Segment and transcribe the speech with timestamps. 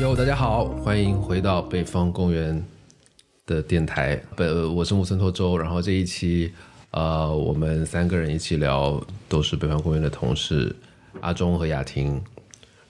[0.00, 2.64] 哟，大家好，欢迎回到北方公园
[3.44, 4.18] 的电台。
[4.34, 6.50] 本我是木村拓周，然后这一期，
[6.92, 10.74] 呃，我们三个人一起聊，都是北方公园的同事
[11.20, 12.18] 阿忠和雅婷。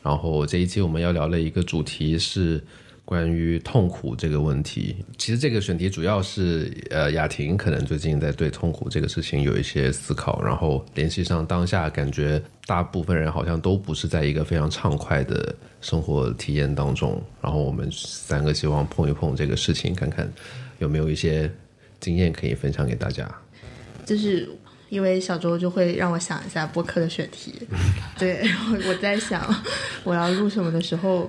[0.04, 2.62] 然后这一期我们要聊的一个主题是
[3.10, 4.94] 关于痛苦这个问题。
[5.18, 17.20] 其实这个选题主要是，呃，雅婷可能最近在对痛苦这个事情有一些思考，然后联系上当下感觉大部分人好像都不是在一个非常畅快的生活体验当中。
[17.42, 20.32] 然后我们三个希望碰一碰这个事情，看看
[20.78, 21.50] 有没有一些
[21.98, 23.28] 经验可以分享给大家。
[24.06, 24.48] 就是
[24.88, 27.54] 因为小周就会让我想一下播客的选题，
[28.16, 29.52] 对，然 后我在想
[30.04, 31.28] 我要录什么的时候，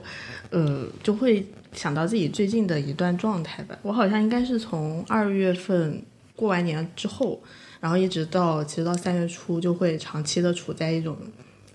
[0.51, 1.43] 呃，就会
[1.73, 3.77] 想到自己最近的一段状态吧。
[3.81, 6.01] 我好像应该是从二月份
[6.35, 7.41] 过完年之后，
[7.79, 11.17] 然后一直到其实到三月初，就会长期的处在一种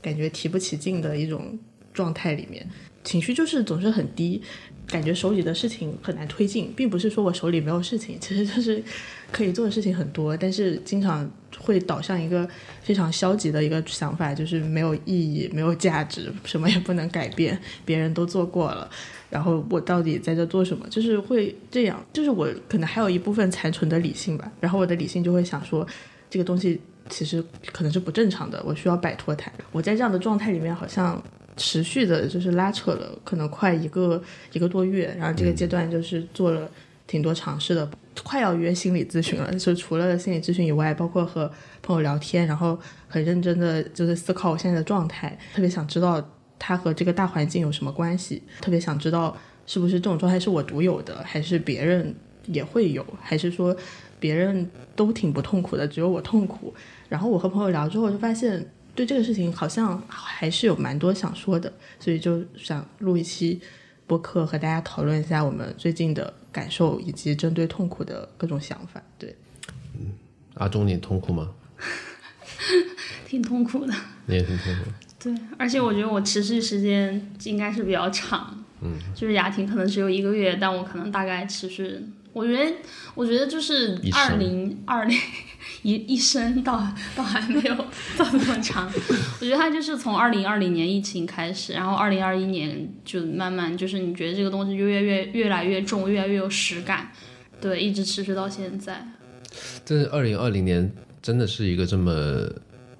[0.00, 1.58] 感觉提不起劲的一种
[1.92, 2.68] 状态里面，
[3.04, 4.42] 情绪就是总是很低。
[4.86, 8.80] 感觉手里的事情很难推进，并不是说我手里没有事情，其实就是
[9.32, 11.28] 可以做的事情很多，但是经常
[11.58, 12.48] 会导向一个
[12.82, 18.88] 非常消极的一个想法，就是没有意义、没有价值，什么也不能改变，别人都做过了，
[19.30, 20.86] 然后我到底在这做什么？
[20.88, 25.86] 就是会这样，就是我可能还有一部分残存的理性吧，然后我的理性就会想说，
[26.28, 29.50] 这个东西其实可能是不正常的，我需要摆脱它。
[29.72, 31.22] 我在这样的状态里面，好像。
[31.58, 36.70] 持续的就是拉扯了，可能快一个一个多月，然后这个阶段就是做了
[37.06, 37.90] 挺多尝试的，
[38.22, 39.50] 快要约心理咨询了。
[39.54, 46.22] 就除了心理咨询以外，包括和朋友聊天，然后很认真的就是思考我现在的状态，特别想知道
[46.58, 52.14] 它和这个大环境有什么关系，特别想知道是不是这种状态是我独有的，还是别人
[52.46, 53.76] 也会有，还是说
[54.18, 56.74] 别人都挺不痛苦的，只有我痛苦。
[57.08, 58.66] 然后我和朋友聊之后就发现。
[58.96, 63.60] 对这个事情好像还是有蛮多想说的，所以就想录一期
[64.06, 69.02] 播客和大家讨论一下我们最近的感受以及针对痛苦的各种想法。
[69.18, 69.36] 对，
[70.00, 70.12] 嗯，
[70.54, 71.52] 阿忠，你痛苦吗？
[73.28, 73.92] 挺痛苦的。
[74.24, 74.90] 你也挺痛苦。
[75.18, 78.64] 对，而且我觉得我持续时间应该是比较长。
[78.80, 78.92] 嗯。
[79.14, 82.00] 就是雅婷可能只有一个月，但我可能大概持续，
[82.32, 82.72] 我觉得，
[83.14, 85.18] 我觉得就是二零二零。
[85.82, 86.84] 一一生到
[87.14, 87.74] 到还没有
[88.16, 88.90] 到那么长，
[89.40, 97.12] 我觉得他就是从二零二零年疫情开始，然后二零二一年就慢慢就是你觉得这个东西就越越越来越重，越来越有实感，
[97.60, 99.06] 对，一直持续到现在。
[99.84, 100.90] 但是二零二零年
[101.22, 102.48] 真的是一个这么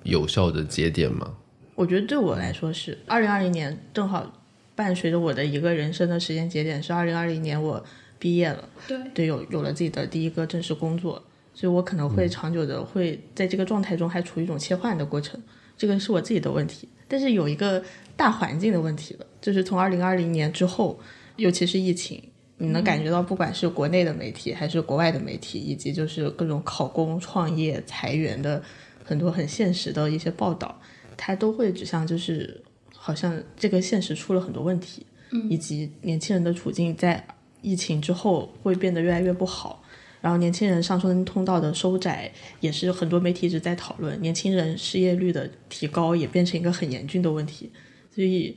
[0.04, 1.32] 有效的节点吗？
[1.76, 4.42] 我觉得对我来说是二零二零年，正好
[4.74, 7.84] 伴随着我的一个人生的时间节点是二零二零年我
[8.18, 11.22] 毕业了，对，对，有有了自己的第一个正式工作。
[11.54, 15.40] 所以我可能会长久的会在这个状态中还处于一种切换的过程，
[15.74, 16.86] 这个是我自己的问题。
[17.08, 17.82] 但是有一个
[18.14, 21.00] 大环境的问题了，就是从二零二零年之后，
[21.36, 22.22] 尤其是疫情，
[22.58, 28.62] 你能感觉到不管是国内的媒体还是国外的媒体，以及就是各种考公、创业、裁员的
[29.02, 30.78] 很多很现实的一些报道，
[31.16, 32.62] 它都会指向就是
[32.94, 35.06] 好像这个现实出了很多问题，
[35.50, 37.26] 以及年轻人的处境在
[37.62, 39.82] 疫情之后会变得越来越不好。
[40.20, 44.20] 然后年轻人上升通道的收窄，也是很多媒体一直在讨论。
[44.20, 47.70] 年轻人失业率的提高，也变成一个很严峻的问题。
[48.12, 48.56] 所以，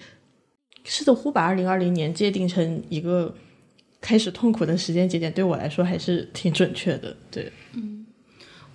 [0.85, 3.35] 似乎把二零二零年界定成一个
[4.01, 7.15] 开始痛苦的时间节点，对我来说还是挺准确的。
[7.29, 7.51] 对，嗯，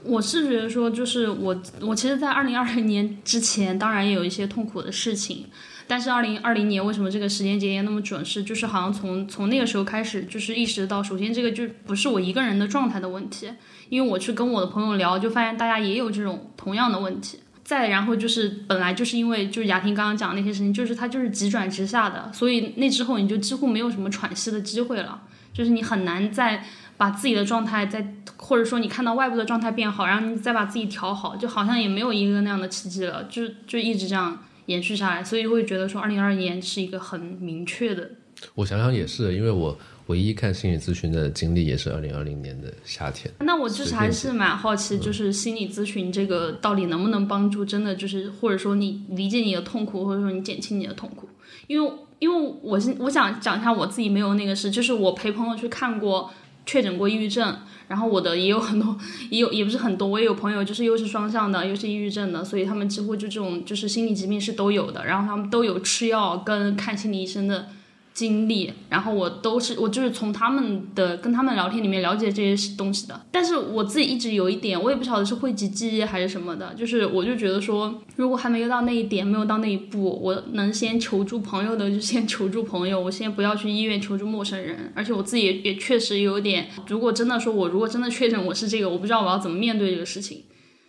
[0.05, 5.47] 我是觉得说，就是我，我其实，在二零二零年之前，当然也有一些痛苦的事情。
[5.87, 8.25] 但是二零二零年为什么这个时间节点那么准？
[8.25, 13.51] 时就是好像从从那个时候开始，就是意识到，首先这个就不是我一个人的状态的问题，
[13.91, 17.41] 因为我去跟我的朋友聊，就发现大家也有这种同样的问题。
[17.63, 25.21] 再然后就是本来就是因为就是雅婷刚刚讲的那些事情，就是它就是急转直下的，所以那之后你就几乎没有什么喘息的机会了，
[25.53, 26.65] 就是你很难再
[26.97, 34.39] 把自己的状态再或者说你看到外部的状态变好，然后你再把自己调好，就好像也没有一个那样的奇迹了，就就一直这样。
[34.67, 38.13] 延续下来，所以会觉得说，二零二二年是一个很明确的。
[38.55, 43.31] 我想想也是，因为我唯一看心理咨询的经历也是二零二零年的夏天。
[43.41, 51.29] 那我就是还是蛮好奇，就是心理咨询这个到底能不能帮助，真的就是或者说你理解你的痛苦，或者说你减轻你的痛苦？
[51.67, 56.31] 因为因为我是我想讲一下我自己没有那个事，就是我陪朋友去看过
[56.67, 57.59] 确诊过抑郁症。
[57.87, 58.97] 然后我的也有很多，
[59.29, 67.69] 也有也不是很多，我也有朋友就是又是双向的，又是抑郁症的，所以他们几乎就这种就是心理疾病是都有的，然后他们都有吃药跟看心理医生的
[68.15, 73.21] 经历，然后我都是我就是从他们的跟他们聊天里面了解这些东西的。
[73.33, 84.93] 但是我自己一直有一点，我也不晓得是讳疾忌医还是什么的，就是我就觉得说，如果还没有到那一点，没有到那一步，我能先求助朋友的就先求助朋友，我先不要去医院求助陌生人。
[84.95, 90.45] 而且我自己也也确实有点，如果真的说我如果真的确诊我是这个，我不知道我要怎么面对这个事情，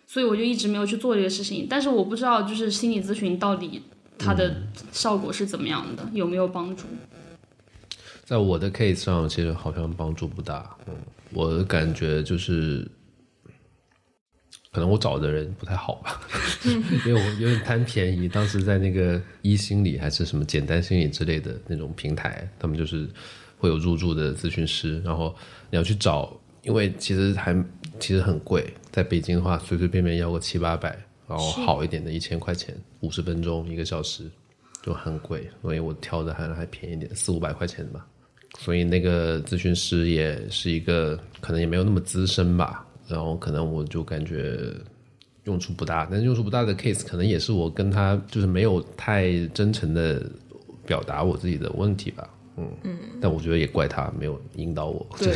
[0.06, 1.66] 所以我就一直没有去做这个事情。
[1.68, 3.82] 但是我不知道就是心理咨询到底
[4.16, 4.62] 它的
[4.92, 6.84] 效果是怎么样的，有没有帮助？
[8.26, 10.76] 在我的 case 上，其实好像帮助不大。
[10.88, 10.94] 嗯，
[11.32, 12.84] 我的感觉就是，
[14.72, 16.20] 可能我找的人不太好吧，
[17.06, 18.28] 因为我有点贪便宜。
[18.28, 23.08] 当时在那个一心理还是什么简单心理之类的那种平台，他们就是
[23.58, 25.32] 会有入驻的咨询师，然后
[25.70, 27.54] 你要去找，因为其实还
[28.00, 34.28] 其实很贵，在北京的话随随便便要个七八百，然后好一点的一千块钱，五十分钟一个小时。
[34.82, 38.06] 就很贵，所以我挑的还还便宜点，四五百块钱吧。
[38.58, 44.58] 所以那个咨询师也是一个可能也没有那么资深吧，然后可能我就感觉
[45.44, 50.20] 用处不大，但是用处不大的 case 可能也是我跟他就是没有太真诚的
[50.84, 55.32] 表达我自己的问题吧，嗯嗯，但我觉得也怪他没有引导我，对，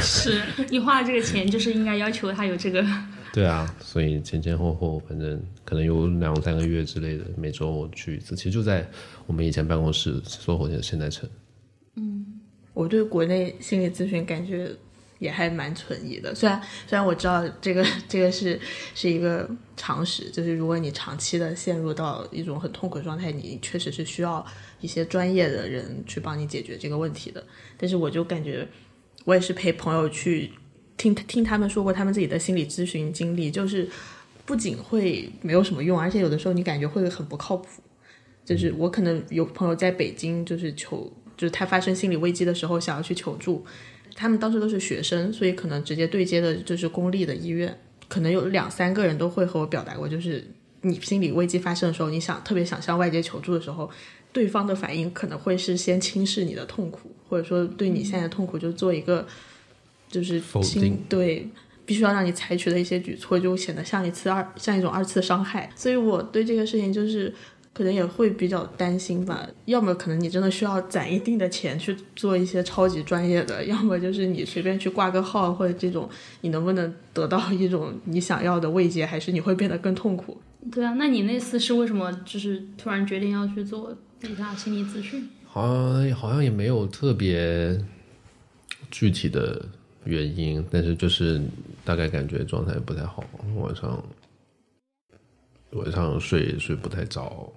[0.00, 0.40] 是
[0.70, 2.84] 你花了这个钱，就是应该要求他有这个。
[3.32, 8.88] 对啊，所以前前后后反正可能有两三个月之类的，每周我去一次，其实就在
[9.26, 11.28] 我们以前办公室搜狐的现代城。
[12.78, 14.70] 我对国内心理咨询感觉
[15.18, 18.56] 也还蛮存疑的，虽然虽然我知道这个这个是
[18.94, 24.46] 是一个常识，就是如果你长期的陷入到一种很痛苦的状态，你确实是需要
[24.80, 27.44] 一些专业的人去帮你解决这个问题的。
[27.76, 28.64] 但是我就感觉，
[29.24, 30.52] 我也是陪朋友去
[30.96, 33.88] 听听他们说过他们自己的心理咨询经历，就是
[34.46, 37.82] 不仅会没有什么用，而且有的时候你感觉会很不靠谱。
[38.44, 43.64] 就是我可能有朋友在北京，就是求，就是他发生心理危机的时候想要去求助，
[44.14, 50.44] 他们当时都是学生，所以可能直接对接的就是公立的医院，可能有两三个人都会和我表达过，就是
[50.82, 53.88] 你心理危机发生的时候，你想特别想向外界求助的时候，
[54.32, 59.26] 对方的反应可能会是先轻视你的痛苦，或者说对你现在的痛苦就做一个
[60.10, 61.48] 就是否定对。
[61.88, 67.34] 必须要让你采取的一些举措，就显得像一次二像一种二次伤害，所以我对这个事情就是
[67.78, 69.48] 可能也会比较担心吧。
[69.66, 76.10] 要么可能你真的需要攒一定的钱去做一些超级专业的，要么就是你随便去挂个号或者这种，
[76.40, 80.36] 你能不能得到一种你想要的慰藉，还是你会变得更痛苦？
[80.72, 85.28] 对啊，那你那次是为什么就是突然决定要去做一下心理咨询？
[85.46, 87.80] 好像好像也没有特别
[88.90, 89.64] 具体的
[90.02, 91.40] 原因，但是就是
[91.84, 93.22] 大概感觉状态不太好，
[93.56, 94.04] 晚上
[95.70, 97.52] 晚上睡睡不太着，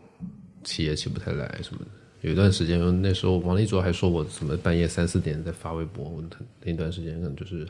[0.64, 1.92] 起也起不太来什么的。
[2.22, 6.24] 有一段时间，那时候王立卓还说我什么半夜三四点在发微博，我
[6.64, 7.68] 那段时间可能就是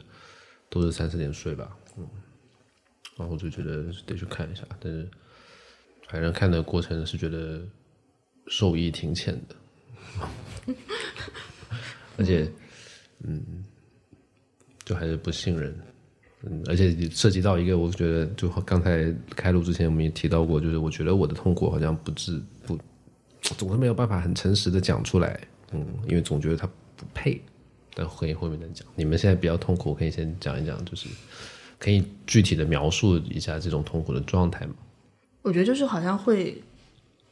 [0.69, 2.05] 都是三四点睡吧，嗯，
[3.17, 5.07] 然后我就觉得得去看一下，但是
[6.09, 7.61] 反正看的过程是觉得
[8.47, 9.55] 受益挺浅的。
[12.17, 12.51] 而且，
[13.23, 13.63] 嗯，
[14.83, 15.73] 就还是不信任，
[16.43, 22.41] 嗯，而且涉及到一个，我觉得就刚才开录之前我们也提到过，就是我觉得我的痛苦好像不治，
[23.41, 25.39] 总是没有办法很诚实的讲出来，
[25.71, 27.41] 嗯，因为总觉得他不配，
[27.93, 28.87] 但可以后面再讲。
[28.95, 31.07] 你们现在比较痛苦，可以先讲一讲，就是
[31.79, 34.73] 可以具体的描述一下这种痛苦的状态吗？
[35.41, 36.61] 我觉得就是好像会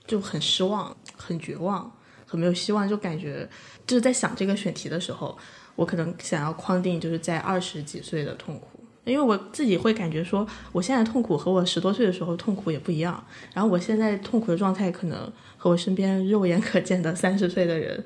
[0.07, 1.91] 就很失望、很绝望、
[2.25, 3.47] 很没有希望，就感觉
[3.85, 5.37] 就是在想这个选题的时候，
[5.75, 18.03] 我可能想要框定就是在二十几岁的痛苦，因为我自己会感觉说，我现在痛苦和我十多岁的时候痛苦也不一样，然后我现在痛苦的状态可能和我身边肉眼可见的三十岁的人。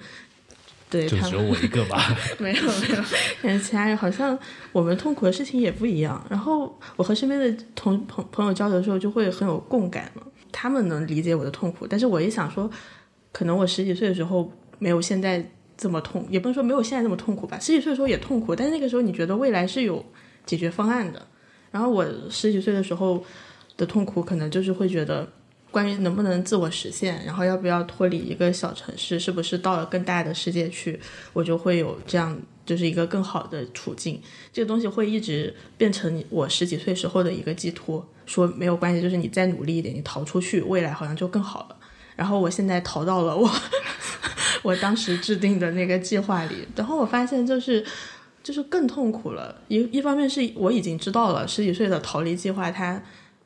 [0.90, 2.16] 对他只有我一个吧。
[2.38, 3.04] 没有没有，
[3.42, 4.38] 但是其他人好像
[4.72, 6.24] 我们痛苦的事情也不一样。
[6.30, 10.22] 然后我和身边的同朋朋友交流的时候，就会很有共感嘛。
[10.52, 12.70] 他们能理解我的痛苦，但是我也想说，
[13.32, 15.44] 可能我十几岁的时候没有现在
[15.76, 17.58] 这么痛，也不能说没有现在这么痛苦吧。
[17.60, 20.06] 十几岁的时候也痛苦，但是那个时候你觉得未来是有
[20.46, 21.26] 解决方案的。
[21.72, 23.26] 然后我十几岁的时候
[23.78, 25.28] 的痛苦，可能就是会觉得。
[25.74, 31.00] 关于能不能自我实现，然后要不要脱离一个小城市，是不是到了更大的世界去，
[31.34, 34.22] 我就会有这样就是一个更好的处境。
[34.52, 41.76] 这个东西会一直变成我十几岁时候的一个寄托，说没有关系，就是你再努力一点，你逃出去，未来好像就更好了。
[42.16, 43.50] 然后我现在逃到了我
[44.62, 47.84] 我当时制定的那个计划里，然后我发现就是
[48.44, 49.60] 就是更痛苦了。
[49.70, 53.02] 一一方面是我已经知道了十几岁的逃离计划它。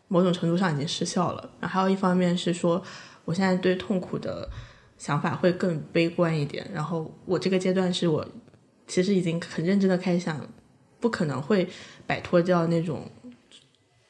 [0.07, 2.81] 某种程度上已经失效了，然后还有一方面是说，
[3.25, 4.49] 我现在对痛苦的
[4.97, 6.69] 想法会更悲观一点。
[6.73, 8.25] 然后我这个阶段是我
[8.87, 10.47] 其实已经很认真的开始想，
[10.99, 11.67] 不可能会
[12.05, 13.09] 摆脱掉那种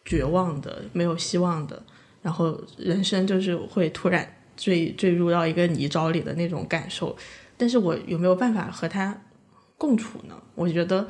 [0.06, 1.82] 绝望的、没有希望的，
[2.22, 7.18] 然后人生就是会突然坠坠入到一个泥沼里的那种感受。
[7.58, 9.20] 但是我有没有办法和他
[9.78, 10.40] 共处呢？
[10.54, 11.08] 我觉得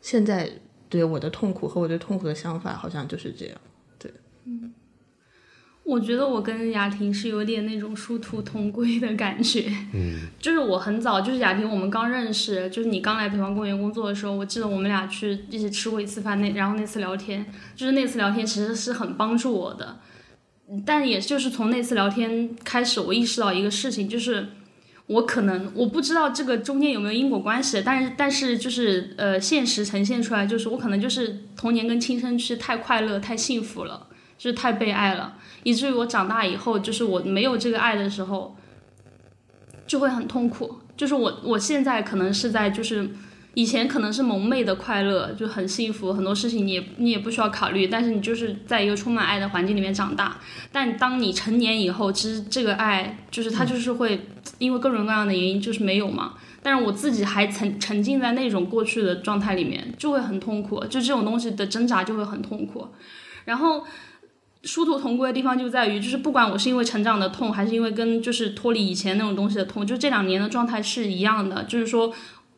[0.00, 0.50] 现在
[0.88, 3.56] 对我的痛苦和我对痛苦的想法好像就是这样。
[4.46, 4.70] 对，
[5.82, 9.70] 我觉得我跟雅婷是有点那种殊途同归的感觉。
[9.92, 19.98] 嗯，就是我很早，就是雅婷，我们刚认识，就是你刚来北方公园工作的时候，我记得我们俩去一起吃过一次饭，那然后那次聊天，就是那次聊天其实是很帮助我的。
[20.84, 24.48] 但也就是从那次聊天开始，我意识到一个事情，就是
[25.06, 35.34] 我可能我不知道这个中间有没有因果关系，但是但是就是呃，现实呈现出来就是我可能就是童年跟青春期太快乐、太幸福了，就是太被爱了。
[35.62, 38.56] 以至于我长大以后，就是我没有这个爱的时候，
[39.86, 40.78] 就会很痛苦。
[40.96, 43.10] 就是我我现在可能是在就是
[43.54, 50.38] 以前可能是蒙昧的快乐，就很幸福，很多事情你也你也不需要考虑，但是你就是在一个充满爱的环境里面长大。
[50.70, 54.28] 但当你成年以后，其实这个爱就是它就是会
[54.58, 56.34] 因为各种各样的原因就是没有嘛。
[56.62, 60.80] 但是我自己还沉沉浸在那种过去的状态里面，就会很痛苦。
[60.84, 62.86] 就这种东西的挣扎就会很痛苦，
[63.44, 63.84] 然后。
[64.66, 71.62] 殊途同归的地方就在于，就是不管我是因为成长的痛，还是因为跟就是脱离以前那种东西的痛，就这两年的状态是一样的。
[71.64, 72.12] 就是说，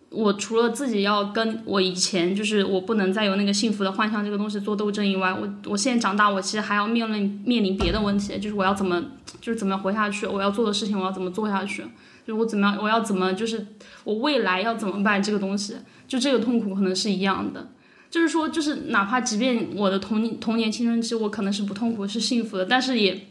[0.08, 9.00] 我除了自己要跟我以前就是我不能再有那个幸福的幻象这个东西做斗争以外，我我现在长大，我其实还要面临面临别的问题，就是我要怎么
[9.40, 11.84] 就是怎么活下去，我要做的事情我要怎么做下去，
[12.26, 13.66] 就我怎么样我要怎么就是
[14.04, 15.76] 我未来要怎么办这个东西，
[16.08, 17.68] 就这个痛苦可能是一样的。
[18.10, 23.28] 就是说，就是哪怕即便我的童年童年青春期我可能是不痛苦是幸福的，但是也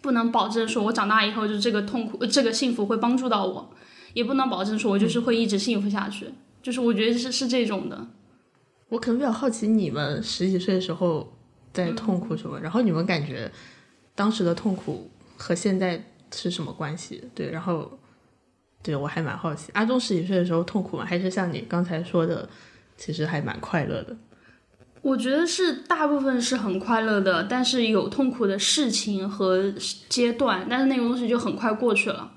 [0.00, 3.70] 不能保证说我长大以后就这个痛苦这个幸福会帮助到我，
[4.14, 6.26] 也不能保证说我就是会一直幸福下去。
[6.60, 8.06] 就是我觉得是是这种的。
[8.88, 11.32] 我可能比较好奇你们十几岁的时候
[11.72, 13.50] 在痛苦什么，然后你们感觉
[14.16, 17.22] 当时的痛苦和现在是什么关系？
[17.36, 17.88] 对，然后
[18.82, 21.04] 对我还蛮好奇，阿忠十几岁的时候痛苦吗？
[21.04, 22.48] 还是像你刚才说的？
[22.98, 24.16] 其实还蛮快乐的，
[25.02, 29.72] 我觉得是大部分是很快乐的，但是有痛苦的事情和
[30.08, 32.32] 阶段，但是那个东西就很快过去了。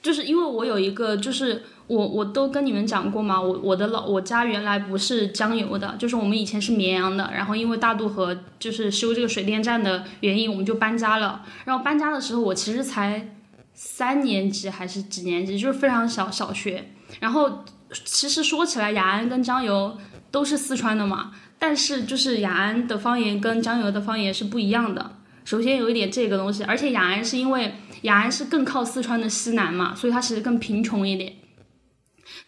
[0.00, 11.44] 就是因为我有一个，就是我我都跟你们讲过嘛，我我的老我家原来不是江油的，就是我们以前是绵阳的，然后因为大渡河就是修这个水电站的原因，我们就搬家了。
[11.66, 13.34] 然后搬家的时候，我其实才
[13.74, 17.64] 三年级还是几年级，就是非常小小学，然后。
[18.04, 19.96] 其实说起来，雅安跟江油
[20.30, 25.18] 都是四川的嘛，但是就是雅安的方言跟江油的方言是不一样的。
[25.44, 31.32] 首先有一点这个东西，而且雅安是因为雅安是更靠四川的西南嘛，所以它其实更贫穷一点。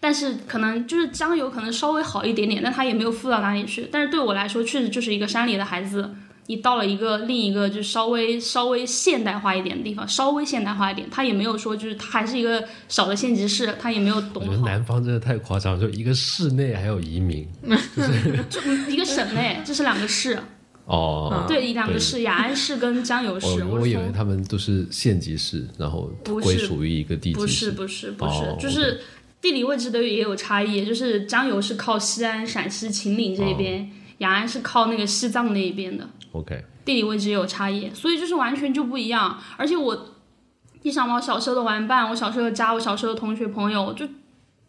[0.00, 3.88] 但是可能就是江油可能稍微好一点点，但它也没有富到哪里去。
[3.92, 6.14] 但是对我来说，确实就是一个山里的孩子。
[6.48, 14.42] 你到了一个另一个就稍微稍微现代化一点的地方，稍微现代化一点，他也没有说就是他还是一个小的县级市，他也没有懂。
[14.62, 17.46] 南方真的太夸张，就一个市内还有移民，
[18.48, 20.38] 就一个省内，这是两个市。
[20.86, 23.62] 哦，对，两个市，雅安市跟江油市。
[23.64, 27.40] 我以为他们都是县级市，然后归属于一个地级市。
[27.40, 28.98] 不是不是不是，就是
[29.38, 33.86] 地理位置的也有差异，就是江油是靠西安、陕西秦岭这边。
[34.18, 39.38] 雅安是靠那个西藏那一边的，OK，地理位置也有差异，所以就是完全就不一样。
[39.56, 40.14] 而且我
[40.82, 44.06] 一想我小时候的玩伴，我小时候的家，我小时候的同学朋友，就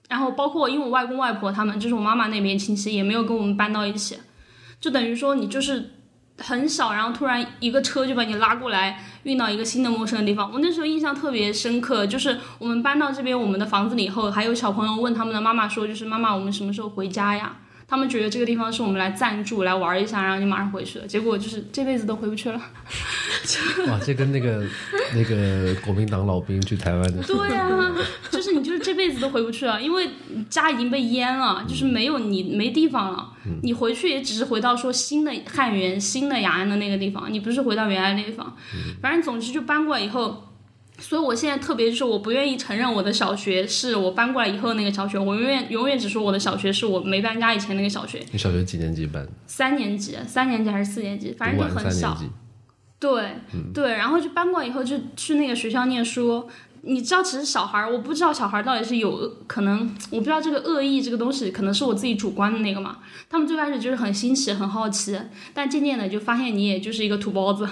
[0.07, 4.17] 然后包括因为我外公外婆他们，就是我妈妈那边亲戚，也没有跟我们搬到一起，
[4.79, 5.91] 就等于说你就是
[6.37, 10.51] 很小，然后突然一个车就把你拉过来，运到一个新的陌生的地方。
[10.51, 17.57] 我那时候印象特别深刻，就是我们搬到这边我们的房子里以后，还有小朋友问他们的妈妈说，就是妈妈，我们什么时候回家呀？
[17.89, 21.07] 他们觉得这个地方是我们来暂住、来玩一下，然后就马上回去了。
[21.07, 22.61] 结果就是这辈子都回不去了。
[23.87, 24.63] 哇，这跟那个
[25.15, 27.95] 那个国民党老兵去台湾的对啊，
[28.29, 30.07] 就是你就是这辈子都回不去了，因为
[30.49, 33.33] 家已经被淹了，就是没有你没地方了。
[33.63, 38.55] 你回去也只是回到说新的汉源、新的雅安的那个地方，你不是回到原来那地方。
[39.01, 40.45] 反正总之就搬过来以后。
[40.99, 48.23] 所以，我现在特别就是我不愿意承认我的小学是我搬过来以后那个小学，我永远永远只说我的小学是我没搬家以前那个小学。
[48.31, 49.27] 你小学几年级搬？
[49.47, 51.31] 三年级，三年级还是四年级？
[51.31, 52.17] 反正就很小。
[52.99, 53.37] 对
[53.73, 56.49] 对，然后就搬过来以后就去那个学校念书。
[56.81, 62.99] 你知道，其实小孩儿，我不知道小孩儿到底是有可能，我不知道这个恶意这个东西，可能是我自己主观的那个嘛。
[63.29, 65.19] 他们最开始就是很新奇、很好奇，
[65.53, 67.67] 但渐渐的就发现你也就是一个土包子。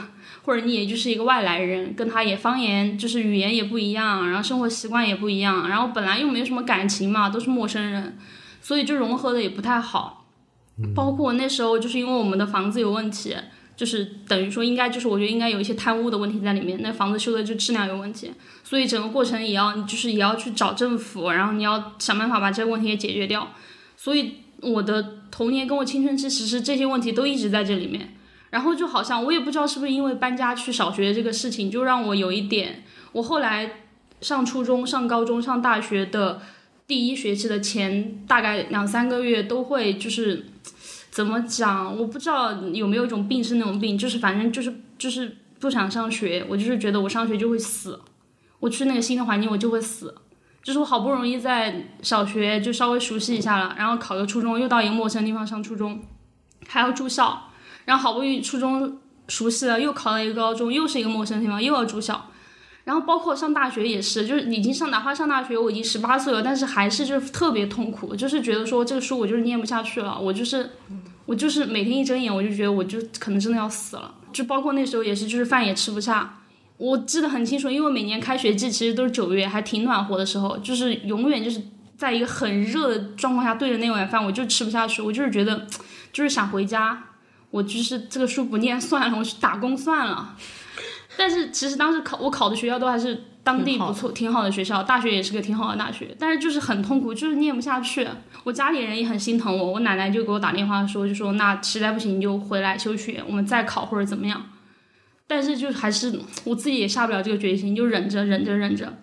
[0.48, 8.18] 或者你也就是一个外来人，跟他也方言就是语言也不一样，然后生活习惯也不一样，然后本来又没有什么感情嘛，都是陌生人，
[8.62, 10.26] 所以就融合的也不太好。
[10.96, 13.36] 包括那时候就是因为我们的房子有问题，
[13.76, 18.32] 就是等于说应该就是我觉得应该有一些贪污的问题在里面，那房子修的就质量有问题，
[18.64, 23.50] 所以整个过程也要就是也要去找政府，然后你要想办法把这个问题也解决掉。
[23.98, 28.14] 所以我的童年跟我青春期其实这些问题都一直在这里面。
[28.50, 33.84] 然后就好像我也不知道是不是因为搬家去小学这个事情，就让我有一点，我后来
[34.22, 36.42] 上初中、上高中、上大学的
[36.88, 40.46] 第一学期的前大概两三个月都会就是
[41.12, 48.00] 怎么讲，我不知道有没有一种病是那种病，就是反正就是就是不想上学，我就是觉得我上学就会死，
[48.60, 50.16] 我去那个新的环境我就会死，
[50.64, 56.02] 就是我好不容易在小学就稍微熟悉一下了，然后考个初中又到一个陌生地方上初中，
[56.68, 57.47] 还要住校。
[57.88, 62.30] 然后好不容易初中熟悉了，又考了一个高中，又是一个陌生地方，又要住校。
[62.84, 70.72] 然后包括上大学也是，就是已经上，哪怕上大学，我已经十八岁了，但是还是就是特别痛苦，就是觉得说这个书我就是念不下去了，我就是
[71.26, 74.14] 我就是每天一睁眼我就觉得我就可能真的要死了。
[74.34, 76.40] 就包括那时候也是，就是饭也吃不下。
[76.78, 81.62] 我记得很清楚，因为每年开学季其实都是九月，还挺暖和的时候，就是永远就是
[81.98, 85.66] 在一个很热的状况下对着那碗饭，我就吃不下去，我就是觉得
[86.14, 87.04] 就是想回家。
[87.52, 90.36] 我就是这个书不念算了，我去打工算了。
[91.18, 96.16] 但是其实当时考我考的学校都还是当地不错、挺好的学校，大学也是个挺好的大学。
[96.20, 98.08] 但是就是很痛苦，就是念不下去。
[98.44, 104.52] 我家里人也很心疼我，我奶奶就给我打电话说，就说那实在不行你就回来休学，我们再考或者怎么样。
[105.26, 108.94] 但是就还是我自己也下不了这个决心，就忍着忍着忍着，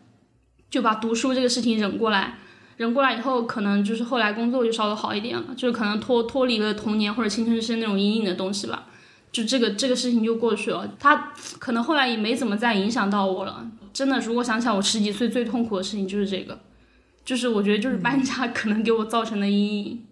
[0.70, 2.38] 就把读书这个事情忍过来。
[2.76, 8.86] 人过来以后，可能就是后来工作就稍微好一点了，就是可能脱脱离了童年或者青春期那种阴影的东西吧，
[9.30, 10.92] 就这个这个事情就过去了。
[10.98, 13.64] 他可能后来也没怎么再影响到我了。
[13.92, 16.58] 真的，如果想想我十几岁最痛苦的事情就是这个，
[17.24, 20.04] 就是我觉得就是搬家可能给我造成的阴影。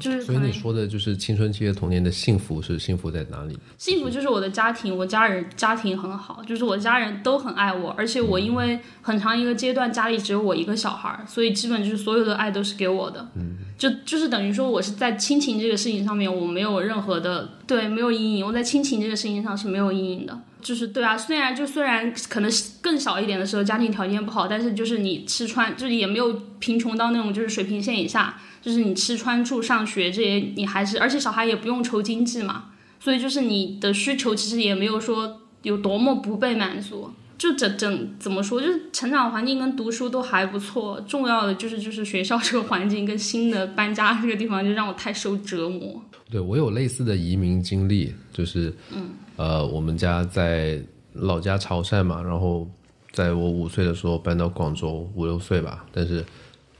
[0.00, 3.56] 就是，所以你说的就是青春期的童年的幸福是幸福在哪里？
[3.76, 13.28] 幸福就是我的家庭，我家人家庭很好，就是我家人都很爱我，而且我因为很长一个阶段家里只有我一个小孩，所以基本就是所有的爱都是给我的。
[13.36, 20.36] 嗯，就就是等于说我是在亲情这个事情上面我没有任何的对没有阴影，我在亲情这个事情上是没有阴影的。
[20.60, 22.50] 就是对啊，虽然就虽然可能
[22.82, 28.36] 更小一点的时候家庭条件不好，但是就是你吃穿就是也没有贫穷到那种就是水平线以下。
[28.68, 32.66] 就是你吃穿住上学这些，你还是而且小孩也不用愁经济嘛，
[33.00, 37.10] 所以就是你的需求其实也没有说有多么不被满足。
[37.38, 46.02] 就整整怎么说，就是成长环境跟读书都还不错，重要的就是就是学校这个环境跟新的搬家这个地方就让我太受折磨。
[46.30, 50.78] 对我有类似的移民经历，就是嗯呃我们家在
[51.14, 52.68] 老家潮汕嘛，然后
[53.12, 56.22] 在我五岁的时候搬到广州，五六岁吧，但是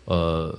[0.05, 0.55] 呃。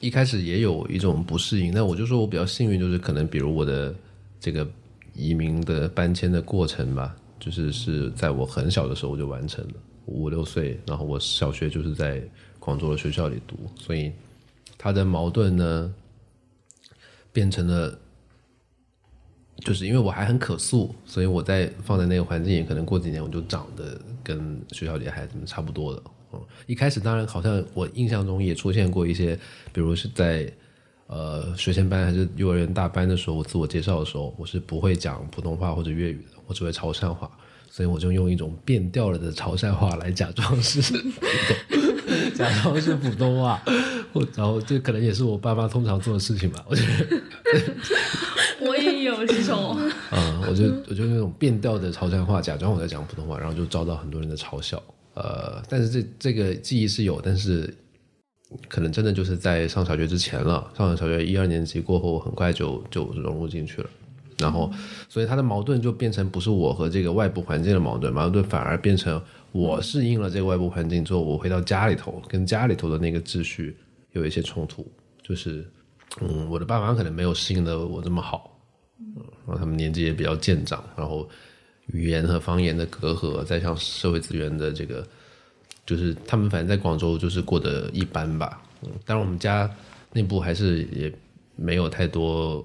[0.00, 3.94] 一开始也有一种不适应，那我就说我比较幸运，就是可能比如我的
[4.40, 4.66] 这个
[5.14, 9.74] 移民的搬迁的过程吧，就是是在我很小的时候就完成了，
[10.06, 12.22] 五六岁，然后我小学就是在
[12.58, 14.10] 广州的学校里读，所以
[14.78, 15.94] 他的矛盾呢
[17.30, 17.98] 变成了，
[19.58, 26.02] 就是因为我还很可塑，所以我在放在那个环境，可能过几年我就长得跟学校里的孩子们差不多了。
[26.32, 29.38] 嗯，一开始当然好像我印象中也出现过一些，
[29.72, 30.50] 比如是在
[31.06, 37.30] 呃学前班还是幼儿园大班的时候，我自我介绍的时候，我是不会讲普通话或者粤语的，我只会潮汕话，
[37.70, 40.80] 所以我就用一种变调了的潮汕话来假装是，
[42.34, 43.60] 假装是普通话，
[44.36, 47.20] 然后这可能也是我爸妈通常做的事情吧，我觉得。
[48.60, 49.76] 我也有这种。
[50.12, 54.80] 嗯，我就我就用那种变调的潮汕话，假装我在讲普通话，然后就遭到很多人的嘲笑。
[55.22, 57.72] 呃，但是这这个记忆是有，但是
[58.68, 60.72] 可能真的就是在上小学之前了。
[60.74, 63.90] 上了小学一二年级过后，很快就就融入进去了。
[64.38, 64.72] 然后，
[65.08, 73.76] 所以他的矛盾就变成不是我和这个外部环境的矛盾，矛盾反而变成我适应了这个外部环境之后，我回到家里头，跟家里头的那个秩序
[74.12, 74.90] 有一些冲突。
[75.22, 75.68] 就是，
[76.22, 78.58] 嗯，我的爸妈可能没有适应的我这么好，
[78.98, 81.28] 嗯，然后他们年纪也比较渐长，然后。
[81.92, 85.06] 语言和方言的隔阂，再像社会资源的这个，
[85.86, 88.62] 就是他们反正在广州就是过得一般吧。
[88.82, 89.68] 嗯，当然我们家
[90.12, 91.12] 内部还是也
[91.56, 92.64] 没有太多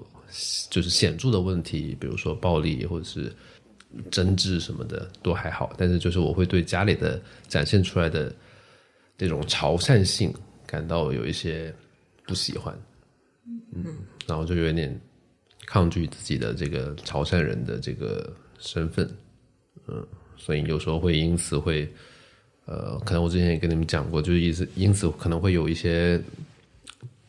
[0.70, 3.32] 就是显著的问题，比如说暴力或者是
[4.10, 5.72] 争执什么的都还好。
[5.76, 8.34] 但是就是我会对家里的展现出来的
[9.18, 10.32] 这种潮汕性
[10.66, 11.74] 感到有一些
[12.26, 12.78] 不喜欢，
[13.74, 13.84] 嗯，
[14.26, 15.00] 然后就有点
[15.66, 18.32] 抗拒自己的这个潮汕人的这个。
[18.58, 19.08] 身份，
[19.88, 21.88] 嗯，所以有时候会因此会，
[22.64, 26.20] 呃，可能我之前也跟你们讲过，就是因此因此可能会有一些，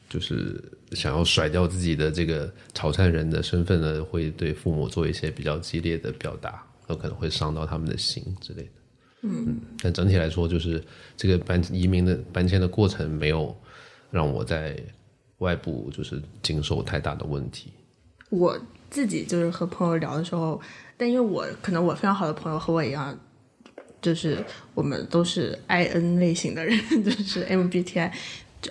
[0.10, 8.70] 就是想要甩掉自己的这个潮汕人的身份呢，会对父母做一些比较激烈的表达，有可能会伤到他们的心之类的。
[9.24, 10.82] 嗯，但整体来说，就是
[11.16, 13.56] 这个搬移民的搬迁的过程没有
[14.12, 14.78] 让我在
[15.40, 17.72] 外部就是经受太大的问题。
[18.30, 18.58] 我
[18.90, 20.62] 自己就是和朋友聊的时候，
[20.98, 23.18] 但因为我可能我非常好的朋友和我一样，
[24.02, 28.12] 就是我们都是 I N 类型的人， 就是 M B T I，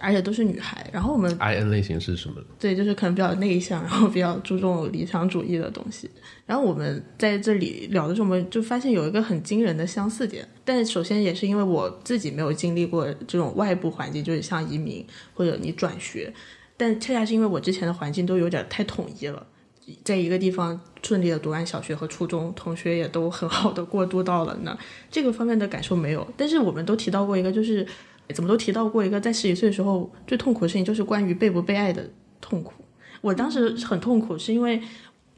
[0.01, 0.89] 而且都是女孩。
[0.93, 2.43] 然后我们 I N 类型是什么？
[2.59, 6.11] 对，就是可能比较内向，然后比较注重理想主义的东西。
[6.47, 10.47] 然后我们在这里聊的时候，我们就发现有一个很惊人的相似点。
[10.65, 16.33] 但首先也是因为我自己没有经历过这种外部环境，就是像移民或者你转学。
[16.77, 19.47] 但恰恰是因为我之前的环境都有点太统一了，
[20.03, 24.77] 在一个地方顺利的读完小学和初中，同学也都很好的过渡到了那，
[25.11, 26.27] 这个方面的感受没有。
[26.37, 27.87] 但是我们都提到过一个，就是
[28.35, 32.09] 怎么都提到过一个，在十几岁的时候最痛苦的事情就是关于被不被爱的
[32.41, 32.73] 痛苦。
[33.21, 34.81] 我当时很痛苦，是因为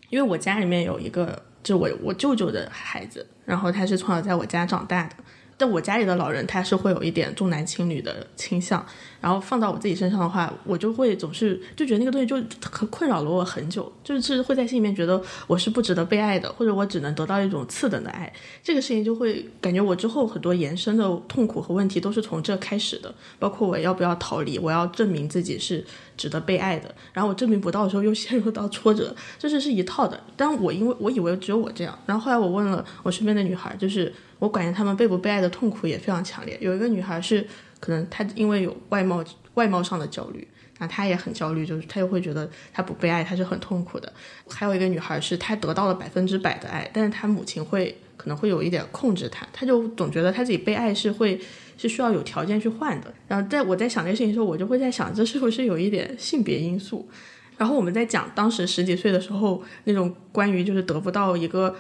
[0.08, 5.16] 因为我家里面有一个，就我我舅舅的孩子，然后他是从小在我家长大的。
[5.60, 8.86] 但我家里的老人他是会有一点重男轻女的倾向，
[9.20, 12.36] 然后放到我自己身上的话，我就会总是就觉得那个东西就
[12.70, 18.32] 很困扰了我很久，就是会在心里面觉得我是不值得被爱的，或者我只能得到一种次等的爱。
[18.62, 25.84] 这个事情就会感觉我之后很多延伸的痛苦和问题都是从这开始的，包括我要不要逃离，我要证明自己是
[26.16, 30.18] 值得被爱的，然后我证明不到的时候又陷入到挫折，这是是一套的。
[30.36, 34.12] 但我因为我以为只有我这样，然后后来我问了我身边的女孩，就是。
[34.40, 36.56] 我感觉他们被不被爱的痛苦也非常强烈。
[36.60, 37.44] 有一个女孩是，
[37.80, 40.46] 可能她因为有外貌外貌上的焦虑，
[40.78, 44.12] 那她也很焦虑，就是她又会觉得她不被爱，她是很痛苦的。
[44.48, 51.40] 还有一个女孩是，她得到了百分之百的爱，但是她母亲会可能会有一点控制她，她就总觉得她自己被爱是会
[51.76, 53.12] 是需要有条件去换的。
[53.26, 57.08] 然后在我在想这个事情的时候，我就会在想，这是不是有一点性别因素？
[57.56, 61.74] 然后我们在讲当时十几岁的时候那种关于就是得不到一个。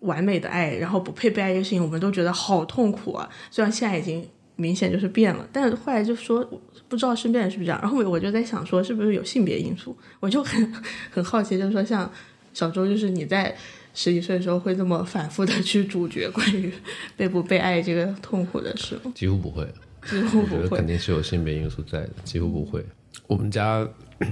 [0.00, 3.26] 完美的爱，然后不配被爱这个事情，我们都觉得好痛苦啊。
[3.50, 4.22] 虽然现在已经
[4.56, 6.44] 明显就是变了，但是后来就说
[6.88, 7.80] 不知道身边人是不是这样。
[7.80, 9.96] 然后我就在想说，是不是有性别因素？
[10.20, 10.72] 我就很
[11.10, 12.10] 很好奇，就是说像
[12.52, 13.54] 小周，就是你在
[13.94, 16.72] 十几岁的时候会这么反复的去主角关于
[17.16, 19.12] 被不被爱这个痛苦的事吗？
[19.14, 19.66] 几乎不会，
[20.06, 22.84] 几乎不会，肯定是有性别因素在的，几乎不会。
[23.26, 23.88] 我们家。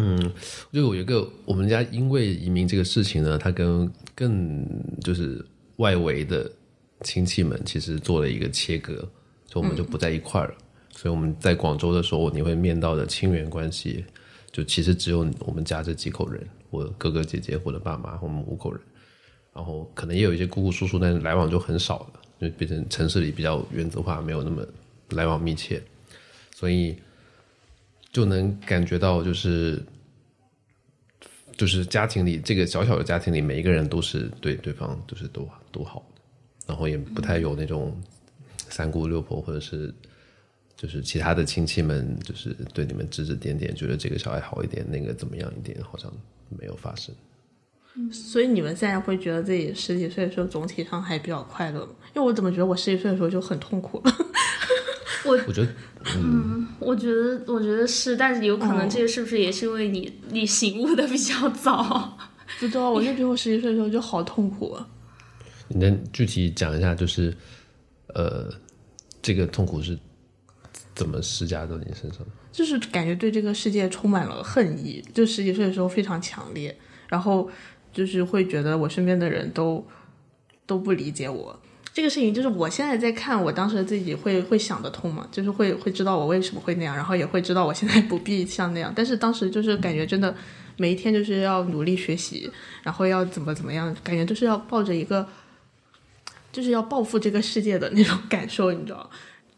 [0.00, 0.32] 嗯，
[0.72, 4.64] 就有一个我们家因为移民这个事情呢，他跟更
[5.02, 5.44] 就是
[5.78, 6.48] 外围的
[7.02, 9.10] 亲戚们其实做了一个切割，
[9.58, 10.54] 我们就不在一块了。
[10.90, 14.04] 所以我们在广州的时候，你会面到的亲缘关系，
[14.50, 18.80] 就其实只有我们家这几口人，我哥哥姐姐或者爸妈，我们五口人。
[19.54, 24.66] 然后可能也有一些姑姑叔叔，但是来往就很少了，就变成城市里比较原则化，没有那么
[25.10, 25.82] 来往密切，
[26.54, 26.96] 所以。
[28.10, 29.84] 就能感觉到，就是
[31.58, 36.22] 就是家庭里这个小小的家庭里，每一个人都是对对方都是都都好的，
[36.66, 37.94] 然后也不太有那种
[38.70, 39.92] 三姑六婆或者是
[40.76, 46.12] 就是其他的亲戚们，就是对你们指指点点，觉得这个小孩好一点，那个怎么样一点，好像
[46.48, 47.14] 没有发生。
[48.12, 51.92] 所以你们现在会觉得自己十几岁的时候总体上还比较快乐吗？
[52.14, 54.16] 因为我怎么觉得我十几岁的时候就很痛苦了。
[55.24, 55.68] 我我觉得，
[56.14, 62.16] 嗯， 我觉得，我觉得是，但是有可能这个是不是也是因为你你醒悟的比较早？
[62.60, 64.78] 不知道，我就觉得我十几岁的时候就好痛苦。
[65.66, 67.34] 你能具体讲一下，就是
[68.14, 68.52] 呃，
[69.20, 69.98] 这个痛苦是
[70.94, 72.20] 怎么施加到你身上？
[72.50, 76.76] 就是感觉对这个世界充满了恨意，就十几岁的时候非常强烈，
[77.08, 77.48] 然后
[77.92, 79.86] 就是会觉得我身边的人都
[80.66, 81.58] 都不理解我。
[81.92, 88.92] 这个事情就是我现在在看，我当时自己会会想得通嘛，就是会会知道我为什么会那样，然后也会知道我现在不必像那样。
[88.94, 90.34] 但是当时就是感觉真的
[90.76, 92.50] 每一天就是要努力学习，
[92.82, 95.28] 然后要怎么怎么样，感觉就是要抱着一个
[96.58, 99.08] 就是要报复这个世界的那种感受，你知道？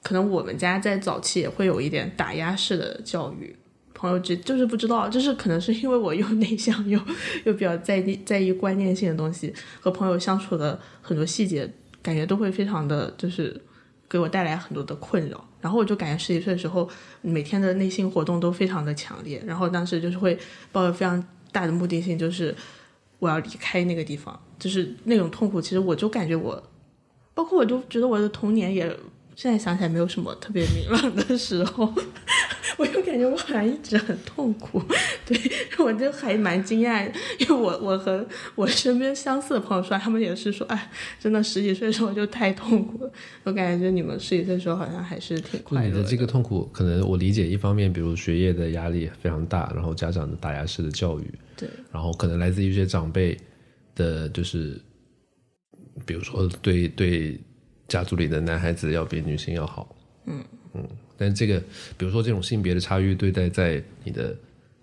[0.02, 3.56] 可能我们家在早期也会有一点打压式的教育，
[3.94, 7.00] 朋友就就是不知道，就是可能是因为我又内向又
[7.44, 11.72] 又比较在意在意观念性的东西，和朋友相处的很多细节。
[12.02, 13.58] 感觉都会非常的就是
[14.08, 16.88] 给我带来很多的困扰，然后我就感觉十几岁的时候，
[17.20, 20.38] 每天的内心活动都非常的强烈，然后当时就是会
[20.70, 22.54] 抱着非常大的目的性，就是
[23.18, 25.60] 我要离开那个地方，就是那种痛苦。
[25.60, 26.69] 其实我就感觉我，
[27.40, 28.86] 包括我都觉得我的童年也，
[29.34, 31.90] 现在想起来没有什么特别明朗的时候，
[32.76, 34.82] 我就感觉我好像一直很痛苦，
[35.24, 35.40] 对
[35.82, 38.22] 我就还蛮惊讶，因为我我和
[38.54, 43.10] 我身边相似的朋友说，他们也是说，哎，真的十几岁的时候就太痛苦了。
[43.44, 51.24] 我感觉你们十几岁的时候好像还是挺快乐你的这个痛苦，可能我理解一方面，比如学业的压力非常大，然后家长的打压式的教育，
[51.56, 53.34] 对，然后可能来自于一些长辈
[53.94, 54.78] 的，就是
[56.04, 57.38] 比如说对对
[57.88, 59.94] 家族里的男孩子要比女性要好，
[60.26, 61.60] 嗯嗯，但这个
[61.98, 64.36] 比如说这种性别的差异对待在你的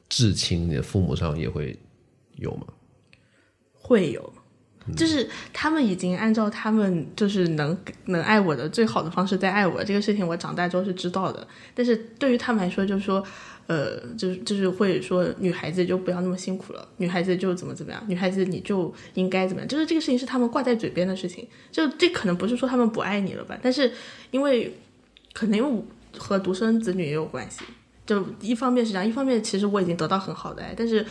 [0.10, 1.78] 至亲、你的父母上也会
[2.36, 2.68] 有吗？
[3.74, 4.34] 会有，
[4.96, 11.48] 就是他们已经按照他们就是能能爱我的最好的方式在爱我，这个事情我长大之后是知道的。
[11.74, 13.24] 但是对于他们来说，就是说，
[13.68, 21.46] 呃，就是就是会说女孩子就不要那么辛苦了，女孩子就怎么怎么样，女孩子你就应该怎么样，就是这个事情是他们挂在嘴边的事情。
[21.72, 23.92] 就这可能不是说他们不爱你了吧，但是
[24.32, 24.74] 因为
[25.34, 25.84] 可能因为
[26.18, 27.66] 和独生子女也有关系。
[28.06, 31.06] 就一方面是这样，一方面其实我已经得到很好的爱，但是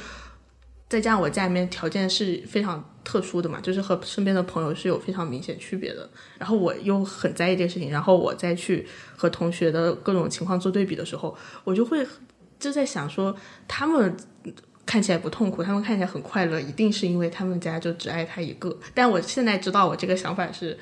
[0.89, 6.09] 再加上我家里面条件是非常特殊的嘛，就是和身边的朋友是有非常明显区别的。
[6.39, 12.07] 然后我又很在意这个事情，然后我再去和同学的各种情况做对比的时候，我就会
[12.59, 14.17] 就在想说，他们
[14.85, 18.79] 看起来不痛苦，他们看起来很快乐，一定是因为他们家就只爱他一个。
[18.95, 20.79] 但我现在知道我这个想法是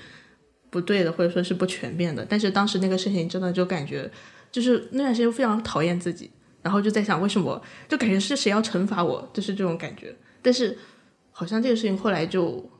[0.70, 2.26] 不对的，或者说是不全面的。
[2.28, 4.10] 但是当时那个事情真的就感觉，
[4.52, 6.30] 就是那段时间非常讨厌自己。
[6.62, 10.16] 然后就在想，为什么就感觉是谁要惩罚我，就是这种感觉。
[10.40, 10.76] 但是
[11.30, 12.70] 好像这个事情后来就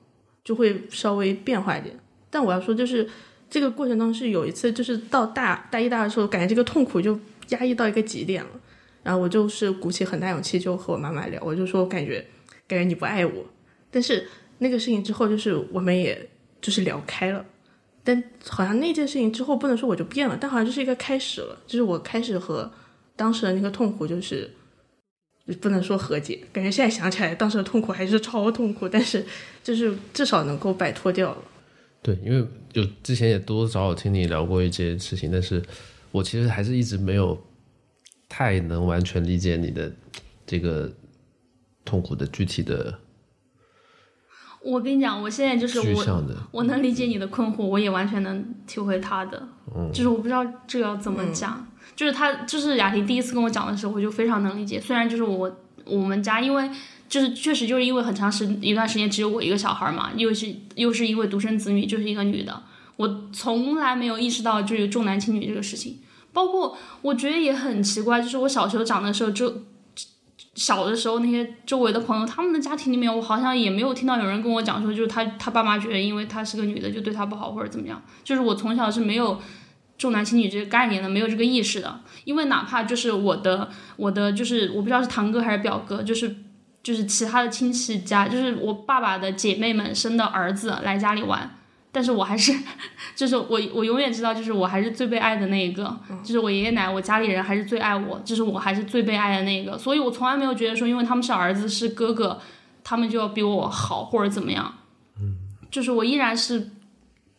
[0.42, 1.94] 就会稍微变化一点。
[2.30, 3.06] 但我要说，就是
[3.50, 8.50] 这个过程当中是有一次，就是到大大一、大二的时候，感觉这个痛苦就压抑到一个极点了。
[9.04, 12.26] 然后我就是鼓起很大勇气，就和我妈妈聊，我就说，感觉
[12.66, 13.46] 感觉你不爱我。
[13.92, 14.26] 但是
[14.58, 16.28] 那个事情之后，就是我们也
[16.60, 17.46] 就是聊开了。
[18.02, 22.68] 但好像那件事情之后，不能说我就变了，但好像就是一个开始了，就是我开始和。
[23.16, 24.50] 当时的那个痛苦就是
[25.60, 29.24] 不能说和解，感觉现在想起来，当时的痛苦还是超痛苦，但是
[29.62, 31.38] 就是至少能够摆脱掉了。
[32.02, 35.62] 对，因为就之前也多多少少听你聊过一些事情，但是
[36.10, 37.40] 我其实还是一直没有
[38.36, 39.92] 太能完全理解你的
[40.44, 40.92] 这个
[41.84, 42.98] 痛苦的具体的。
[44.60, 49.40] 我跟你讲，我现在就是我，我能理解你的困惑，我也完全能体会他的，
[49.92, 51.64] 就是我不知道这个要怎么讲。
[51.94, 54.80] 就是他，就是雅婷第一次跟我讲的时候，我就非常能理解。
[54.80, 56.68] 虽然就是我我们家，因为
[57.08, 62.64] 就是确实就是因为很长时一段时间只有我一个小孩嘛，又是又是因为独生子女，就是一个女的，
[62.96, 66.00] 我从来没有意识到就是重男轻女这个事情。
[66.34, 69.62] 包括我觉得也很奇怪，就是我小时候长的时候，就
[70.54, 78.02] 小的时候那些周围的朋友，他们的家庭里面，我好像也没有听到有人跟我讲说，就是他他爸妈觉得因为她是个女的就对她不好或者怎么样。
[78.22, 79.40] 就是我从小是没有。
[79.96, 86.34] 重男轻女这个概念的，没有这个意识的，因为哪怕就是我的我的就是我不知道是堂哥还是表哥，就是
[86.82, 91.58] 就是其他的亲戚家，就是我爸爸的姐妹们生的儿子来家里玩，
[91.94, 92.52] 但是我还是
[93.14, 102.40] 就是我我永远知道，就是我还是最被爱的那一个，就是我爷爷奶奶我家里人还是最爱我，就是我还是最被爱的那个，所以我从来没有觉得说，因为他们是儿子是哥哥，
[102.82, 104.74] 他们就要比我好或者怎么样，
[105.20, 105.36] 嗯，
[105.70, 106.70] 就是我依然是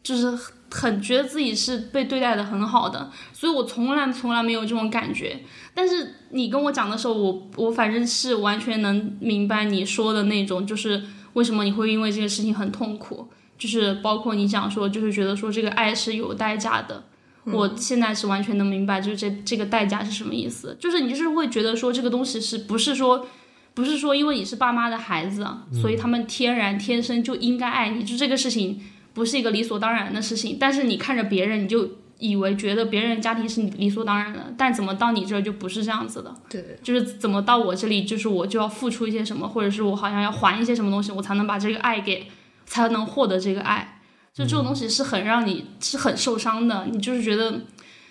[0.02, 0.36] 就是。
[0.72, 5.40] 很觉得自己是被对待的很好的，所以我从来从来没有这种感觉。
[5.74, 11.02] 但是你跟我讲的时候，我我反正是完全能明白你说的那种，就是
[11.34, 17.04] 为什么你会因为这个事情很痛苦，就是包括你讲说，就是觉得说这个爱是有代价的。
[17.46, 20.76] 我现在是完全能明白，就是这这个代价是什么意思。
[20.80, 23.28] 就是你就是会觉得说这个东西是不是说
[23.74, 28.82] 不是说因为你是爸妈的孩子，所以他们天然天生就应该爱你，就这个事情。
[29.14, 31.90] 不是一个理所当然的事情，但是你看着别人，你就
[32.20, 36.36] 以为觉得别人家庭是理所当然的，但怎么到你这儿就不是这样子的？
[36.50, 42.28] 对，就是怎么到我这里，就是我就要付出一些什么，或者是我好像要还一些什么东西，我才能把这个爱给，
[42.66, 44.02] 才能获得这个爱。
[44.34, 47.62] 就这种东西是很让你是很受伤的，你就是觉得，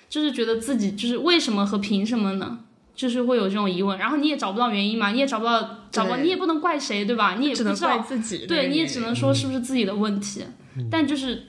[0.08, 2.60] 就是觉得自己就是为什么和凭什么呢？
[2.94, 7.34] 就是会有这种疑问，然后你也找不到原因嘛，你也找不到，找不到，你也不能怪谁，对吧？
[7.34, 10.44] 你也不知道自己，对，你也只能说是不是自己的问题。
[10.90, 11.42] 但就是，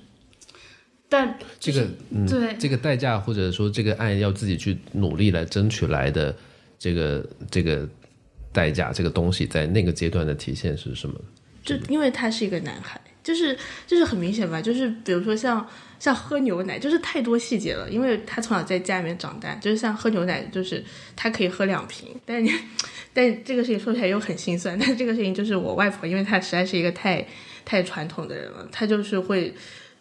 [1.07, 1.87] 但这个
[2.27, 6.35] 对这个代价，或者说这个爱要自己去努力来争取来的
[6.79, 7.87] 这个这个
[8.51, 11.15] 代价，这个东西在那个阶段的体现是什么？
[11.65, 15.67] 就因为他是一个男孩，就是就是很明显吧，就是比如说像
[15.99, 20.81] 像喝牛奶，就是太多细节了，因为他从小在家里面长大，就是像喝牛奶，就是
[21.15, 22.51] 他可以喝两瓶，但是你
[23.13, 27.25] 但这个事情说起来又很心酸，但这个事情就是我外婆，因为她实在是一个太。
[27.67, 29.51] 太传统的人了，他就是会，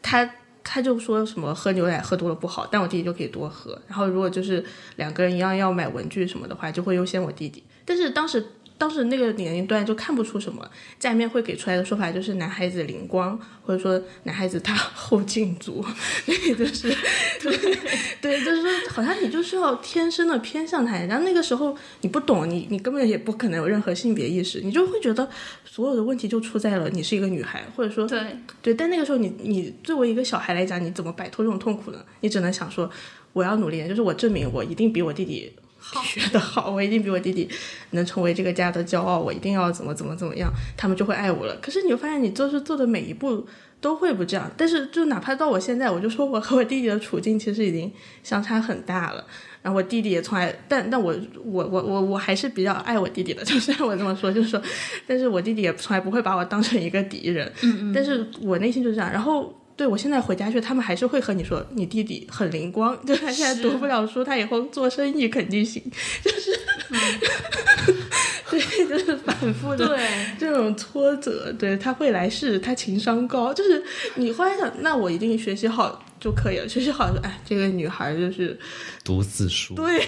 [0.02, 0.30] 他
[0.62, 3.80] 他就说什么喝牛奶喝多了不好，但我弟弟就可以多喝。
[3.88, 4.62] 然后如果就是
[4.96, 7.64] 两个人一样要买文具什么的话，就会优先我弟弟。
[7.86, 8.44] 但是当时
[8.76, 15.84] 当时那个年龄段就看不出什么，家里面会给出来的说法就是男孩子灵光，或者说男孩子他后劲足，
[16.26, 16.88] 对，就是
[17.40, 17.56] 对
[18.20, 20.94] 对，就是说好像你就是要天生的偏向他。
[20.98, 25.28] 然后那个时候你不懂，你你根本也不可能有任何性别意识，你就会觉得
[25.64, 28.74] 所有的问题就出在了你是一个女孩，或者说对对。
[28.74, 32.04] 但那个时候你你作为一个小孩来讲，你怎么摆脱这种痛苦呢？
[32.20, 32.90] 你只能想说
[33.32, 35.52] 我要努力，就是我证明我一定比我弟弟。
[36.02, 37.48] 学得好，我一定比我弟弟
[37.90, 41.56] 能成为这个家的骄傲，我一定要怎么怎么怎么样，他们就会爱我了。
[41.62, 43.46] 可是你会发现，你做事做的每一步
[43.80, 44.50] 都会不这样。
[44.56, 47.92] 但是就哪怕到我现在，我就说我和我弟弟的处境其实已经
[48.22, 49.24] 相差很大了。
[49.62, 54.60] 然后我弟弟也从来，但但我我我我我还是比较爱我弟弟的， 就是我这么说，就是说，
[55.06, 57.50] 但是我弟弟也从来不会把我当成一个敌人。
[57.62, 57.92] 嗯嗯。
[57.92, 59.10] 但是我内心就是这样。
[59.12, 59.54] 然后。
[59.76, 65.82] 对，我现在回家去，他们还是会和你说，你弟弟很灵光， 就他现在读不了书，他以后做生意肯定行，
[66.22, 66.52] 就是，
[68.50, 69.98] 对，就是反复的
[70.38, 73.82] 这种挫折，对他会来事，他情商高，就是
[74.14, 78.56] 你后来想，那我一定学习好就可以了，学习好说，哎，这个女孩就是
[79.02, 80.06] 读字书，对，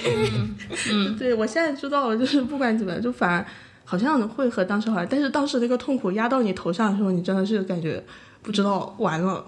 [0.93, 3.45] 嗯，对我现在知道了，就是不管怎么样，就反而
[3.85, 8.01] 好像会和当时好像，但是当时那个痛苦压到你头上的时候，你真的是感觉。
[8.47, 9.45] 不知道完了，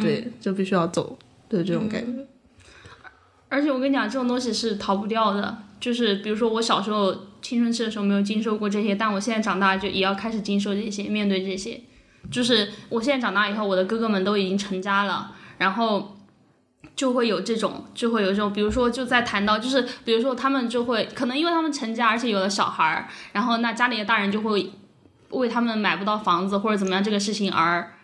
[0.00, 1.18] 对，就必须要走
[1.50, 2.26] 的这种感觉。
[3.50, 5.58] 而且我跟你讲，这种东西是逃不掉的。
[5.78, 11.78] 就是比如说，我小时候青春期的时候没有经受过这些，但我现在长大就也要开始经受这些，面对这些。
[12.30, 16.16] 就是我现在长大以后，我的哥哥们都已经成家了，然后
[16.96, 24.72] 就会有这种，就会有这种，比如说就在谈到，就是比如说他们就会可能因为他们成家，而且有了小孩儿，然后那家里的大人就会
[25.30, 27.94] 为他们买不到房子或者怎么样这个事情而。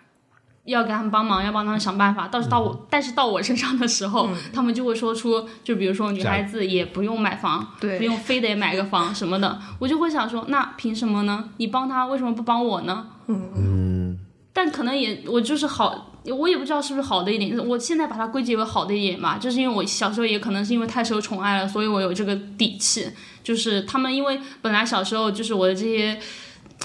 [0.66, 2.28] 要给他们帮忙，要帮他们想办法。
[2.28, 9.58] 到是到我，但是到我身上的时候，他们就会说出，就比如说女孩子也不用买房，不用非得买个房什么的。
[9.78, 11.48] 我就会想说，那凭什么呢？
[11.56, 13.06] 你帮他，为什么不帮我呢？
[13.28, 14.18] 嗯。
[14.52, 17.56] 但可能也，我就是好，我也不知道是不是好的一点。
[17.68, 23.06] 我现在把它归结为好的一点吧，就是因为我小时候也可能是因为太受宠爱了，所以我有这个底气。
[23.44, 26.18] 就是他们因为本来小时候就是我的这些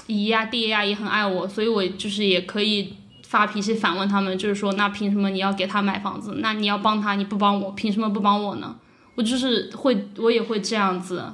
[0.06, 2.94] 姨呀、爹呀也很爱我，所以我就是也可以。
[3.32, 6.34] 发脾气反问他们，就是说，那凭什么你要给他买房子？
[6.40, 8.76] 那你要帮他，你不帮我，凭什么不帮我呢？
[9.14, 11.24] 我就是会，我也会这样子，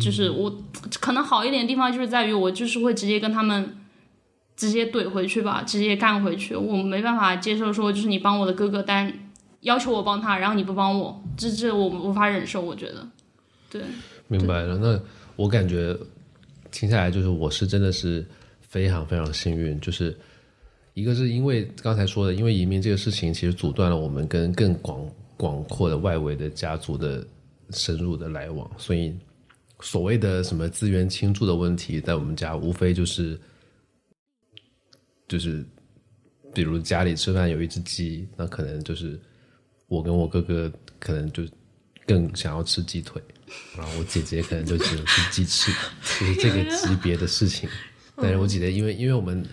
[0.00, 0.52] 就是我
[0.98, 3.76] 可能好一点的地方就是在于我就是会直接跟他们
[4.56, 6.56] 直接怼回去吧，直接干回去。
[6.56, 9.12] 我没办法接受说，就是你帮我的哥哥，但
[9.60, 12.60] 要求我帮他，然后你不帮我，这这我无法忍受。
[12.60, 13.06] 我觉得，
[13.70, 13.82] 对，
[14.26, 14.76] 明白了。
[14.78, 15.00] 那
[15.36, 15.96] 我感觉
[16.72, 18.26] 听下来，就是我是真的是
[18.60, 20.18] 非常非常幸运，就是。
[20.96, 25.06] 一个是因为刚才说的，因为移民这个事情，其实阻断了我们跟更广
[25.36, 27.22] 广阔的外围的家族的
[27.68, 29.14] 深入的来往，所以
[29.80, 33.38] 所谓的什么资源倾注的问题，在我们家无非就是
[35.28, 35.62] 就是，
[36.54, 39.20] 比如家里吃饭有一只鸡，那可能就是
[39.88, 41.42] 我跟我哥哥可能就
[42.06, 43.20] 更想要吃鸡腿，
[43.76, 45.70] 然后我姐姐可能就只能吃鸡翅，
[46.18, 47.68] 就是这个级别的事情。
[48.16, 49.44] 但是我姐姐，因为因为我们。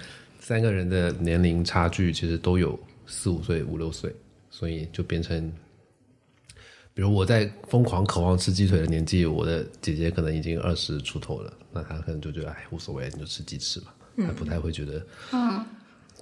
[0.44, 2.78] 三个人的年龄差距其实都有
[3.08, 4.14] 四五岁、五六岁，
[4.50, 5.50] 所以就变成，
[6.94, 15.66] 比如我在疯狂渴望吃鸡腿的年纪，我的姐姐可能已经二十出头了，那她可能就觉得哎无所谓，你就吃鸡翅吧，她不太会觉得，嗯，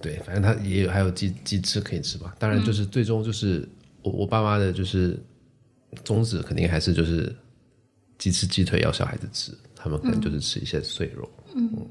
[0.03, 2.35] 对，反正她也有还有鸡鸡翅可以吃吧。
[2.37, 3.67] 当然就是最终就是
[4.03, 5.19] 我我爸妈的就是
[6.05, 7.35] 宗旨肯定还是就是
[8.19, 11.87] 鸡翅鸡腿要小孩子吃，他们可能就是吃一些碎肉，嗯。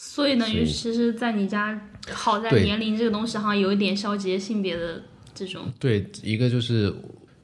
[0.00, 1.78] 所以呢，于其实，在你家，
[2.12, 5.02] 好在年龄这个东西，好像有一点消极性别的
[5.34, 5.62] 这种。
[5.80, 6.94] 对，一个就是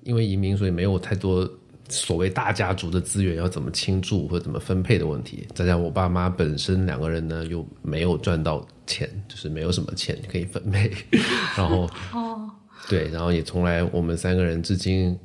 [0.04, 1.50] 因为移民，所以没有太多
[1.88, 5.44] 所谓大家族的资源要怎么倾注或怎么分配的问题。
[5.52, 10.92] 再加上我爸妈本身两个人呢，又没有赚到钱，就是没有什么钱可以分配。
[11.58, 12.48] 然后，哦，
[12.88, 15.18] 对，然后也从来我们三个人至今。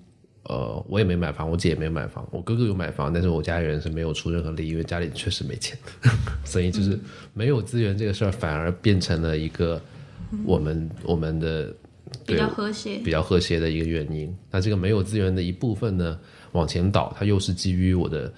[0.49, 5.77] 呃，我也没买房，我姐也没买房，我哥哥有买房，但是我家里人是没有出任何力，因为家里确实没钱，
[6.43, 6.99] 所以就是
[7.35, 9.79] 没有资源这个事儿，反而变成了一个
[10.43, 11.71] 我们我们的
[12.25, 14.35] 比较和谐、比较和谐的一个原因。
[14.49, 16.19] 那这个没有资源的一部分呢，
[16.53, 18.33] 往前倒，它又是基于我的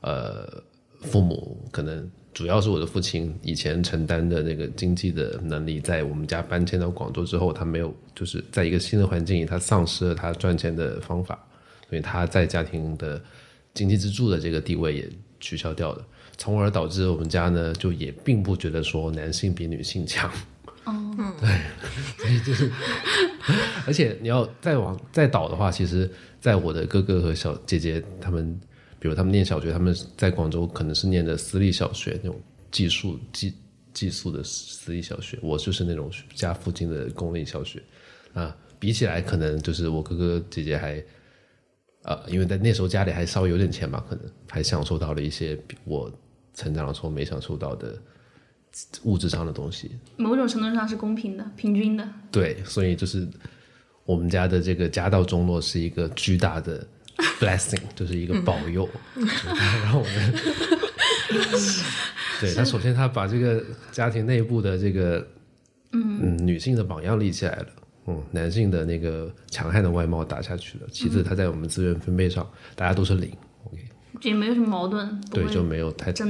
[0.00, 0.62] 呃
[1.00, 2.10] 父母可能。
[2.34, 11.38] 主要是我的父亲以前承担的那个经济的能力，在我们家搬迁到广州之后，他没有就是在一个新的环境里，他丧失了他赚钱的方法，
[11.92, 13.22] 所以他在家庭的
[13.74, 16.02] 经济支柱的这个地位也取消掉了，
[16.38, 20.32] 从而导致我们家呢就也并不觉得说男性比女性强，
[20.84, 21.50] 哦，对，
[22.16, 22.72] 所以就是
[23.86, 28.58] 而且你要再往再倒的话，其实在我的哥哥和小姐姐他们，
[28.98, 32.40] 比如他们念小学，他们在广州可能是念的私立小学那种
[32.70, 33.52] 寄宿寄
[33.92, 37.82] 寄宿的私立小学，我就是那种家附近的公立小学。
[38.32, 38.56] 啊。
[38.78, 41.00] 比起来，可能就是我哥哥姐姐还，
[42.02, 46.12] 呃，因为在那时候家里还稍微有点钱嘛，可能还享受到了一些我
[46.54, 47.96] 成长的时候没享受到的
[49.04, 49.90] 物质上的东西。
[50.16, 52.08] 某种程度上是公平的、平均的。
[52.30, 53.28] 对，所以就是
[54.04, 56.84] 我们家的这个家道中落是一个巨大的
[57.38, 60.34] blessing， 就是一个保佑，然后我们，
[62.40, 65.24] 对他首先他把这个家庭内部的这个
[65.92, 67.66] 嗯女性的榜样立起来了。
[68.06, 70.86] 嗯，男性的那个强悍的外貌打下去了。
[70.90, 72.44] 其次，他在我们资源分配上，
[72.74, 73.30] 大家都是零
[73.64, 73.80] ，OK，
[74.22, 75.20] 也没有什么矛盾。
[75.30, 76.24] 对，就没有太太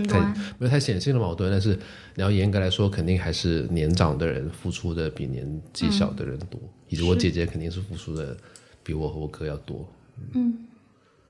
[0.59, 1.51] 没有太显性的矛盾。
[1.51, 1.71] 但是
[2.15, 8.37] 你要严格来说，肯定还是年长的人付出的比年纪小的人多，以及我姐姐肯定是付出的
[8.83, 9.89] 比我和我哥要多。
[10.35, 10.67] 嗯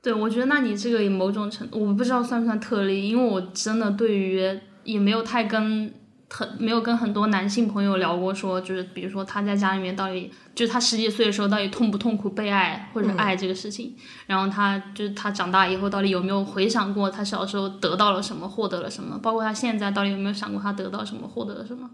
[0.02, 4.42] 对，我觉得那你这个也某种程度，我不知道算不算特例，因为我真的对于
[4.82, 5.94] 也没有太跟
[6.32, 13.94] 很没有跟很多男性朋友聊过说，就是比如说他在家里面到底，就是他十几岁的时候到底痛不痛苦被爱或者爱这个事情，
[14.26, 21.88] 然后他就是他长大以后到底有没有回想过他小时候得到了什么，获得了什么，包括他现在到底有没有想过他得到什么，获得了什么。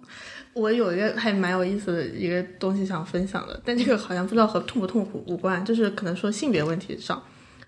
[0.55, 7.21] 我有一个还蛮有意思的一个东西想分享的，但这个好像不知道和痛不痛苦无关，就是可能说性别问题上。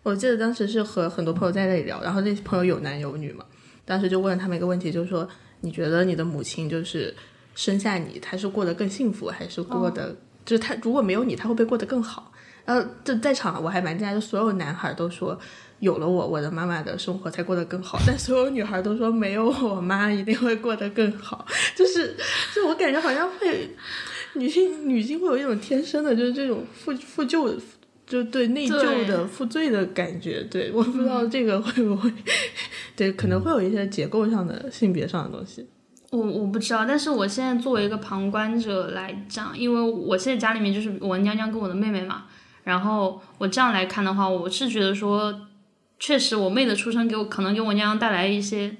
[0.02, 3.44] 我记得当时是和很多朋友在那里聊，然后那些朋友有男有女嘛，
[3.84, 5.28] 当时就问他们一个问题，就是说
[5.60, 7.14] 你觉得你的母亲就是
[7.54, 12.32] 生下你，她是过得更幸福，还是过得、就是她如果没有你，她会不会过得更好？
[12.64, 15.38] 然后就在场我还蛮惊讶，就所有男孩都说
[15.80, 21.44] 有了我，我的妈妈的生活才过得更好，但所有女孩都说没有我妈一定会过得更好，
[21.74, 22.16] 就是
[22.54, 23.70] 就我感觉好像会
[24.34, 27.58] 女性女性会有一种天生的，就是这种负负疚。
[28.10, 32.12] 就对内疚的负罪的感觉，对，我不知道这个会不会，
[32.96, 35.64] 对，可能会有一些结构上的性别上的东西。
[36.10, 42.24] 我我不知道，但是我现在作为一个旁观者来讲，因为我现在家里面就是我娘娘跟我的妹妹嘛，
[42.64, 45.42] 然后我这样来看的话，我是觉得说，
[46.00, 48.74] 确实我妹的出生给我可能给我娘娘带来一些，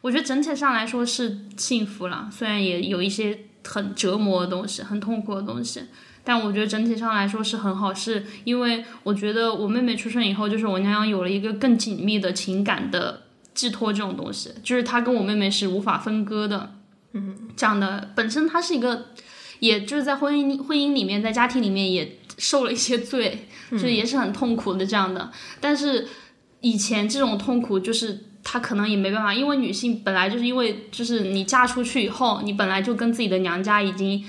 [0.00, 5.80] 我觉得整体上来说是幸福了，虽然也有一些很折磨的东西，很痛苦的东西。
[6.28, 13.22] 但我觉得整体上来说是很好，是因为我觉得我妹妹出生以后，就是我娘娘有了一个更紧密的情感的
[13.54, 16.74] 寄托，这种东西，就是她跟我妹妹是无法分割的。
[17.12, 19.06] 嗯，这样的本身她是一个，
[19.60, 25.30] 也就是在婚姻婚姻里面，在家庭里面也受了一些罪，就是也是很痛苦的这样的。
[25.60, 26.08] 但是
[26.60, 34.24] 以前这种痛苦就是她可能也没办法，因为女性本来就是因为就是你嫁出去以后，你本来就跟自己的娘家已经。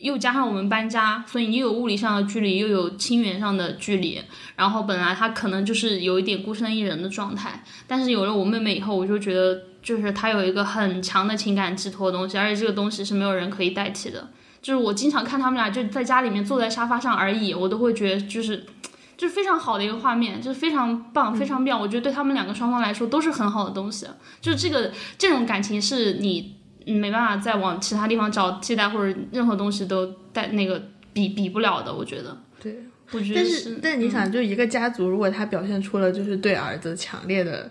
[0.00, 4.18] 又加上我们搬家，所以你又有物理上的距离，又有亲缘上的距离。
[4.56, 14.30] 然后本来他可能就是有一点孤身一人的状态，但是有了我妹妹以后，我就觉得就是他有一个很强的情感寄托的东西，而且这个东西是没有人可以代替的。
[14.62, 18.64] 就是我经常看他们俩就在家里面坐在沙发上而已，我都会觉得就是
[19.18, 21.78] 就是非常好的一个画面，就是非常棒，非常妙。
[21.78, 24.06] 我觉得对他们两个双方来说都是很好的东西。
[24.40, 26.56] 就是这个这种感情是你。
[26.86, 32.36] 没办法再往其他地方找替代，或者任何东西都带那个比比不了的，我觉得。
[32.62, 32.76] 对，
[33.12, 37.70] 我觉得但是，但你想，就一个家族，如果他表现出了就是对儿子强烈的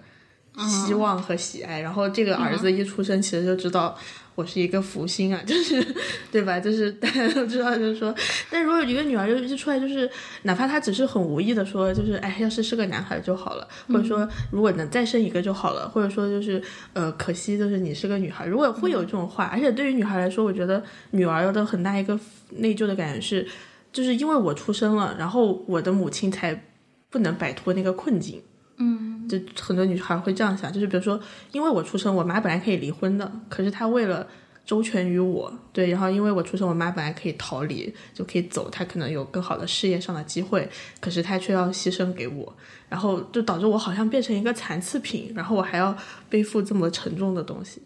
[0.68, 3.97] 希望和喜爱，然后这个儿子一出生，其实就知道。
[4.36, 5.86] 我是一个福星啊， 就是
[6.32, 6.60] 对吧？
[6.60, 8.14] 就是 大家都知道，就是说，
[8.50, 10.10] 但如果一个女儿就一出来，就是
[10.44, 16.62] 哪怕她只是很无意的说，就是哎，要是是个男孩就好了，或者说如果能再生一个就好了，或者说就是
[16.94, 18.46] 呃，可惜就是你是个女孩。
[18.46, 22.18] 如果会有这种话，而且对于女孩来说，我觉得女儿的很大一个
[22.52, 23.46] 内疚的感觉是，
[23.92, 26.64] 就是因为我出生了，然后我的母亲才
[27.10, 28.42] 不能摆脱那个困境。
[28.82, 31.20] 嗯，就很多女孩会这样想，就是比如说，
[31.52, 34.26] 因为我出生，我妈本来可以离婚的，可是她为了
[34.66, 40.70] 周全于我，对，然后因为我出生，我妈本来可以逃离，就可以走，她可能有更好的事业上的机会，
[41.02, 42.56] 可是她却要牺牲给我，
[42.88, 45.94] 然后就导致我好像变成一个残次品，然后我还要
[46.30, 47.82] 背负这么沉重的东西，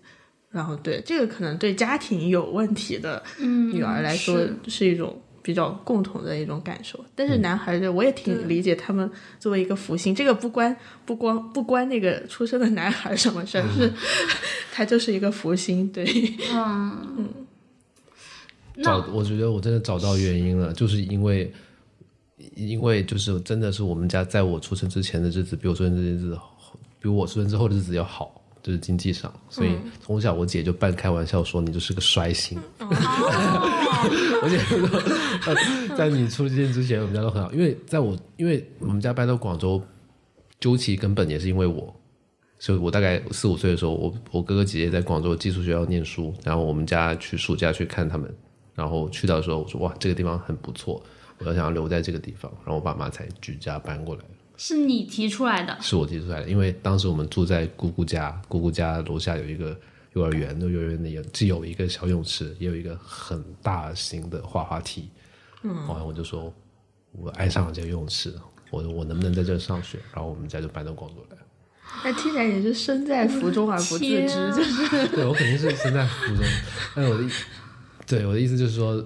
[0.51, 5.19] 然后对这个可能对家庭有问题的女儿来说是一种。
[5.43, 9.07] 比较共同的一种感受，但是男孩子我也挺理解他们
[9.39, 10.75] 作为一个福星，这个不关
[11.05, 13.93] 不光不关那个出生的男孩什么事儿，是
[14.71, 16.03] 他就是一个福星，对，
[16.51, 17.15] 嗯。
[17.17, 17.29] 嗯。
[18.81, 21.53] 找，我觉得我真的找到原因了，就是因为
[22.55, 26.39] 因为就是真的是我们家在我出生之前的日子比我出生这些日子，
[26.99, 32.57] 比我出生之后的日子要好，就是经济上，所以从小我姐就半开玩笑说你就是个衰星。
[32.79, 34.77] 我姐说，
[35.45, 39.83] 呃在你出现之前，我们家都很好，因为在我因为我们家搬到广州，
[40.61, 41.93] 究其根本也是因为我，
[42.57, 48.33] 所以我大概四五岁的时候，我我哥哥姐姐在广州寄宿学校念书，然后我们家去暑假去看他们，
[48.75, 51.03] 然后去到的时候，我说哇这个地方很不错，
[51.39, 54.21] 我要想要留在这个地方，然后我爸妈才举家搬过来。
[54.55, 59.77] 是你提出来的，是我提出来的，因为当时我们住在姑姑家，姑姑家楼下有一个
[60.13, 65.09] 幼儿园，那幼儿园里有既有一个小泳池，也有一个很大型的滑滑梯。
[65.63, 66.53] 嗯，然后我就说，
[67.13, 68.33] 我爱上了这个游泳池，
[68.69, 69.97] 我我能不能在这上学？
[70.13, 71.37] 然后我们家就搬到广州来。
[72.03, 76.45] 那听起来也是身在福中而不自知，啊就是对我肯定是身在福中，
[76.95, 77.29] 但我的意
[78.07, 79.05] 对我的意思就是说，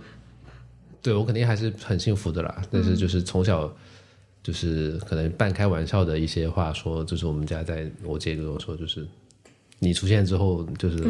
[1.02, 2.62] 对我肯定还是很幸福的啦。
[2.72, 3.76] 但是就是从小
[4.48, 9.06] 就是可能半开玩笑的一些话说，就是我们家在我姐跟我说，就是
[9.78, 11.06] 你出现之后，就是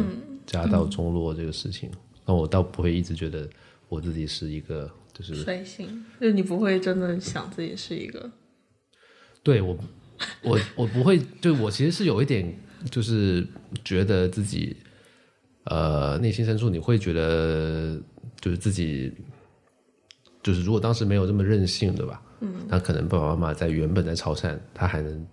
[0.47, 1.87] 家道中落这个事情，
[2.25, 3.47] 那我倒不会一直觉得
[3.89, 8.27] 我自己是一个就是随性，就你不会真的想自己是一个，
[9.43, 9.77] 对我，
[10.41, 12.51] 我我不会，就我其实是有一点，
[12.89, 13.45] 就是
[13.85, 14.75] 觉得自己，
[15.65, 18.01] 呃，内心深处你会觉得，
[18.41, 19.13] 就是自己，
[20.41, 22.19] 就是如果当时没有这么任性，对吧？
[22.39, 25.27] 嗯，那可能爸爸妈妈在原本在潮汕，他还能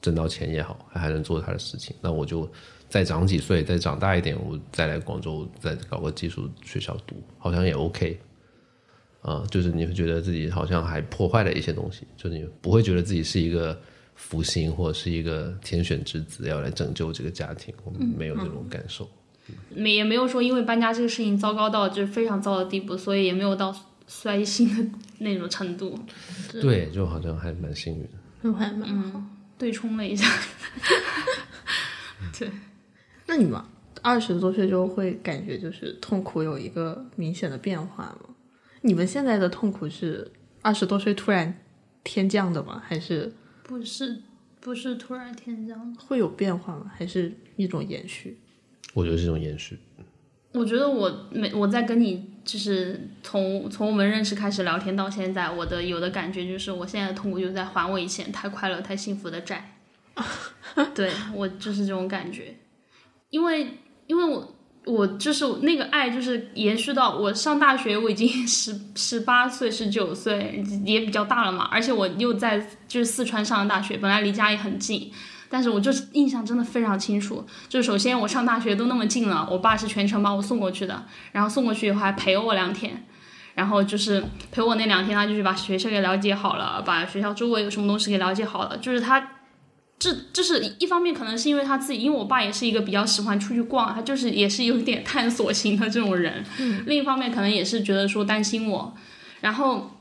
[0.00, 2.50] 挣到钱也好，还能做他的事情，那我就
[2.88, 8.18] 再长几岁，再长大一点，我再来广州再搞个技术学校读，好像也 OK。
[9.22, 13.80] 啊、就是你会觉得自己好像还破坏了一些东西，就是你不会觉得自己是一个
[14.16, 19.08] 福星或者是一个天选之子要来拯救这个家庭，我们没有这种感受。
[19.72, 23.72] 没也没有说因为搬家这个事情糟糕到就是非常糟的地步，所以也没有到
[24.14, 25.98] 衰心的那种程度，
[26.60, 28.10] 对，就好像还蛮幸运的。
[28.42, 29.22] 那还蛮好。
[29.56, 30.28] 对冲了一下。
[32.38, 32.50] 对
[33.26, 33.60] 那你们
[34.02, 38.34] 二十多岁之后会感觉就是痛苦有一个明显的变化吗？
[38.82, 41.58] 你们现在的痛苦是二十多岁突然
[42.04, 42.82] 天降的吗？
[42.84, 43.32] 还是
[43.62, 44.20] 不是
[44.60, 46.92] 不是突然天降的，会有变化吗？
[46.94, 48.38] 还是一种延续？
[48.92, 49.78] 我觉得是一种延续。
[50.52, 59.76] 我觉得我没我在跟你就是从从我们认识开始聊天到现在，我的有的感觉就是我现在的痛苦就是在还我以前太快乐太幸福的债。
[60.94, 62.54] 对我就是这种感觉，
[63.30, 75.10] 因为因为我我就是那个爱就是延续到我上大学，我已经十十八岁十九岁也比较大了嘛，而且我又在就是四川上的大学，本来离家也很近。
[75.52, 83.04] 但是我就是印象真的非常清楚，就是首先我上大学都那么近了，我爸是全程把我送过去的，然后送过去以后还陪我两天，
[83.54, 89.28] 然后就是陪我那两天，他就是把学校给了解好了，把学校周围有什么东西给了解好了，就是他。
[89.98, 96.44] 这就是一方面，可能是因为他自己，因为我爸也是一个比较喜欢出去逛，他就是也是有点探索型的这种人。
[96.58, 96.82] 嗯。
[96.88, 98.92] 另一方面，可能也是觉得说担心我，
[99.42, 99.92] 然后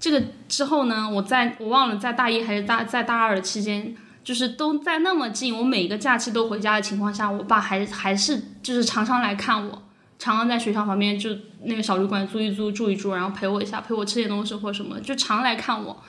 [0.00, 3.94] 这个之后呢，我在我忘了在大一还是大在大二的期间，
[4.24, 9.82] 就是都在那么近，我每个假期都回家的情况下，我爸还还是就是常常来看我，
[10.18, 11.30] 常常在学校旁边就
[11.64, 16.02] 那个小旅馆租一租住一住，然后陪我一下，陪我吃点东西或什么，就常来看我。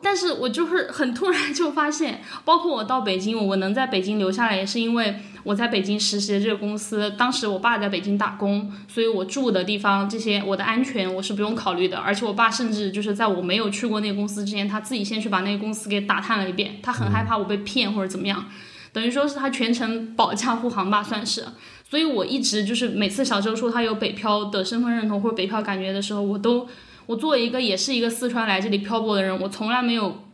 [0.00, 18.46] 但是我就是很突然就发现，包括我到北京，我能在北京留下来，也是因为我在北京实习的这个公司，当时我爸在北京打工，所以我住的地方这些我的安全我是不用考虑的，而且我爸甚至就是在我没有去过那个公司之前，他自己先去把那个公司给打探了一遍，他很害怕我被骗或者怎么样，
[18.92, 21.44] 等于说是他全程保驾护航吧，算是。
[21.88, 26.68] 所以我一直就是每次小周说他有北漂的身份认同或者北漂感觉的时候，我都。
[27.06, 30.24] 我作为一个也是一个四川来这里漂泊的人，我从来没有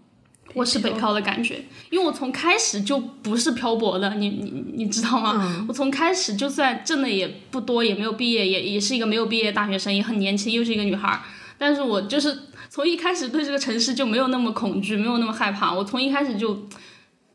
[0.55, 5.67] 我是北漂的感觉，因为我从开始就不是漂泊的，你你你知道吗？
[5.69, 11.21] 我从开始就算挣的也不多，也没有毕业，也也是一个没有毕业的大学生，也很年轻，又是一个女孩儿，
[11.59, 12.39] 但是我就是
[12.71, 16.67] 从一开始对这个城市就没有那么恐惧，没有那么害怕，我从一开始就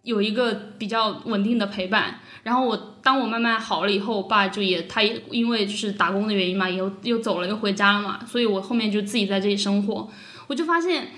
[0.04, 2.22] 有一个比较稳定的陪伴。
[2.42, 10.10] 然后我当我慢慢好了以后，我爸就也他也因为就是打工的原因嘛，又又走了，又回家了嘛，所以我后面就自己在这里生活。
[10.48, 11.10] 我就发现，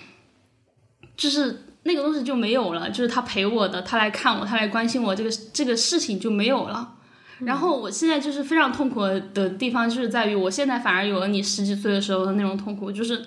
[1.16, 6.94] 就是那个东西就没有了，就是他陪我的，他来看我，他来关心我，这个这个事情就没有了。
[7.40, 9.02] 然后我现在就是非常痛苦
[9.34, 13.26] 的地方，就是在于我现在反而有了你十几岁的时候的那种痛苦，就是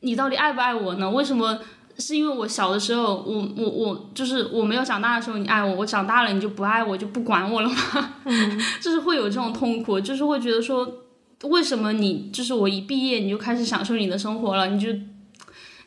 [0.00, 1.10] 你到底爱不爱我呢？
[1.10, 1.58] 为什么？
[1.96, 8.14] 是因为我小的时候，我我我就是我没有长大的时候你爱我，我长大了你就不爱我，就不管我了吗？
[8.82, 10.92] 就是会有这种痛苦，就是会觉得说，
[11.44, 14.88] 为什么你就是我一毕业你就开始享受你的生活了，你就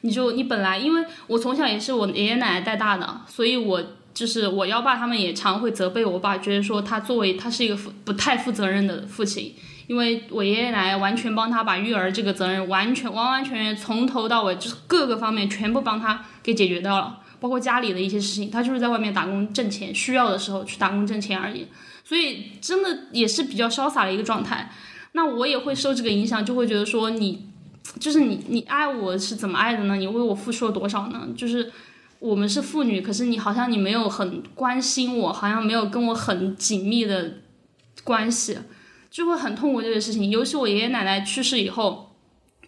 [0.08, 3.84] 你就你本来因为我从小也是我爷爷奶奶带大的，所以我
[4.14, 9.54] 就是我幺爸他们也常会责备我爸，觉得说他作为他是一个负不太负责任的父亲，
[9.88, 21.68] 因为我爷爷奶奶完全帮他把育儿这个责任完全完完全全从头到尾就是各个方面全部帮他给解决掉了，包括家里的一些事情，他就是在外面打工挣钱，需要的时候去打工挣钱而已，
[22.06, 24.72] 所以真的也是比较潇洒的一个状态。
[25.12, 27.50] 那我也会受这个影响，就会觉得说你
[28.00, 29.96] 就是你你爱我是怎么爱的呢？
[29.96, 31.28] 你为我付出了多少呢？
[31.36, 31.72] 就是。
[32.20, 37.34] 我们是父女，可是你好像你没有很关心我，好像没有跟我很紧密的
[38.04, 38.58] 关系，
[39.12, 40.28] 就会很痛苦这个事情。
[40.32, 42.16] 尤其我爷爷奶奶去世以后，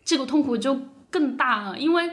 [0.05, 2.11] 这个痛苦就更大了，因为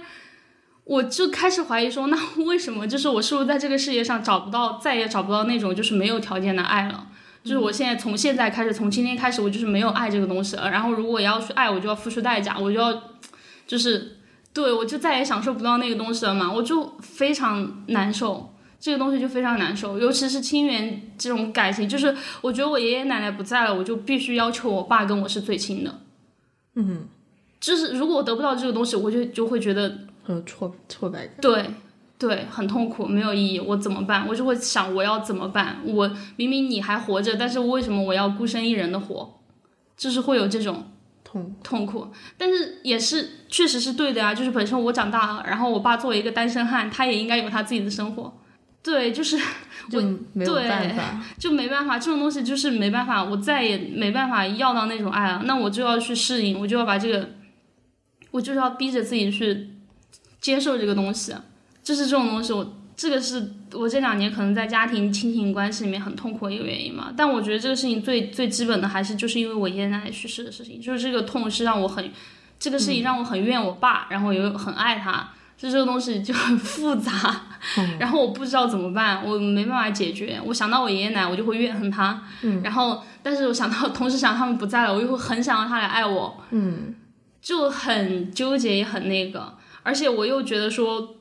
[0.84, 7.08] 我就开始怀疑说，那为什么就是我是不是在这个世界上找不到，再也找不到那种就是没有条件的爱了？
[7.46, 10.68] 就是我现在从现在开始，从今天开始，我就是没有爱这个东西了。
[10.70, 13.02] 然后如果要去爱，我就要付出代价，我就要
[13.66, 14.12] 就是。
[14.56, 26.00] 对，我就再也享受不到那个东西了嘛，我就非常难受，这个东西就非常难受，尤其是亲缘这种感情，就是我觉得我爷爷奶奶不在了，我就必须要求我爸跟我是最亲的，
[26.76, 27.06] 嗯，
[27.60, 29.94] 就是如果我得不到这个东西，我就就会觉得
[30.24, 31.66] 呃挫挫败感，对
[32.18, 34.26] 对，很痛苦，没有意义，我怎么办？
[34.28, 35.78] 我就会想我要怎么办？
[35.84, 39.40] 我明明你还活着，但是为什么我要孤身一人的活？
[39.96, 40.92] 就是会有这种。
[41.28, 42.06] 痛痛苦，
[42.38, 44.32] 但是也是确实是对的呀。
[44.32, 48.32] 就是本身我长大了，然后我爸作为一个单身汉，他也应该有他自己的生活。
[48.80, 49.36] 对，就是
[49.92, 50.00] 我
[50.32, 55.42] 没有办法，就没办法，这种东西就是没办法，我再也没办法要到那种爱了。
[55.44, 57.28] 那我就要去适应，我就要把这个，
[58.30, 59.70] 我就是要逼着自己去
[60.40, 61.34] 接受这个东西。
[61.86, 62.74] 就是这种东西，我。
[62.98, 72.10] 这个是我这两年可能在家庭亲情关系里面很痛苦的一个原因嘛，但我觉得这个事情最最基本的还是就是因为我爷爷奶奶去世的事情，就是这个痛是让我很，
[72.58, 75.28] 这个事情让我很怨我爸，然后又很爱他，
[75.58, 77.42] 就这个东西就很复杂，
[77.98, 86.94] 然后我不知道怎么办，我没办法解决，我想到我爷爷奶奶我就会怨恨他，嗯然后但是我想到同时想他们不在了，我又会很想让他来爱我，嗯，
[87.42, 91.15] 就很纠结也很那个，而且我又觉得说。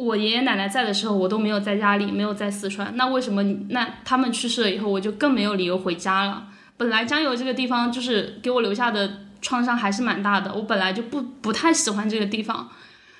[0.00, 2.96] 我爷爷奶奶在的时候，我都没有在家里，没有在四川。
[2.96, 3.42] 那为什么？
[3.68, 6.44] 那他们去世了以后，我就更没有理由回家了。
[6.78, 12.66] 本来江油这个地方就是给我留下的创伤还是蛮大的，我本来就不不太喜欢这个地方。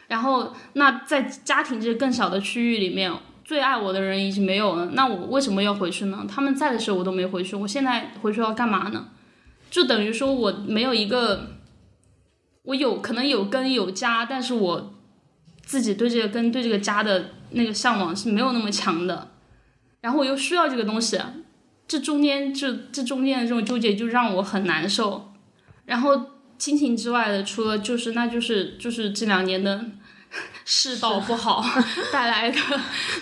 [0.08, 3.12] 然后，那在家庭这个更小的区域里面，
[3.44, 6.24] 最爱我的人已经没有了，那我为什么要回去呢？
[6.26, 9.08] 他们在的时候我都没回去，我现在回去要干嘛呢？
[9.70, 11.56] 就等于说我没有一个，
[12.62, 14.94] 我有可能有根有家，但是我。
[15.70, 19.30] 自己对这个跟对这个家的那个向往是没有那么强的，
[20.00, 21.16] 然后我又需要这个东西，
[21.86, 25.32] 这中间这这中间的这种纠结就让我很难受。
[25.84, 26.26] 然后
[26.58, 29.84] 亲情之外的，除了就是那就是就是这两年的
[30.66, 31.64] 世道不好
[32.12, 32.58] 带来的，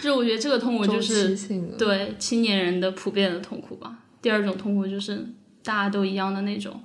[0.03, 1.37] 就我觉得这个痛苦就是
[1.77, 3.99] 对青年人的普遍的痛苦吧。
[4.23, 5.23] 第二种痛苦就是
[5.63, 6.81] 大家都一样的那种，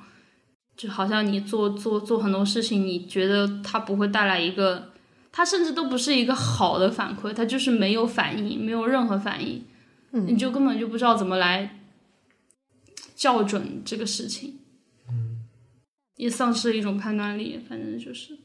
[0.75, 4.91] 就好像你做做做很多事情，你觉得它不会带来一个。
[5.35, 9.65] 他甚至都不是一个好的反馈，他就是没有反应，没有任何反应，
[10.11, 11.79] 你就根本就不知道怎么来
[13.15, 14.59] 校准这个事情，
[15.09, 15.41] 嗯，
[16.17, 17.59] 也丧失了一种判断力。
[17.67, 18.37] 反正就是，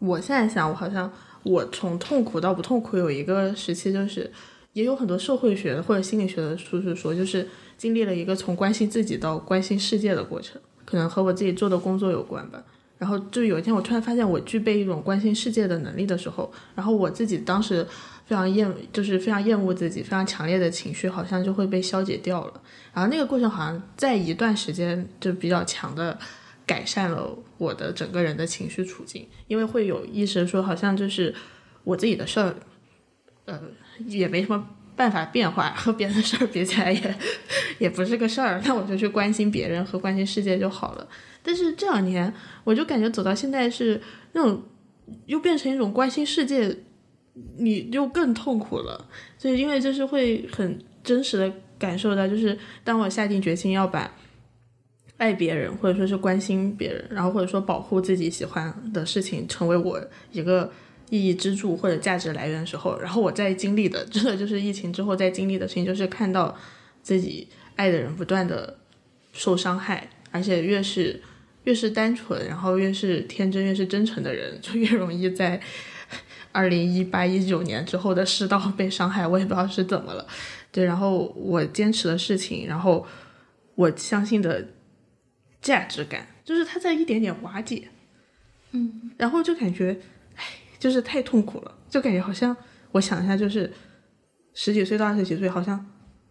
[0.00, 1.12] 我现在想，我好像
[1.44, 4.32] 我从痛苦到不痛苦有一个时期，就是
[4.72, 7.48] 也有很多社会学或者心理学的书是说，就是
[7.78, 12.64] 经历了一个从关心自己到关心世界的过程，可能和我自己做的工作有关吧。
[12.98, 17.86] 然后就有一天，我突然发现我具备一种关心世界的能力的时候，然后我自己当时
[18.24, 22.60] 非常厌，就是非常厌恶自己，非常强烈的情绪好像就会被消解掉了。
[22.94, 26.18] 然后那个过程好像在一段时间就比较强的
[26.64, 31.34] 改善了我的整个人的情绪处境，因为会有意识说，好像就是
[31.84, 32.54] 我自己的事儿，
[33.44, 33.60] 呃，
[34.06, 34.66] 也没什么
[34.96, 37.14] 办法变化，和别的事儿比起来也
[37.78, 41.06] 也不是个事儿， 那我就去关心别人和关心世界就好了。
[41.42, 42.32] 但是这两年，
[42.64, 44.00] 我就感觉走到现在是
[44.32, 44.62] 那种，
[45.26, 46.76] 又变成一种关心世界，
[47.58, 49.06] 你就更痛苦了。
[49.38, 54.10] 所以，因为就是会很真实的感受到，就是当我下定决心要把
[55.18, 60.72] 爱别人，或者说是关心别人，然后或者说保护自己喜欢的事情，成为我一个
[61.10, 66.56] 意义支柱或者价值来源的时候，然后我在经历的，真的就是疫情之后在经历的事情，就是看到
[67.02, 68.78] 自己爱的人不断的
[69.32, 71.22] 受伤害，而且越是。
[71.64, 75.60] 越是单纯，然后越是天真，越是真诚的人，就越容易在
[76.52, 79.26] 二零一八一九年之后的世道被伤害。
[79.26, 80.24] 我也不知道是怎么了，
[80.70, 80.84] 对。
[80.84, 83.04] 然后我坚持的事情，然后
[83.74, 84.64] 我相信的
[85.60, 87.88] 价值感，就是它在一点点瓦解。
[88.70, 89.98] 嗯，然后就感觉，
[90.86, 92.56] 就是太痛苦了，就感觉好像
[92.92, 93.72] 我想一下，就是
[94.54, 95.84] 十几岁到二十几岁，好像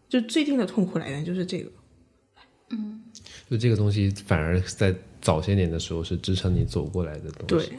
[0.08, 1.70] 就最近的痛苦来源就是这个。
[2.70, 3.03] 嗯
[3.49, 7.74] 就这个东西，反而在早些年的时候是支撑你走过来的东西。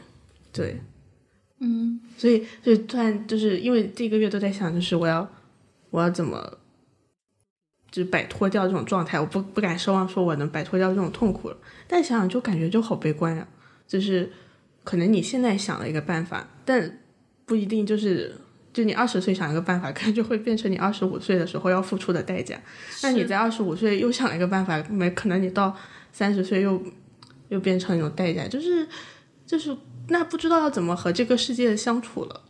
[0.51, 0.81] 对，对，
[1.61, 5.27] 嗯，所以就突然就是因为这个月都在想，就是我要
[5.89, 6.59] 我要怎么，
[7.89, 11.57] 就是摆脱掉这种状态，我不不敢奢望说我能摆脱掉这种痛苦了。
[11.87, 13.47] 但想想就感觉就好悲观呀，
[13.87, 14.31] 就是
[14.87, 16.99] 可能你现在想了一个办法，但
[17.45, 18.33] 不一定就是。
[18.73, 22.55] 就你二十岁想一个办法，可能就会变成你二十五岁的时候要付出的代价。
[23.01, 25.75] 那你在二十五岁又想了一个办法，没可能你到
[26.11, 26.79] 三十岁又
[27.49, 28.87] 又变成一种代价，就是
[29.47, 29.75] 就是
[30.09, 32.41] 那不知道要怎么和这个世界相处了。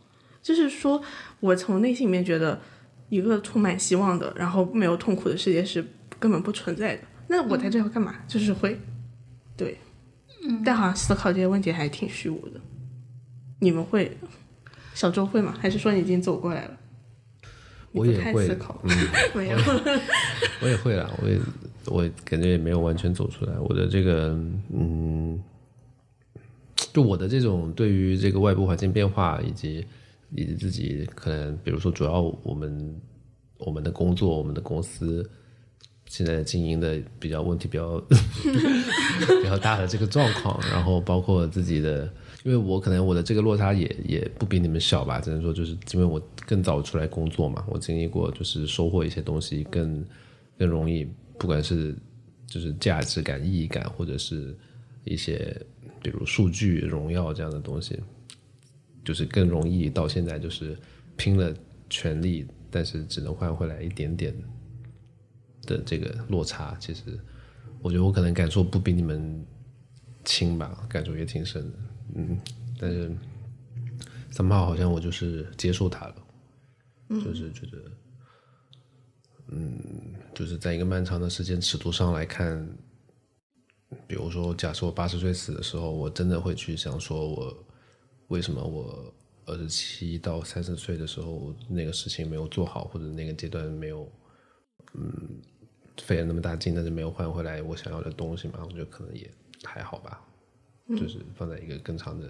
[0.42, 1.02] 就是说
[1.40, 2.60] 我从内心里面觉得，
[3.08, 5.82] 一个充满希望的，然后没有痛苦的世界是
[6.18, 7.02] 根本不存在的。
[7.28, 8.14] 那我在这要干嘛？
[8.28, 8.78] 就是会，
[9.56, 9.78] 对，
[10.44, 12.60] 嗯，但好像思考这些问题还挺虚无的。
[13.60, 14.16] 你们会？
[14.94, 15.54] 小周会吗？
[15.60, 16.76] 还是说你已经走过来了？
[17.92, 18.46] 我也会，
[18.82, 18.90] 嗯，
[19.34, 19.58] 没有，
[20.60, 21.10] 我也会了。
[21.22, 21.38] 我也，
[21.86, 23.58] 我感觉也没有完全走出来。
[23.60, 24.38] 我的这个，
[24.72, 25.42] 嗯，
[26.92, 29.86] 就我的这种对于这个外部环境变化，以及
[30.32, 33.00] 以及自己可能，比如说，主要我们
[33.56, 35.28] 我们的工作，我们的公司
[36.08, 37.98] 现在经营的比较问题比较
[39.42, 42.10] 比较大的这个状况，然后包括自己的。
[42.44, 50.02] 因为我可能我的这个落差也也不比你们小吧，只能说就是因为我更早出来工作嘛，我经历过就是收获一些东西更
[50.56, 51.06] 更容易，
[51.36, 51.94] 不管是
[52.46, 54.56] 就是价值感、意义感，或者是
[55.04, 55.54] 一些
[56.00, 57.98] 比如数据、荣耀这样的东西，
[59.04, 60.78] 就是更容易到现在就是
[61.16, 61.52] 拼了
[61.90, 64.32] 全力，但是只能换回来一点点
[65.68, 66.76] 的这个落差。
[66.80, 67.02] 其实
[67.80, 69.46] 我觉得我可能感受不比你们
[70.24, 71.78] 轻吧，感受也挺深的。
[72.14, 72.38] 嗯，
[72.80, 73.14] 但是
[74.30, 76.14] 三炮好像我就是接受他了，
[77.10, 77.78] 就是觉得，
[79.48, 79.78] 嗯，
[80.34, 82.66] 就是在一个漫长的时间尺度上来看，
[84.06, 87.66] 比如说，假设我八十岁死的时候，我真的会去想说，我
[88.28, 89.14] 为什么我
[89.46, 94.10] 二十七到三十岁的时候那个事情没有做好，或者那个阶段没有，
[94.94, 95.40] 嗯，
[96.02, 98.60] 费了那么大劲，但是没有换回来我想要的东西嘛？
[98.64, 99.30] 我觉得可能也
[99.64, 100.20] 还好吧。
[100.96, 102.28] 就是放在一个更长的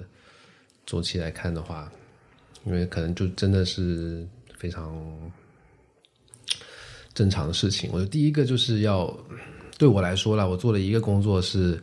[0.84, 1.88] 周期来看的话，
[2.64, 5.00] 因为可能就真的是非常
[7.14, 7.88] 正常的事情。
[7.92, 9.16] 我觉得第一个就是要
[9.78, 11.80] 对我来说啦，我做了一个工作是，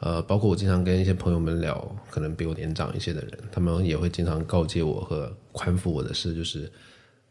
[0.00, 6.70] 呃，包括我经常跟一些朋友们聊，可能比我年长一些的人，他们也会经常告诫我和宽抚我的事，就是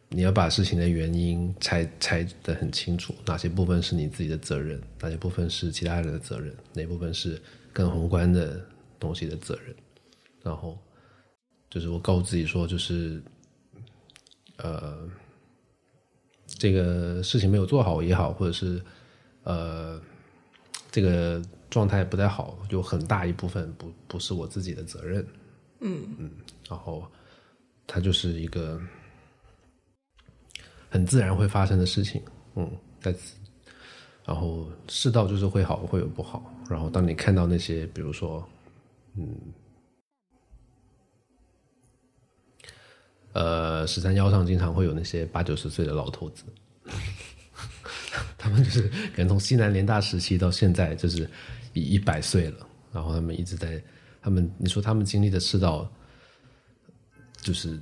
[0.10, 7.41] 你要把事情的原因拆拆的很清楚，哪些部分是你自己的责任，哪些部分是其他人的责任，哪部分是
[7.72, 8.66] 更宏观的。
[9.01, 9.74] 东西的责任，
[10.43, 10.78] 然后
[11.70, 13.24] 就是我告诉自己说，就是
[14.57, 15.10] 呃，
[16.45, 18.84] 这个事情没有做好也好，或者是
[19.43, 20.01] 呃，
[20.91, 25.26] 这个状态不太好，有很大一部分不不是我自己的责任。
[25.80, 26.32] 嗯嗯，
[26.68, 27.10] 然后
[27.88, 28.82] 它就是一个
[30.89, 32.21] 很自然会发生的事情。
[32.55, 32.69] 嗯，
[32.99, 33.35] 在此，
[34.25, 36.53] 然后世道就是会好，会有不好。
[36.69, 38.47] 然后当你看到那些，比如说。
[39.15, 39.35] 嗯，
[43.33, 46.43] 呃，十三幺上经常会有那些八九十岁的老头子，
[48.37, 51.27] 他们就是可能从西南联大时期到现在，就是
[51.73, 53.81] 一一百岁了，然后他们一直在，
[54.21, 55.91] 他们你说他们经历的世道，
[57.41, 57.77] 就是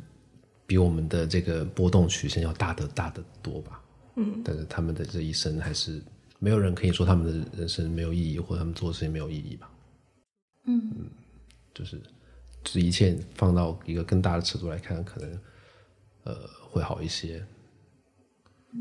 [0.67, 2.85] 比我们的这个波动曲线要大得
[3.41, 3.81] 多吧？
[4.15, 6.01] 嗯，但是他们的这一生还是
[6.39, 9.69] 没有人可以说他们的人生没有意义，或者他们做的事情没有意义吧？
[10.65, 10.91] 嗯，
[11.73, 11.97] 就是，
[12.63, 15.39] 这一切放到一个更大的尺度来看，可能，
[16.25, 16.35] 呃，
[16.69, 17.41] 会好一些。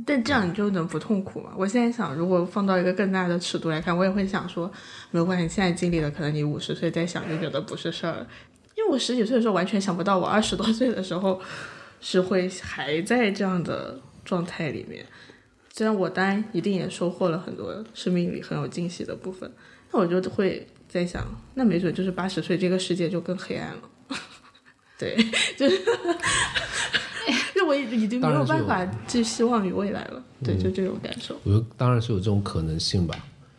[0.04, 1.52] 但这样你就能不痛苦吗？
[1.56, 4.70] 我现在想，如果放到一个更大的尺度来看，我也会想说，
[5.12, 8.26] 没有关系，现在经历了可能你五十岁再想就觉得不是事儿。
[8.76, 11.40] 因为我十几岁的时候完全想不到，我二十多岁的时候
[12.00, 15.04] 是会还在这样的状态里面。
[15.72, 19.50] 虽然我当然一定也收获了很多生命里很有惊喜的部分，
[19.92, 20.66] 那我就会。
[20.88, 23.82] 在想，那没准就是八十岁，这个世界就更黑暗了。
[24.96, 25.16] 对，
[25.56, 25.78] 就是，
[27.54, 30.24] 就我已已经没有办法寄希望于未来了。
[30.44, 31.38] 对，就这种感受。
[31.42, 33.16] 我觉得当然是有这种可能性吧，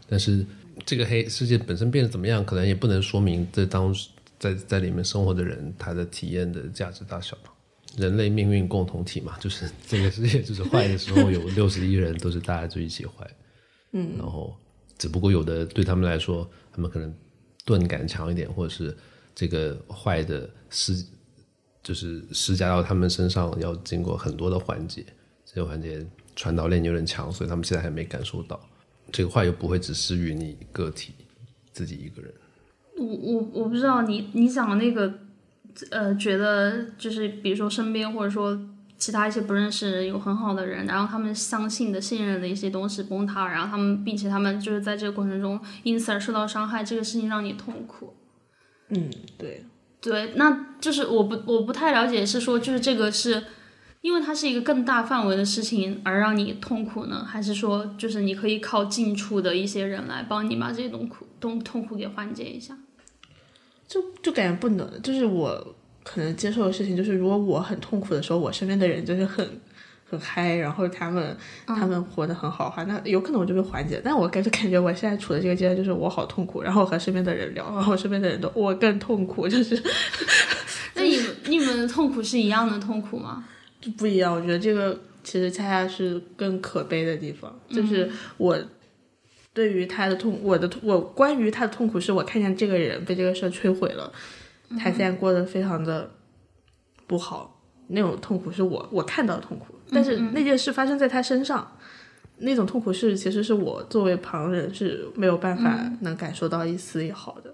[0.09, 0.43] 但是
[0.85, 3.93] 这个黑世界本身变得怎么样，可能也不能说明这当
[4.39, 7.37] 在在里面生活的人他的体验的价值大小。
[7.97, 13.29] 人类命运共同体嘛， 就是这个世界就是坏的时候有六十亿人都是大家就一起坏。
[13.91, 14.55] 嗯，然后
[14.97, 17.13] 只不过有的对他们来说，他们可能。
[17.65, 18.95] 钝感强一点，或者是
[19.35, 21.05] 这个坏的施，
[21.83, 25.05] 就是施加到他们身上，要经过很多的环节，
[25.43, 26.01] 这个环节
[26.33, 28.57] 传导链有点强，所以他们现在还没感受到。
[29.11, 31.13] 这个坏又不会只施于你个体
[31.73, 32.33] 自己一个人。
[32.95, 35.13] 我我我不知道你你讲的那个，
[35.91, 38.59] 呃，觉得就是比如说身边或者说
[38.97, 48.15] 其他一些不认识有很好的人，然后他们相信的信任的一些东西崩塌，然后他们并且他们就是在这个过程中因此而受到伤害，这个事情让你痛苦。
[48.89, 49.63] 嗯，对，
[50.01, 53.43] 对，那就是我不我不太了解，是说就是这个是
[54.01, 62.75] 因为它是一个更大范围的事情而让你痛苦呢，还是说就是你可以靠近处的一些人来帮你把这些痛苦痛痛苦给缓解一下？
[63.87, 69.47] 就就感觉不能，就是我可能接受的事情，就是如果我很痛苦的时候，我身边的人就是很
[70.09, 71.35] 很嗨，然后他们
[71.65, 74.01] 他们活得很好的话，那有可能我就会缓解。
[74.03, 79.81] 但我感觉感觉我现在处的这个阶段，就是我好痛苦，然后和身边的人聊，然后身边的人都我更痛苦，就是
[80.95, 83.45] 那你们你们的痛苦是一样的痛苦吗？
[83.79, 84.33] 就不一样。
[84.33, 88.57] 我觉得这个其实恰恰是更可悲的地方，就是我。
[89.57, 94.13] 对于他的痛，我的我关于他的痛苦，是我看见这个人被这个事儿摧毁了，
[94.77, 96.11] 他现在过得非常的
[97.07, 101.75] 不好，那种痛苦是我我看到的痛苦，但是那件事发生在他身上，
[102.37, 107.51] 那种痛苦是其实是我作为旁人是没有办法能感受到一丝一毫的，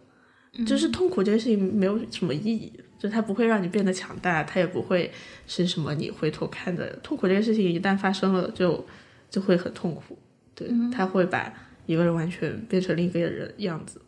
[0.66, 5.10] 就是痛苦这个事情没有什么意义，就它不会让你变得强大，它也不会
[5.48, 6.90] 是什么你回头看的。
[6.98, 8.86] 痛苦这个事情一旦发生了就
[9.30, 10.20] 就会很痛苦，
[10.54, 11.54] 对，他会把。
[11.86, 14.02] 一个人完全变成另一个人样子，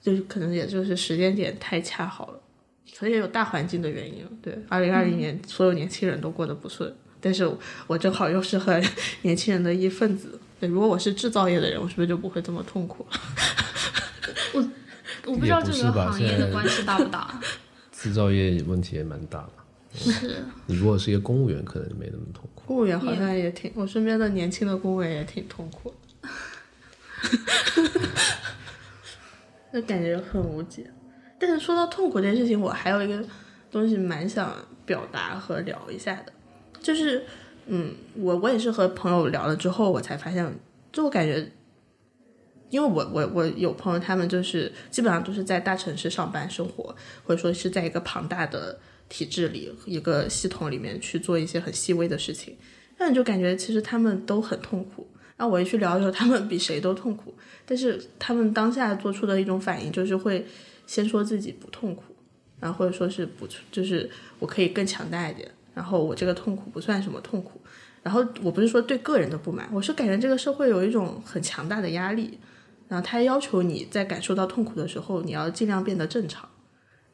[0.00, 2.40] 就是可能也就是时间点太恰好了，
[2.98, 4.26] 可能也有大环境的原因。
[4.40, 7.50] 对，二零二零年所有年轻人都过得不顺，但是
[7.86, 8.82] 我正好又是很
[9.22, 10.38] 年轻人的一份子。
[10.58, 13.06] 对，如果我是制造业的人，我是不是就不会这么痛苦？
[14.54, 14.70] 我
[15.26, 17.40] 我不知道这个行业的关系大不大。
[17.92, 19.52] 制造业问题也蛮大的。
[19.94, 20.42] 是。
[20.66, 22.62] 你如果是一个公务员，可能没那么痛苦。
[22.66, 25.92] 公务员好像也挺，我身边的年轻的公务员也挺痛苦。
[29.72, 30.90] 那感觉很无解，
[31.38, 33.24] 但是说到痛苦这件事情，我还有一个
[33.70, 34.54] 东西蛮想
[34.84, 36.32] 表达和聊一下的，
[36.80, 37.24] 就是，
[37.66, 40.46] 嗯，我我也是和朋友聊了之后，我才发现，
[40.92, 41.50] 就我感觉，
[42.68, 46.94] 因为我我我有朋友，他们就是基本上都是在大城市上班生活，
[47.24, 52.58] 或者说是在一个庞大的体制里、一个系统里面去做一些很细微的事情，
[52.98, 55.08] 那你就感觉其实他们都很痛苦。
[55.42, 57.34] 那我一去聊的时候，他们比谁都痛苦，
[57.66, 60.46] 但是他们当下做出的一种反应就是会
[60.86, 62.04] 先说自己不痛苦，
[62.60, 67.60] 然后或者说是不，就是我可以更强大一点，然后我这个痛苦不算什么痛苦，
[68.04, 72.38] 然后我不是说对个人的不满，我是感觉这个社会有一种很强大的压力，
[72.86, 76.48] 然后他要求你在感受到痛苦的时候，你要尽量变得正常，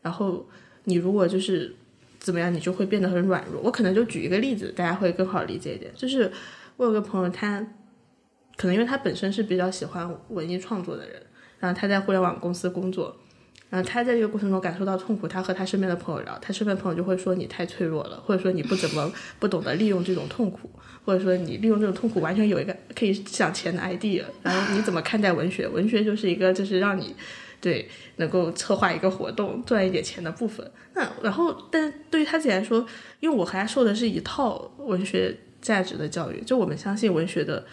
[0.02, 0.46] 然后
[0.84, 1.74] 你如果就是
[2.18, 3.62] 怎么样，你就会变得很软弱。
[3.62, 6.30] 我可能就举一个例子，大家会更好理解一点，就是
[6.76, 7.66] 我有个朋友他。
[8.58, 11.22] 可能因为他本身是比较喜欢文艺创作的人，
[11.60, 13.16] 然后他在互联网公司工作，
[13.70, 20.68] 然后他在这个过程中感受到痛苦，他和他身边的朋友聊，他身边朋友就会说你太脆弱了，或者说你不怎么不懂得利用这种痛苦，
[21.06, 25.68] 或者说你利用这种痛苦完全有一个可以想钱的 idea，然后你怎么看待文学？
[25.68, 27.14] 文学就是一个就是让你
[27.60, 30.68] 对能够策划一个活动赚一点钱的部分。
[30.94, 32.84] 那然后，但对于他自己来说，
[33.20, 37.64] 因为我和他受的是一套文学价值的教育，就我们相信文学的。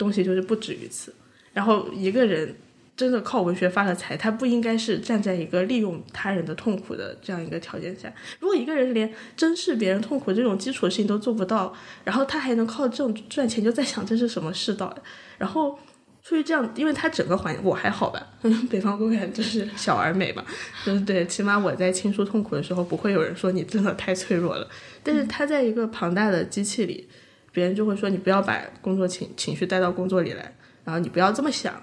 [0.00, 1.14] 东西就是不止于此，
[1.52, 2.56] 然后一个人
[2.96, 8.10] 真的靠文学发了财，他不应该是站在一个利用他人的痛苦的这样一个条件下。
[8.40, 11.74] 如果一个人连珍视别人痛苦这种基础的事情都做不到，
[12.04, 14.94] 然后他还能靠这种赚钱，就在想这是什么世道？
[15.38, 15.78] 然后
[16.22, 18.26] 出于这样，因为他整个环境我还好吧，
[18.70, 20.44] 北方公园就是小而美嘛，
[20.84, 24.68] 就是对，起码我在倾诉痛苦的时候，不会有人说你真的太脆弱了。
[25.02, 27.08] 但是他在一个庞大的机器里。
[27.52, 31.74] 别人就会说你不要把工作情情绪带到工作里来，然后你不要这么想，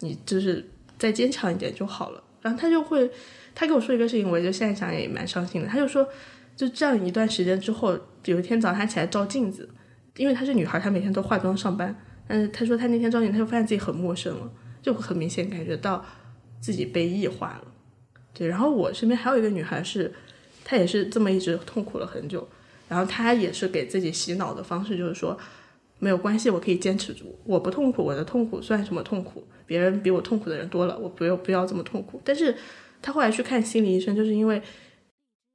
[0.00, 0.68] 你就是
[0.98, 2.22] 再坚强一点就好了。
[2.42, 3.10] 然后他就会，
[3.54, 5.66] 他跟我说一个事情，我就现在想也蛮伤心的。
[5.68, 6.06] 他就说，
[6.54, 9.68] 就这样一段时间之后，有一天早上他起来照镜子，
[10.16, 11.96] 因为她是女孩，她每天都化妆上班。
[12.26, 14.50] 但是他说他那天照镜，他就发现自己很陌生了，
[14.80, 16.04] 就很明显感觉到
[16.58, 17.72] 自己被异化了。
[18.32, 20.12] 对，然后我身边还有一个女孩是，
[20.64, 22.46] 她也是这么一直痛苦了很久。
[22.88, 25.38] 然后他也是给自己洗脑的方式，就是说
[25.98, 29.42] 没有关系，我可以坚持住，我不痛苦，我的痛苦算什么痛苦？
[29.66, 32.20] 别人比我痛苦的人多了，我不要不要这么痛苦。
[32.24, 32.54] 但是
[33.00, 34.60] 他后来去看心理医生，就是因为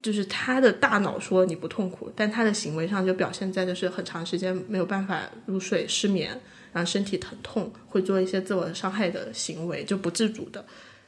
[0.01, 6.31] 就是他的大脑说你不痛苦，但他的行为上就表现在就是很长时间没有办法入睡、失眠，
[6.73, 10.65] 然后身体疼痛，会做一些自我伤害的行为，就不自主的。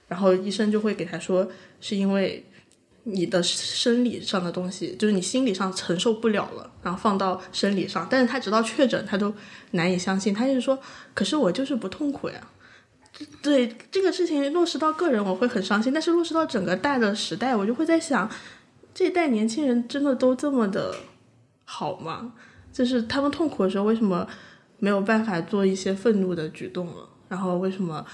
[0.07, 1.49] 然后医生就会给他说，
[1.79, 2.45] 是因为。
[3.03, 9.33] 你的生理上的东西，就是你心理上承受不了了，然后放到生理上，但是他直到确诊，他都
[9.71, 10.77] 难以相信，他就是说，
[11.13, 12.47] 可是我就是不痛苦呀。
[13.41, 18.29] 对这个事情落实到个人，我会很伤心；但是落实到整个大的时代，我就会在想，
[18.93, 20.95] 这一代年轻人真的都这么的
[21.65, 22.33] 好吗？
[22.71, 24.27] 就是他们痛苦的时候，为什么
[24.79, 27.09] 没有办法做一些愤怒的举动了？
[27.27, 28.05] 然后为什么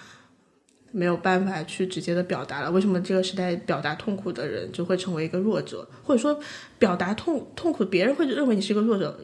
[0.91, 2.71] 没有办法去直接的表达了？
[2.71, 6.39] 为什么这个时代表达痛苦的人就会成为一个弱者，或者说
[6.79, 9.19] 表达痛痛苦，别人会认为你是一个弱者？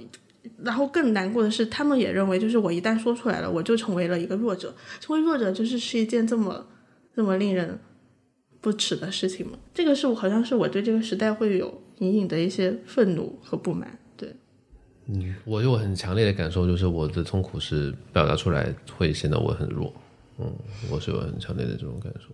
[0.62, 4.74] 然后更难过的是，他们也认为，就是我一旦说出来了，我就成为了一个弱者。
[5.00, 6.66] 成为弱者就是是一件这么
[7.16, 7.80] 这么令人
[8.62, 9.58] 不耻的事情吗？
[9.74, 13.98] 这个是我好像是我对这个时代会有隐隐的一些愤怒和不满。
[14.16, 14.34] 对，
[15.08, 19.94] 嗯，我有很强烈的感受，就是我的痛苦是表达出来会显得我很弱。
[20.40, 20.54] 嗯，
[20.90, 22.28] 我是有很强烈的这种感受，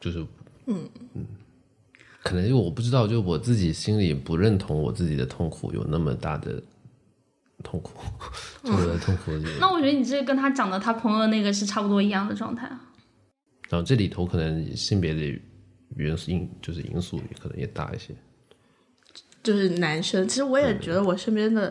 [0.00, 0.26] 就是
[0.66, 1.26] 嗯嗯，
[2.22, 6.62] 可能就我不知道，就我自己心里不认同我自己的痛苦有那么大的。
[7.62, 7.92] 痛苦，
[8.64, 9.32] 就是痛苦。
[9.60, 12.80] 那我觉得你这跟他讲的他朋友那个是差不多一样的状态啊。
[13.68, 15.38] 然后这里头可能性别的
[15.94, 18.14] 元素因就是因素可能也大一些。
[19.42, 21.70] 就是男生，其实我也觉得我身边的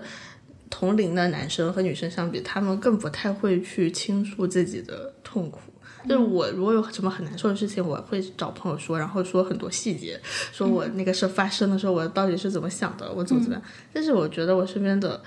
[0.69, 5.68] 同龄的男生和女生相比，他们更不太会去倾诉自己的痛苦。
[6.07, 10.19] 就是我如果有什么很难受的事情，我会找朋友说，然后说很多细节，
[10.51, 13.63] 说我那个事发生的时候，我到底是怎么想的，我怎么怎么样。
[13.91, 15.21] 但是我觉得我身边的。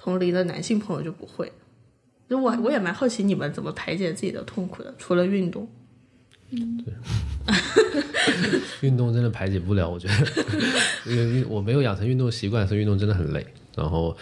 [0.00, 1.52] 同龄的男性朋友就不会，
[2.30, 5.68] 就我我也蛮好奇你们怎么排解自己的痛苦的，除了运动。
[6.50, 6.94] 嗯，对，
[8.88, 10.44] 运动真的排解不了，我觉得，
[11.04, 13.44] 因为运我没有养成运动习惯，所以运动真的很累。
[13.74, 14.16] 然后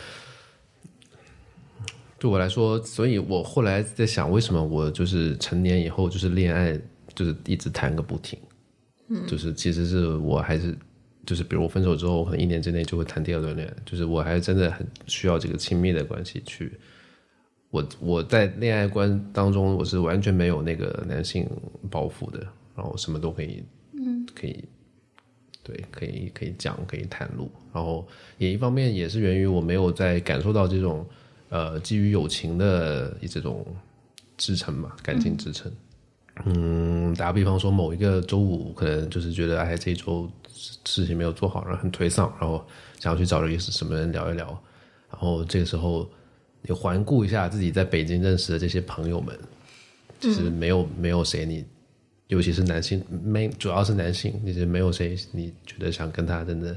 [2.19, 6.79] 对我来说，所以我后来在想，为什么我就是成年以后就是恋爱
[7.15, 8.39] 就是一直谈个不停，
[9.09, 10.77] 嗯，就是其实是我还是。
[11.27, 13.75] 就是比如我分手之后，可能一年之内就会谈第二段恋爱。
[13.85, 16.71] 就是我还是真的很需要这个亲密的关系去。
[17.71, 21.45] 我我在恋爱观当中，我是完全没有那个男性
[21.91, 22.47] 包袱的，
[22.77, 23.61] 然后什么都可以，
[23.99, 24.65] 嗯，可以，
[25.65, 27.51] 对，可以可以讲，可以袒露。
[27.75, 28.07] 然后
[28.39, 31.05] 也一方面也是源于我没有在感受到这种
[31.49, 33.67] 呃基于友情的这种
[34.37, 35.71] 支撑吧，感情支撑。
[36.45, 40.31] 嗯，打个比方说，某一个周五，可能就是觉得哎，这一周。
[40.87, 42.65] 事情没有做好，然后很颓丧，然后
[42.99, 44.47] 想要去找一个什么人聊一聊，
[45.11, 46.09] 然后这个时候
[46.63, 49.39] 你环顾一下自己在北京认识的这些朋友们，
[50.19, 51.63] 其实没有没有谁你，
[52.29, 56.75] 尤其是男性，没主要是男性，其实没有谁你觉得想跟他真的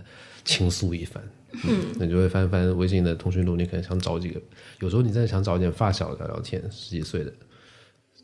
[0.49, 1.23] 倾诉一番，
[1.63, 4.41] 嗯，你就会翻翻微信的通讯录，你可能想找几个，
[4.79, 7.31] 有时候你真的想找一点发小聊聊天，十几岁的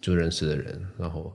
[0.01, 1.31] 就认识的人，然后，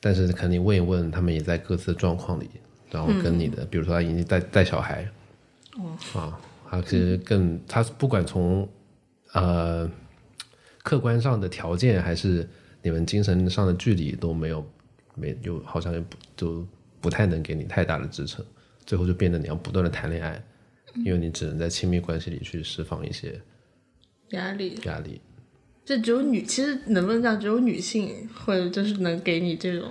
[0.00, 2.50] 但是肯定问一问，他们也在各自的状况里。
[2.90, 5.06] 然后跟你的，比如说他已经带带小孩，
[5.76, 8.66] 哦，啊，他其实更他不管从
[9.34, 9.86] 呃
[10.82, 12.48] 客观上的条件，还是
[12.80, 14.66] 你们精神上的距离都没有
[15.14, 16.66] 没有，好像也不就
[16.98, 18.42] 不太能给你太大的支撑，
[18.88, 20.42] 最后就变得你要不断的谈恋爱，
[21.04, 23.38] 因为你只能在亲密关系里去释放一些
[24.30, 25.20] 压力压力。
[25.84, 29.90] 这只有女，其实能不能讲只有女性或者就是能给你这种。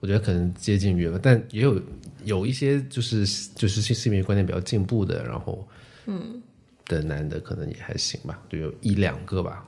[0.00, 1.80] 我觉得可能接近于吧，但也有
[2.24, 5.66] 有一些就是就是性性别观念比较进步的，然后
[6.04, 6.42] 嗯
[6.84, 9.66] 的男的可能也还行吧，就有一两个吧，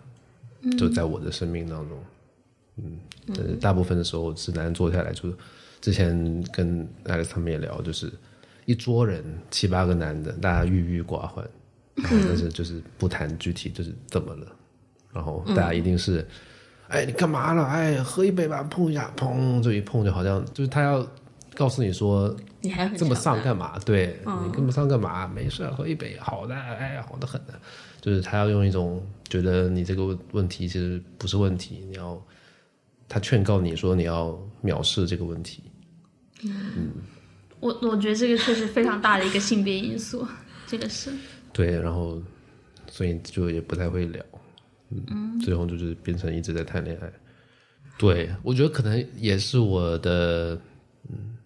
[0.79, 1.99] 就在我的生命当中，
[2.77, 2.99] 嗯，
[3.29, 5.33] 但是大部分的时候直男人坐下来，就
[5.81, 8.11] 之前跟 Alex 他们也聊，就是
[8.71, 11.45] 一桌人七八个男的，大家郁郁寡欢，
[11.97, 14.47] 然 后但是就是不谈具体就是怎么了，
[15.13, 16.27] 然后大家一定是。
[16.89, 17.65] 哎，你干嘛了？
[17.67, 21.07] 哎，喝一杯吧，碰一下，砰，就一碰就好像就是他要
[21.55, 23.79] 告诉你说，你还这么丧干嘛？
[23.87, 25.27] 对你跟不上干嘛？
[25.29, 27.55] 没事，喝一杯，好的，哎，好的很的，
[28.01, 32.21] 就是他要用一种觉得你这个问题其实不是问题，你要
[33.09, 35.63] 他劝告你说你要藐视这个问题。
[36.43, 36.91] 嗯，
[37.61, 40.27] 我我觉得这个确实非常大的一个性别因素，
[40.67, 41.13] 这个是。
[41.53, 42.21] 对，然后
[42.89, 44.25] 所以就也不太会聊。
[44.91, 47.13] 嗯，最后就是变成一直在谈恋爱。
[47.99, 50.59] 对我觉得可能也是我的，
[51.09, 51.37] 嗯，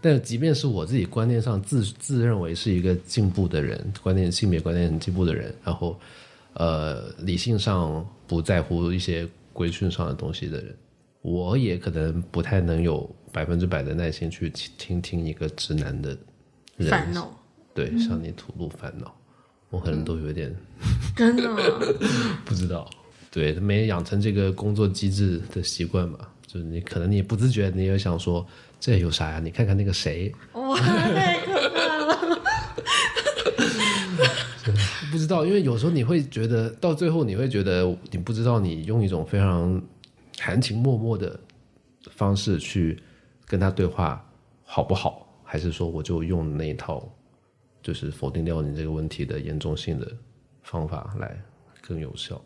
[0.00, 6.00] 但即便是我自己观念上自自认为是一个进步的人，观念性别观念很进步的人，然后
[6.54, 10.74] 呃理性上不在乎一些规训上的东西的人，
[11.20, 16.16] 我也可能不太能有百分之百的耐心去听听一个直男的
[16.88, 17.30] 烦恼，
[17.74, 19.14] 对，向你吐露烦恼。
[19.70, 20.54] 我可能都有点
[21.14, 21.42] 真的
[22.44, 22.88] 不知道，
[23.30, 28.46] 对，没养成这个工作机制的习惯吧，就是你可能你不自觉，你也想说
[28.80, 29.40] 这有啥呀？
[29.40, 32.38] 你看看那个谁，哇，太可怕了！
[35.12, 39.82] 不知道，因为有时候你会觉得到最后，你会觉得你不知道你用一种非常
[40.38, 41.38] 含情脉脉的
[42.12, 42.98] 方式去
[43.48, 44.24] 跟他对话
[44.62, 47.08] 好不好，还是说我就用那一套
[47.82, 50.12] 就是否定掉你这个问题的严重性的
[50.62, 51.36] 方法来
[51.80, 52.40] 更有效？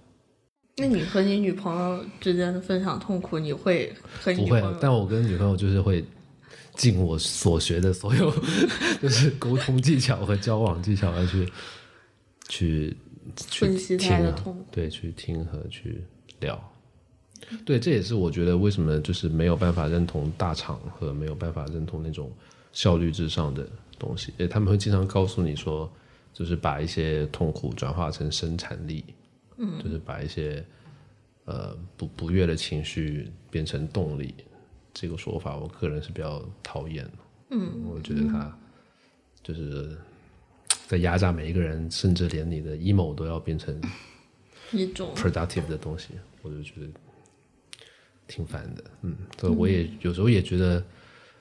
[0.77, 6.03] 那你和你女朋友之间的分享痛苦，你会和你不会女朋友，但我跟女朋友就是会
[6.75, 8.33] 尽我所学的所有，
[9.03, 11.47] 就是沟通技巧和交往技巧来去
[12.49, 12.97] 去
[13.51, 16.03] 去分析她听啊的痛苦对，去听和去
[16.41, 16.72] 聊。
[17.65, 22.33] 对，这也是我觉得为什么就是没有办法认同大厂和没有办法认同那种
[22.73, 23.69] 效率至上的
[23.99, 25.91] 东西，他们会经常告诉你说，
[26.33, 29.05] 就是把一些痛苦转化成生产力，
[29.59, 30.65] 嗯，就是把一些
[31.45, 34.35] 呃不不悦的情绪变成动力，
[34.95, 37.13] 这个说法我个人是比较讨厌的。
[37.51, 38.59] 嗯，我觉得他
[39.43, 39.95] 就是
[40.87, 43.79] 在压榨每一个人，甚至连你的 emo 都要变成
[44.73, 45.11] 一种。
[45.15, 46.89] productive 的东西，我就觉得
[48.33, 48.83] 挺烦的。
[49.03, 50.83] 嗯，所以我也有时候也觉得，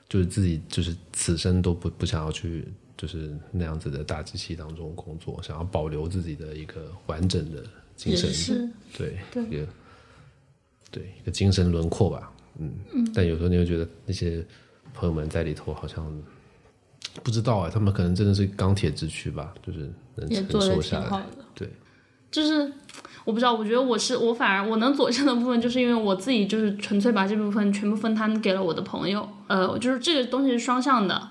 [0.08, 2.68] 就是自己就是此生都不不想要去
[2.98, 7.64] 就是那样子的大机器当中工作，想要保留自己的一个完整的
[7.96, 9.66] 精神对对一个
[10.90, 12.30] 对一个精神轮廓吧。
[12.58, 12.70] 嗯，
[13.14, 14.44] 但有时候你会觉得那些
[14.92, 16.22] 朋友们在里头好像
[17.22, 21.26] 不知道啊，他们可能真的是钢铁之躯吧，就是能承受下来。
[21.54, 21.70] 对，
[22.30, 22.70] 就是
[23.24, 29.28] 我不知道，我觉得我是我反而我能佐证的部分，就是因为我自己就是纯粹把这部分全部分摊给了我的朋友。
[29.46, 31.28] 呃，就是这个东西是双向的，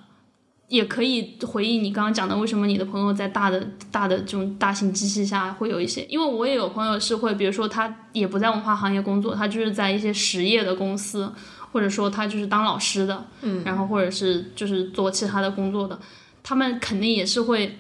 [0.70, 6.06] 也可以回应你刚刚讲的，为什么你的朋友在大的大的这种大型机器下会有一些？
[6.08, 11.30] 因为我也有朋友是会，比如说他也不在文化行业工作，他就是在一些实业的公司，
[11.74, 16.00] 或者说他就是当老师的，嗯，然后或者是就是做其他的工作的，
[16.42, 17.78] 他们肯定也是会。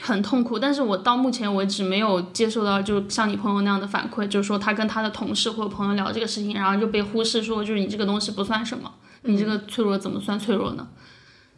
[0.00, 8.92] 很痛苦，但是我到目前为止没有接受到，就像你朋友那样的反馈，就是说他跟他的同事或者朋友聊这个事情，然后就被忽视，说就是你这个东西不算什么，
[9.22, 10.86] 你这个脆弱怎么算脆弱呢？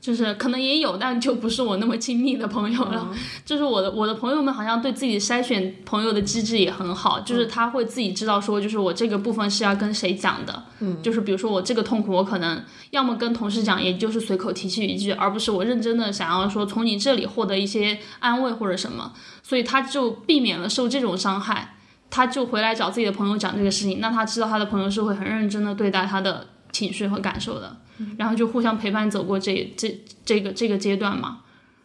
[0.00, 3.12] 就是可能也有，但就不是我那么亲密的朋友了。
[3.44, 10.62] 就是我的我的朋友们好像对自己筛选朋友的机制也很好，就是他会自己知道说，就是我这个部分是要跟谁讲的。
[10.80, 21.74] 嗯，就是比如说我这个痛苦，我可能要么跟同事讲，也就是随口提起一句，而不是我认真的想要说从你这里获得一些安慰或者什么，所以他就避免了受这种伤害。
[22.12, 27.76] 他就回来找自己的朋友讲这个事情，那他知道他的朋友是会很认真的对待他的情绪和感受的。
[28.16, 31.40] 然后就互相陪伴走过这这这个这个阶段嘛。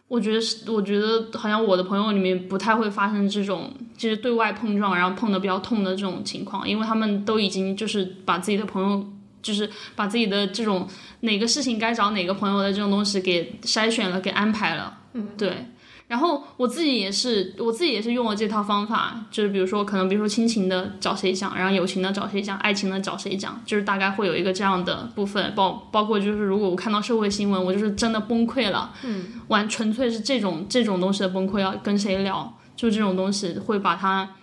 [0.08, 9.12] 我觉得是，我觉得好像我的朋友里面不太会发生这种就是对外碰撞，然后碰的比较痛的这种情况，因为他们都已经就是把自己的朋友，
[9.42, 10.88] 就是把自己的这种
[11.20, 14.98] 哪个事情该找哪个朋友的这种东西给筛选了，给安排了。
[15.14, 15.66] 嗯，对。
[16.08, 34.36] 然后我自己也是，我自己也是用了这套方法，就是比如说，可能比如说亲情的找谁讲，然后友情的找谁讲，爱情的找谁讲，就是大概会有一个这样的部分，包包括就是如果我看到社会新闻，我就是真的崩溃了，嗯，完纯粹是这种这种东西的崩溃，要跟谁聊，就这种东西会把它，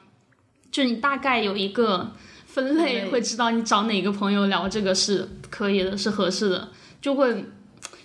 [0.69, 2.11] 就你大概有一个
[2.45, 6.67] 分类，会知道你找哪个朋友聊这个是可以的，是合适的，
[7.01, 7.45] 就会。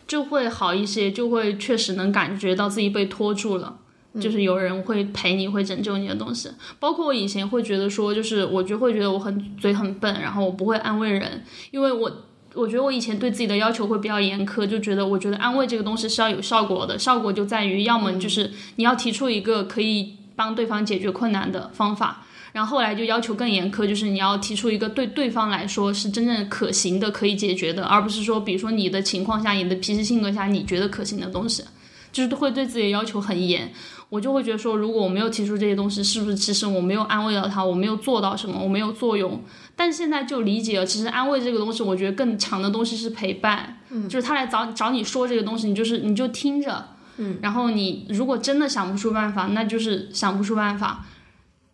[0.09, 3.78] 就会好一些，就会确实能感觉到自己被拖住了，
[4.18, 6.50] 就是有人会陪你，会拯救你的东西。
[6.80, 12.11] 包括我以前会觉得说，就是我就会觉得我很嘴很笨，然后我不会安慰人，因为我
[12.54, 22.24] 我觉得我以前对自己的要求会比较严苛，就觉得我觉得安慰这个东西是要有效果的，效果就在于要么就是你要提出一个可以帮对方解决困难的方法。
[22.59, 31.62] 然后后来就要求更严苛，就是你要提出一个对对方来说是真正可行的、可以解决的，而不是说，比如说你的情况下、你的脾气性格下你觉得可行的东西，
[32.11, 33.70] 就是会对自己的要求很严。
[34.09, 39.40] 我就会觉得说，如果我没有提出这些东西，是不是其实我没有安慰到他，我没有做到什么，我没有作用？
[39.76, 51.06] 但现在就理解了，其实安慰这个东西，我觉得更强的东西是陪伴，嗯，就是他来找找你说这个东西，你就是你就听着，嗯，然后你如果真的想不出办法，那就是想不出办法。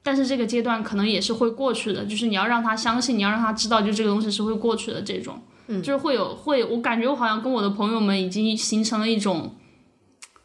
[0.06, 5.01] 但是这个阶段可能也是会过去的，就是你要让他相信，你要让他知道，就这个东西是会过去的。
[5.01, 9.55] 这种，嗯，就是会有会，我感觉我好像跟我的朋友们已经形成了一种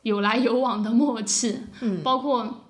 [0.03, 2.67] 有来有往的默契，嗯，包括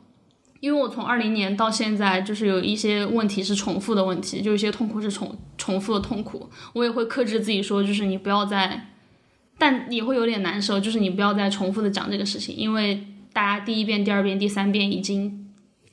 [0.61, 8.95] 因为我从二零年到现在，就是有一些问题是重复的问题，就一些痛苦是重重复的痛苦，我也会克制自己说，就是你不要再，
[9.59, 15.45] 但也会有点难受，就是你不要再重复的讲这个事情，因为大家第一遍、第二遍、第三遍已经。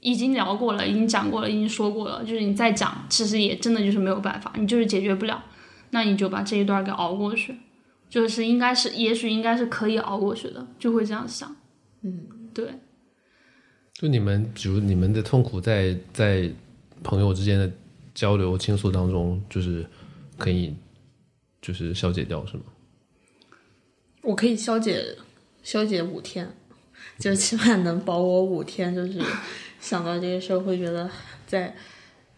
[0.06, 5.44] 已经聊过了，已经讲过了，已经说过了，就是你再讲，其实也真的就是没有办法，你就是解决不了，
[5.90, 7.56] 那你就把这一段给熬过去，
[8.08, 11.56] 就是应该是，也许应该是可以熬过去的，就会这样想。
[12.02, 12.24] 嗯，
[12.54, 12.68] 对。
[13.94, 16.48] 就你们，比如你们的痛苦在在
[17.02, 17.68] 朋友之间的
[18.14, 19.84] 交流倾诉当中，就是
[20.38, 20.72] 可以
[21.60, 22.62] 就是消解掉，是吗？
[24.22, 25.16] 我可以消解
[25.62, 26.54] 消解五天，
[27.18, 29.20] 就起码能保我五天，就是
[29.86, 31.08] 想到这些事儿会觉得
[31.46, 31.72] 在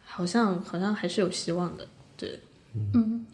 [0.04, 2.38] 好像好像还是有希望的，对。
[2.92, 3.24] 嗯，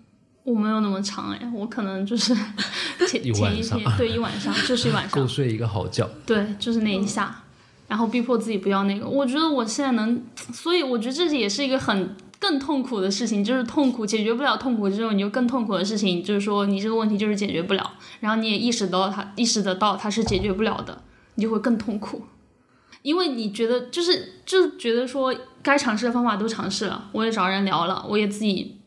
[0.45, 2.33] 我没有那么长哎，我可能就是
[3.11, 6.09] 前一晚上前一天对一晚上，就是一晚上够，睡一个好觉。
[6.25, 7.43] 对，就是那一下，
[7.89, 9.05] 然后逼迫自己不要那个。
[9.09, 10.23] 我觉得我现在能，
[10.53, 21.03] 所以我觉得这也是一个很更痛苦的事情，就是痛苦解决不了痛苦之后，你就更痛苦的事情，就是说你这个问题就是解决不了，然后你也意识到它，意识得到它是解决不了的，
[21.35, 22.23] 你就会更痛苦，
[23.05, 28.79] 因为你觉得就是就觉得说该尝试的方法都尝试了，我也找人聊了，我也自己。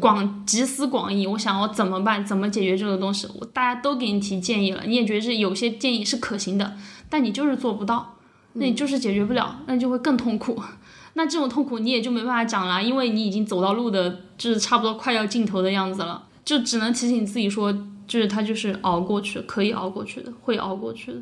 [0.00, 2.24] 广集思广益，我想我怎么办？
[2.24, 3.26] 怎么解决这个东西？
[3.38, 6.74] 我大家都给你提建议了，你也觉得是有些建议是可行的，
[7.08, 8.16] 但你就是做不到，
[8.54, 10.58] 那你就是解决不了，那就会更痛苦。
[11.14, 17.70] 那这种痛苦你也就没办法讲了，因为你已经走到路的，就是差不多快要尽头的样子了，就只能提醒自己说，
[18.06, 21.18] 就是他就是熬过去，可以熬过去的，会熬过去的，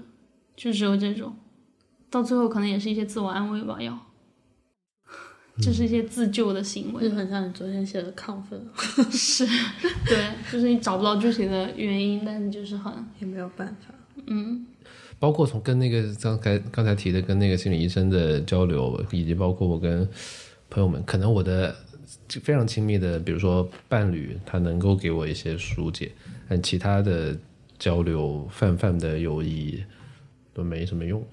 [0.56, 1.35] 就只有这种，
[2.12, 3.98] 到最后可能也是一些自我安慰吧，要，
[5.62, 7.09] 这是一些自救的行为。
[7.09, 8.62] 就很像你昨天写的亢奋，
[9.10, 9.47] 是，
[10.05, 13.94] 对，就是你找不到具体的原因，但是就是很，也没有办法。
[14.26, 14.66] 嗯，
[15.18, 20.06] 包括从跟那个刚才刚才提的跟那个心理医生的交流，以及包括我跟
[20.68, 21.74] 朋友们，可能我的
[22.28, 26.12] 非常亲密的，比如说伴侣，他能够给我一些疏解，
[26.47, 27.34] 但其他的
[27.78, 29.82] 交流泛泛的友谊
[30.52, 31.24] 都没什么用。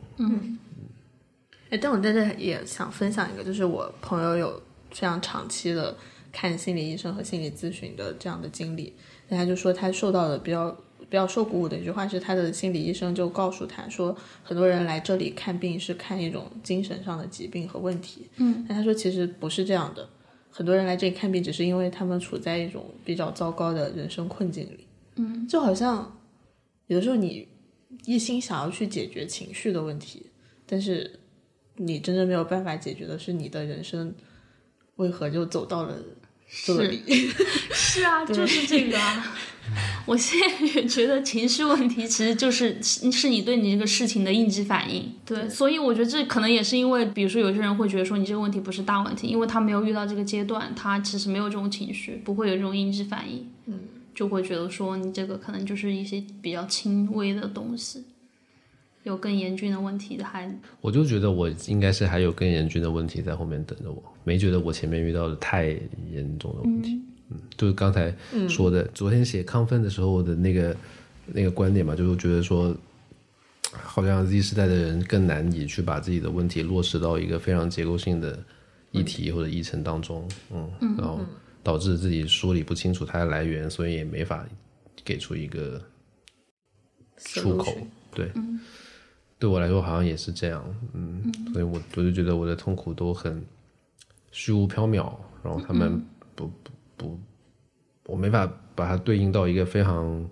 [1.70, 5.96] 哎，但我在这也想分享一个，就是我朋友有非常长期的
[6.32, 8.94] 看心理医生和心理咨询的这样的经历，
[9.28, 10.72] 那他就说他受到的比较
[11.02, 20.10] 比较受鼓舞的一句话是，他的心理医生就告诉他说，很多人来这里看病是看一种精神上的疾病和问题，嗯，但他说其实不是这样的，
[20.50, 24.88] 很多人来这里看病只是因为他们处在一种比较糟糕的人生困境里，
[25.18, 26.18] 嗯，就好像
[26.88, 27.48] 有的时候你
[28.06, 30.26] 一心想要去解决情绪的问题，
[30.66, 31.20] 但是。
[31.81, 34.14] 你真正没有办法解决的是你的人生
[34.97, 35.95] 为何就走到了
[36.65, 37.01] 这里？
[37.72, 39.35] 是啊，就是这个啊。
[40.07, 45.14] 我现在也觉得情绪问题其实就是是你对你这个事情的应激反应。
[45.23, 53.80] 对，所以我觉得这可能也是因为，比如说有些人会觉得说你这个问题不是大问题，因为他没有遇到这个阶段，他其实没有这种情绪，不会有这种应激反应，嗯，
[54.15, 58.03] 就会觉得说你这个可能就是一些比较轻微的东西。
[59.03, 65.67] 有更严峻的问题的还，我就觉得我应该是还有更严峻的问题在后面等着我，没觉得我前面遇到的太
[66.11, 67.01] 严重的问题。
[67.30, 68.13] 嗯，就是刚才
[68.47, 70.76] 说的，昨天写亢奋的时候的那个
[71.27, 72.76] 那个观点嘛，就是觉得说，
[73.71, 78.38] 好像 Z 时代的人更难以去把自己的问题落实到一个非常结构性的
[78.91, 81.21] 议题或者议程当中，嗯，然后
[81.63, 84.45] 导致自己梳理不清楚它的来源，所以也没法
[85.05, 85.81] 给出一个
[87.15, 87.77] 出口，
[88.13, 88.31] 对。
[89.40, 90.64] 对我来说好像也是这样，
[90.94, 93.41] 嗯，所以我我就觉得我的痛苦都很
[94.32, 95.99] 虚无缥缈，然后他们
[96.36, 97.20] 不不不，
[98.06, 98.45] 我没法
[98.76, 100.30] 把它对应到一个非常，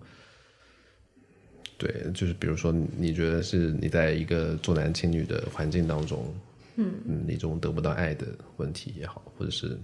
[1.77, 6.25] 对，就是比如说你觉得是你在一个重男轻女的环境当中，
[6.75, 8.27] 嗯嗯，那种得不到爱的
[8.57, 9.79] 问题也好，或者是，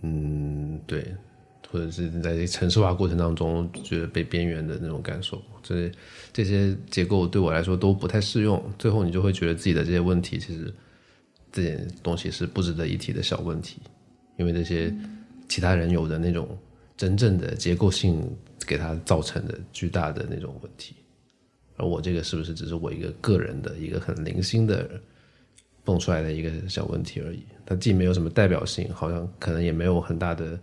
[0.00, 1.14] 嗯，对。
[1.70, 5.90] 或者是在城市化过程当中觉得被边缘的那种感受，这
[6.32, 8.62] 这些结构对我来说都不太适用。
[8.78, 10.72] 最后你就会觉得自己的这些问题，其实
[11.52, 13.76] 这件东西是不值得一提的小问题，
[14.38, 14.90] 因为这些
[15.46, 16.56] 其他人有的那种
[16.96, 18.26] 真正的结构性
[18.66, 20.94] 给他造成的巨大的那种问题，
[21.76, 24.88] 而我这个是不是只是我一个个人的一个很零星的
[25.84, 27.42] 蹦出来的一个小问题而已？
[27.66, 30.58] 它既没有什么代表性，好像可能也没有很大的。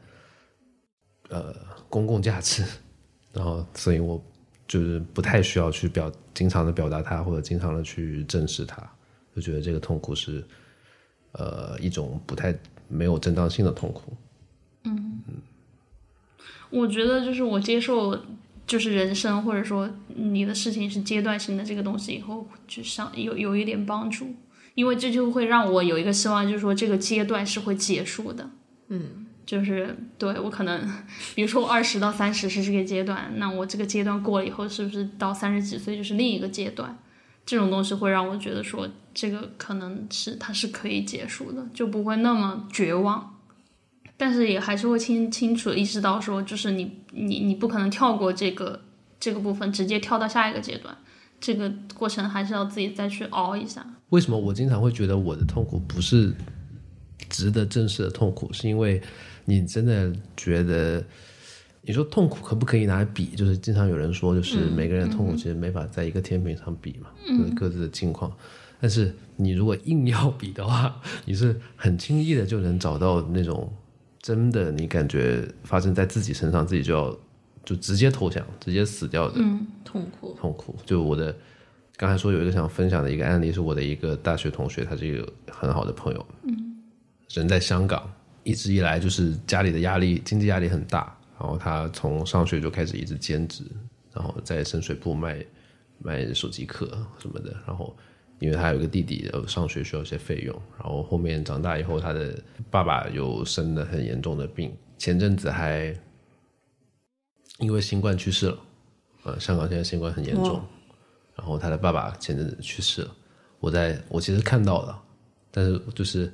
[1.29, 1.55] 呃，
[1.89, 2.63] 公共价值，
[3.33, 4.23] 然后，所以我
[4.67, 8.81] 就是不太需要去表，经常的表达它，或者经常的去正视它，
[9.35, 10.43] 就觉得这个痛苦是，
[11.31, 12.55] 呃，一种不太
[12.87, 14.13] 没有正当性的痛苦。
[14.83, 15.33] 嗯嗯，
[16.69, 18.15] 我觉得就是我接受，
[18.67, 24.35] 就是人生或者说你的事情是阶段性的这个东西以后，就像有有一点帮助，
[24.75, 28.47] 因为这就会让我有一个希望，就是说这个阶段是会结束的。
[28.89, 29.24] 嗯。
[29.45, 30.81] 就是对我可能，
[31.35, 36.97] 比如说我二十到三十是这个阶段，那我这个阶段过了以后，是不是到三十几岁就是另一个阶段？
[37.45, 43.33] 这种东西会让我觉得说，这个可能是它是可以结束的，就不会那么绝望。
[44.17, 48.81] 但是也还是会清清楚意识到说，就是你你你不可能跳过这个
[49.19, 50.97] 这个部分，直接跳到下一个阶段，
[51.39, 53.85] 这个过程还是要自己再去熬一下。
[54.09, 56.33] 为什么我经常会觉得我的痛苦不是
[57.29, 58.51] 值得正视的痛苦？
[58.53, 59.01] 是因为
[59.45, 61.03] 你真的觉得，
[61.81, 63.27] 你说痛苦可不可以拿来比？
[63.27, 68.31] 就是经常有人说，就是每个人的痛苦其实没法在一个天平上比嘛，就是各自的境况。
[68.81, 73.71] 但是你如果硬要比的话，你是很轻易的就能找到那种
[74.21, 77.17] 真的你感觉发生在自己身上，自己就要
[77.63, 79.39] 就直接投降、直接死掉的
[79.83, 80.35] 痛苦。
[80.39, 80.75] 痛苦。
[80.85, 81.35] 就我的
[81.95, 86.77] 刚才说有一个想分享的一个案例，是我的一个大学同学，他是一个很好的朋友，嗯，
[87.29, 88.11] 人在香港，
[88.45, 93.65] 一直以来就是家里的压力，经济压力很大，然后他从上学就开始一直兼职，
[94.13, 95.45] 然后在深水埗卖
[95.99, 96.85] 卖手机壳
[97.19, 97.93] 什么的，然后。
[98.39, 102.37] 因为他有个弟弟，呃，上学需要一些费用，然后后面长大以后，他的
[102.69, 105.95] 爸爸又生了很严重的病，前阵子还
[107.59, 108.57] 因为新冠去世了，
[109.23, 110.61] 呃，香港现在新冠很严重，
[111.37, 113.15] 然后他的爸爸前阵子去世了，
[113.61, 115.01] 我在我其实看到了，
[115.49, 116.29] 但是就是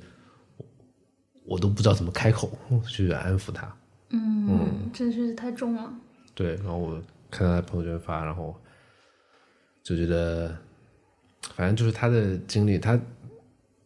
[1.52, 2.50] 我都不知道怎么开口
[2.88, 3.76] 去安抚他，
[4.10, 5.92] 嗯，真是太重了。
[6.34, 8.54] 对，然后我看到他朋友圈发，然后
[9.82, 10.56] 就觉得。
[11.56, 12.98] 反正就是他的经历，他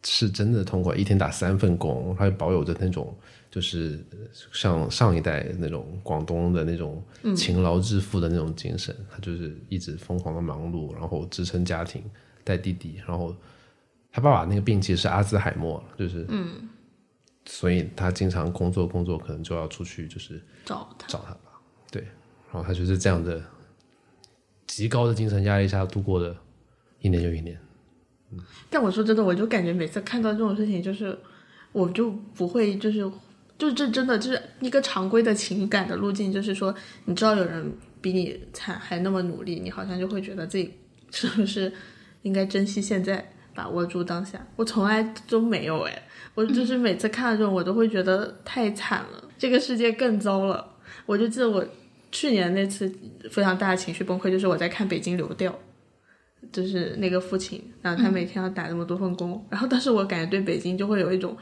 [0.03, 3.13] 是真的痛苦，一天打三份工，他保有着那种
[3.49, 3.99] 就是
[4.53, 7.03] 像上一代那种广东的那种
[7.35, 12.03] 勤劳致富的那种精神，他就是一直疯狂的忙碌，然后支撑家庭，
[12.43, 13.35] 带弟弟，然后
[14.11, 16.69] 他爸爸那个病其实是阿兹海默，就是嗯，
[17.47, 21.07] 所以他经常工作工作，可能就要出去就是找他。
[21.07, 21.59] 找他吧，
[21.89, 22.01] 对，
[22.51, 23.43] 然后他就是这样的
[24.67, 26.35] 极高的精神压力下度过的。
[26.99, 27.55] 一年又一年，
[28.71, 31.15] 但我说真的，我就感觉每次看到这种事情，就是
[31.71, 32.97] 我就不会，就是
[33.55, 36.73] 就这真的就是一个常规的情感的路径，就是说，
[37.05, 37.71] 你知道有人
[38.01, 40.73] 比你惨还那么努力，你好像就会觉得自己
[41.11, 41.71] 是不是
[42.23, 44.39] 应该珍惜现在，把握住当下。
[44.55, 46.03] 我从来都没有哎，
[46.35, 50.75] 我就是每次看到这种，我都会觉得太惨了，这个世界更糟了。
[51.07, 51.65] 我就记得我
[52.11, 52.87] 去年那次
[53.31, 55.51] 非常大的情绪崩溃，就是我在看《北京流调》。
[56.51, 61.35] 就是那个父亲，然后他每天要打那么多份工，然后当时我感觉对北京就会有一种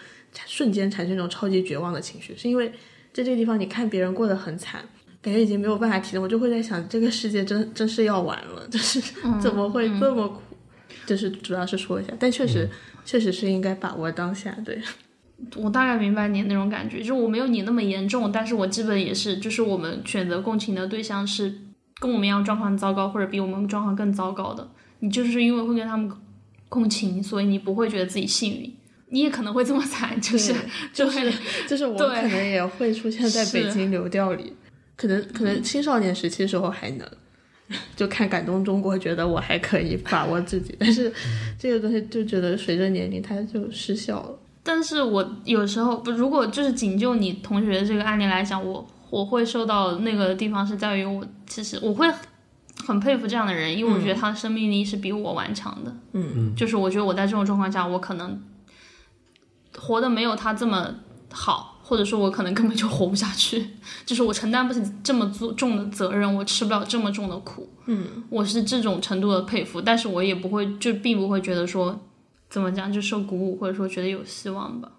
[0.47, 2.71] 瞬间产生一种超级绝望的情绪，是因为
[3.13, 4.81] 在这个地方你看别人过得很惨，
[5.21, 9.01] 感觉已经没有办法提升，我就会在想这个世界真真是要完了，就是
[9.39, 10.41] 怎么会这么苦？
[11.05, 12.69] 就是主要是说一下，但确实
[13.03, 14.55] 确实是应该把握当下。
[14.65, 14.81] 对
[15.55, 21.53] 我大概明白你那种感觉，就是我没有你那么严重，但是我基本也是，就是我们选择共情的对象是
[21.99, 24.67] 跟我们一样状况糟糕，或者比我们状况更糟糕的。
[24.99, 26.09] 你就是因为会跟他们
[26.69, 28.73] 共情，所以你不会觉得自己幸运，
[29.09, 30.55] 你也可能会这么惨，就是
[30.93, 31.31] 就是
[31.67, 34.53] 就是我可能也会出现在北京流调里，
[34.95, 37.05] 可能可能青少年时期时候还能
[37.95, 41.11] 就看感动中国，觉得我还可以把握自己，但是
[41.57, 44.39] 这个东西就觉得随着年龄它就失效了。
[44.63, 52.07] 但是我有时候不，如果就是仅就你同学的这个案例来讲，我我会受到那个地方是在于我其实我会。
[52.85, 55.95] 很佩服这样的人，因为我觉得他的生命力是比我顽强的。
[56.11, 58.39] 嗯嗯，就是我觉得我在这种状况下，我可能
[59.77, 60.93] 活的没有他这么
[61.31, 63.63] 好，或者说我可能根本就活不下去。
[64.07, 67.69] 就是我承担不起这么重的责任，我吃不了这么重的苦。
[67.85, 72.03] 嗯，我是这种程度的佩服，但是我也不会，就并不会觉得说
[72.49, 74.91] 怎么讲就受鼓舞，或者说觉得有希望吧。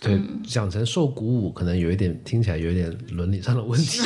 [0.00, 4.00] 对，讲成受鼓舞，可能有一点听起来有一点伦理上的问题。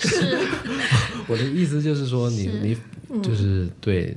[0.00, 0.36] 是，
[1.28, 4.16] 我的意思就是说，你你就是对，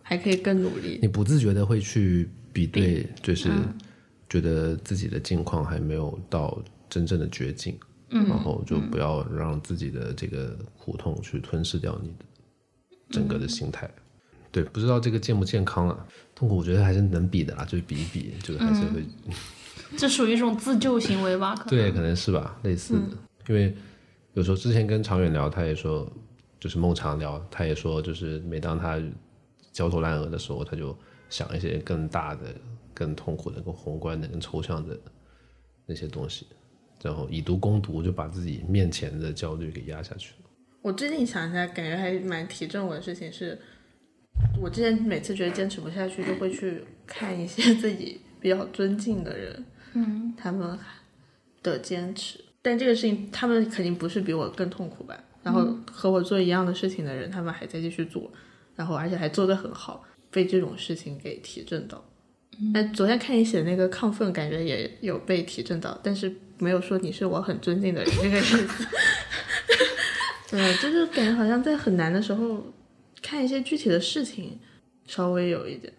[0.00, 1.00] 还可以更努力。
[1.02, 3.50] 你不自觉的会去比对，就是
[4.28, 7.78] 觉得自己的境况还没有到真正的绝境，
[8.08, 12.24] 然后就不要让自己的这个苦痛去吞噬掉你的
[13.10, 13.90] 整个的心态。
[14.50, 16.06] 对，不知道这个健不健康啊？
[16.34, 19.04] 痛苦，我觉得还是能比的啦，就是比一比，就是还是会。
[19.96, 21.54] 这属于一种自救行为吧？
[21.54, 23.00] 可对，可能是吧，类似的。
[23.48, 23.74] 因为
[24.34, 26.10] 有时候之前跟常远聊，他也说，
[26.60, 29.00] 就是孟常聊，他也说，就是每当他
[29.72, 30.96] 焦头烂额的时候，他就
[31.30, 32.54] 想一些更大的、
[32.98, 34.98] 更痛苦的、更宏观的、更抽象的
[35.86, 36.46] 那些东西，
[37.00, 40.50] 然后以毒攻毒，就把自己面前的焦虑给压下去了。
[40.82, 43.56] 我最近想一下，感觉还蛮提振我的事情是，
[44.60, 49.64] 我之前每次觉得坚持不下去，就会去看一些自己比较尊敬的人。
[49.94, 50.78] 嗯，他们
[51.62, 55.22] 的坚持，但这个事情他们肯定不是比我更痛苦吧？
[55.42, 58.30] 然后和我做一样的事情的人，他们还在继续做，
[58.74, 62.04] 然后而且还做得很好，被这种事情给提振到，
[62.74, 68.86] 哎，昨天看你写的那个亢奋，感觉也有被提振到，但是没有说你是我很尊敬的人这个意思。
[70.50, 72.66] 对，就是感觉好像在很难的时候
[73.22, 74.58] 看一些具体的事情，
[75.06, 75.92] 稍微有一点，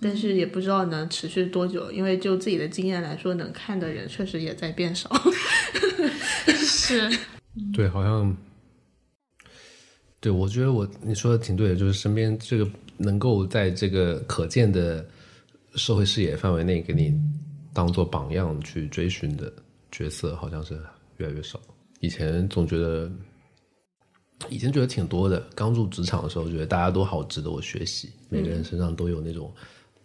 [0.00, 5.08] 但是也不知道能持续多久，因为就自己的经验来说，能看的人确实也在变少。
[6.46, 7.08] 是，
[7.72, 8.36] 对，好像，
[10.20, 12.68] 对我觉得我你说的挺对的，就是身边这个
[12.98, 15.06] 能够在这个可见的
[15.76, 17.18] 社会视野范围内给你
[17.72, 19.52] 当做榜样去追寻的
[19.90, 20.80] 角色，好像是
[21.18, 21.60] 越来越少。
[22.00, 23.10] 以前总觉得，
[24.48, 25.40] 以前觉得挺多的。
[25.54, 29.52] 刚入职场的时候，觉得大家都好值得我学习，每个人身上都有那种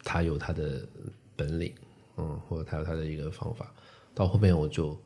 [0.04, 0.88] 他有他的
[1.36, 1.74] 本领，
[2.18, 3.72] 嗯，或者他有他的一个方法。
[4.14, 5.00] 到后面我就。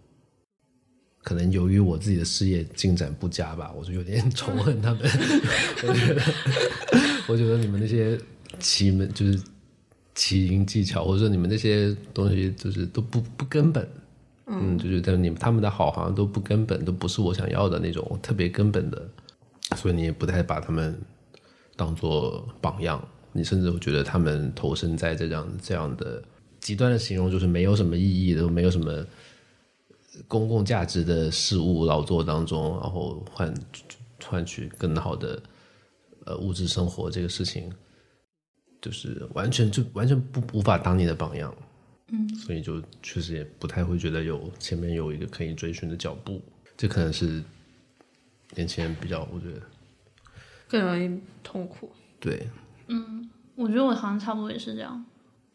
[1.25, 4.99] 可能由于我自己的事业进展不佳吧，我就有点 仇恨他们。
[5.87, 6.21] 我觉得，
[7.29, 8.19] 我觉得你们那些
[8.59, 9.41] 奇门就是
[10.15, 13.87] 奇淫技巧，或者说你们那些东西，就是都不不根本。
[14.45, 19.07] 嗯，就是但你们他们的好好像都不根本，都不是我想要的那种特别根本的，
[19.75, 20.99] 所以你也不太把他们
[21.75, 23.01] 当做榜样。
[23.31, 26.21] 你甚至会觉得他们投身在这样这样的
[26.59, 29.05] 极端的形容，就是没有什么意义的，没有什么。
[30.27, 33.51] 公共价值的事物劳作当中，然后换
[34.23, 35.41] 换取更好的
[36.25, 37.67] 呃物质生活，这个事情
[38.83, 41.55] 就是完全就完全不无法当你的榜样，
[42.09, 46.41] 嗯，所以就确实也不太会觉得有前面有一个可以追寻的脚步，
[46.75, 47.41] 这可能是
[48.55, 49.61] 年轻人比较我觉得
[50.67, 51.89] 更容易痛苦。
[52.19, 52.45] 对，
[52.87, 55.05] 嗯，我觉得我好像差不多也是这样。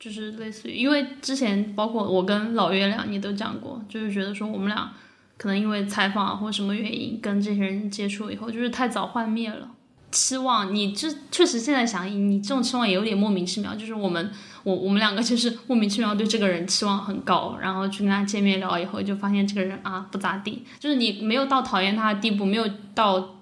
[0.01, 4.95] 就是类似于，因为之前包括我跟老月亮，你都讲过，就是觉得说我们俩
[5.37, 9.69] 可能因为采访啊或什么原因跟这些人接触以后，就是太早幻灭了
[10.11, 10.75] 期望。
[10.75, 13.75] 你这确实现在想，你这种期望也有点莫名其妙。
[13.75, 14.31] 就是我们
[14.65, 20.65] 我我们两个就是莫名其妙对这个人期望很高，然后去跟他见面聊以后，就发现这个人啊不咋地。
[20.79, 23.35] 就是你没有到讨厌他的地步，没有到。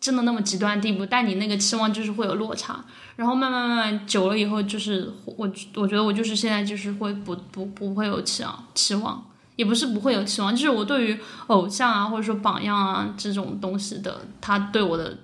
[0.00, 2.84] 真的那么极端地步，但你那个期望就是会有落差，
[3.16, 9.24] 然后慢慢慢慢久了以后，就是我我觉得我就是现在就是会不不不会有期望期望，
[9.56, 15.16] 也不是不会有期望，就是我对于偶像啊或者说榜样啊这种东西的，他对我的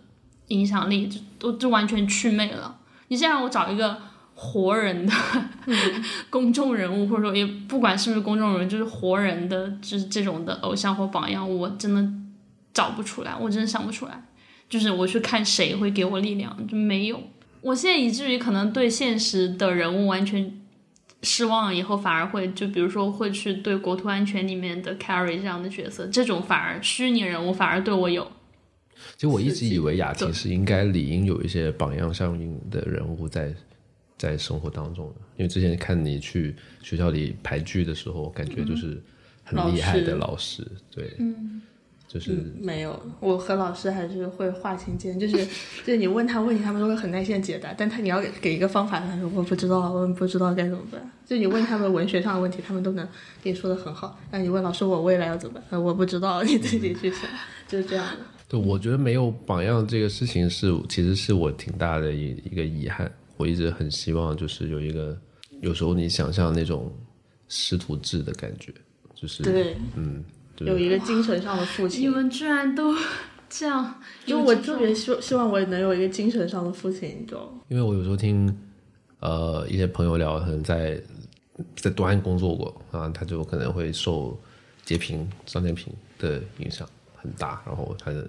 [0.51, 2.79] 影响力就都就完全祛魅了。
[3.09, 3.97] 你现在让我找一个
[4.35, 5.13] 活人的
[6.31, 12.07] 公众人物，或者说也不管是不是公众人物，就是活人的就是这种的偶像或榜样，我真的
[12.73, 14.23] 找不出来，我真的想不出来。
[14.69, 17.21] 就是我去看谁会给我力量，就没有。
[17.61, 20.61] 我现在以至于可能对现实的人物完全
[21.23, 28.31] 失望了，以后反而会就比如说会去对国土安全里面的 Carrie 这样的角色，这种反而虚拟人物反而对我有。
[29.17, 33.55] 其实我一直以为雅婷是应该理应有一些榜样效应的人物在
[34.17, 39.01] 在生活当中的，因为之前看你去学校里排剧的时候，感觉就是
[39.45, 41.63] 很厉害的老师，对，嗯。
[42.13, 45.47] 就是没有，我和老师还是会划清界限，就是
[45.85, 51.01] 就是你问他问题，他们都会很耐心解答，但他你要给一个方法，他说我不知道，我不知道该怎么办。
[51.25, 53.09] 就你问他们文学上的问题，他们都能
[53.41, 54.19] 给你说的很好。
[54.33, 55.81] 那你问老师我未来要怎么办？
[55.81, 57.21] 我不知道，你自己去想，
[57.69, 58.25] 就是这样的。
[58.51, 63.11] 对，我觉得没有榜样这个事情是，其实是我挺大的一一个遗憾。
[63.37, 65.17] 我一直很希望就是有一个，
[65.61, 66.93] 有时候你想象那种
[67.49, 68.75] 师徒制的感觉，
[69.15, 70.25] 就是对，嗯。
[70.59, 72.95] 有一个精神上的父亲，你们居然都
[73.49, 73.95] 这样，
[74.27, 78.55] 因为我特别希希望我也能有一个精神上的父亲，你知道因为我有时候听，
[79.21, 81.01] 呃，一些朋友聊，可能在
[81.77, 84.39] 在端案工作过啊，他就可能会受
[84.85, 86.87] 截屏、张截屏的影响
[87.17, 88.29] 很大，然后他的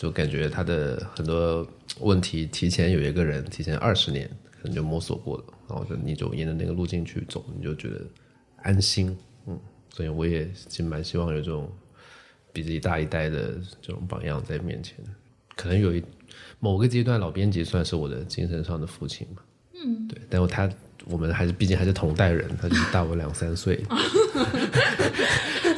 [0.00, 1.68] 就感觉他的很多
[1.98, 8.00] 问题提前有一个人提前二十年可能就摸索过了，然后就你就沿着那个路径去走，你就觉得
[8.62, 9.14] 安心，
[9.46, 9.60] 嗯。
[9.90, 11.70] 所以我也其实蛮希望有这种
[12.50, 14.96] 比自己大一代的这种榜样在面前，
[15.54, 16.02] 可能有一
[16.60, 19.42] 某个阶段，老编辑算是我的精神上的父亲吧。
[19.74, 20.70] 嗯，对，但他
[21.04, 23.78] 我们还是毕竟还是同代人，他就是大我两三岁。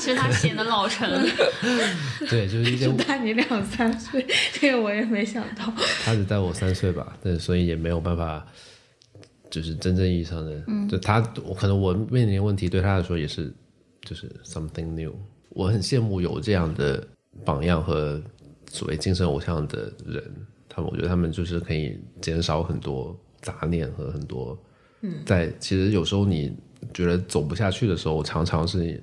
[0.03, 1.09] 其实他显得老成。
[2.29, 5.73] 对，就是一些 大你两三岁， 这个我也没想到。
[6.05, 8.45] 他只大我三岁吧，对，所以也没有办法。
[9.51, 13.53] 就是真正意义上的，就他，我可能我面临的问题对他来说也是。
[14.05, 15.15] 就是 something new，
[15.51, 17.07] 我很羡慕有这样的
[17.45, 18.21] 榜样和
[18.69, 20.21] 所谓精神偶像的人，
[20.69, 24.59] 他们我觉得他们就是可以减少很多杂念和很多，
[25.03, 26.53] 嗯，在其实有时候你
[26.93, 29.01] 觉得走不下去的时候，常常是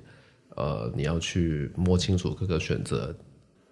[0.56, 3.14] 呃你要去摸清楚各个选择，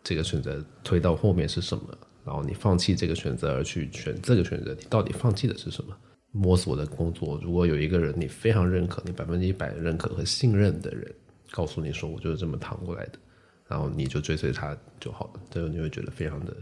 [0.03, 1.85] 这个选择推到后面是什么，
[2.25, 5.97] 然后你放弃这个选择而去选这个选择，你到底放弃的是什么？
[6.31, 11.11] 摸索的工作，如果有一个人你非常认可，你百分之一百认可和信任的人，
[11.51, 13.19] 告诉你说我就是这么趟过来的，
[13.67, 16.55] 然后你就追随他就好了，这个你会觉得非常的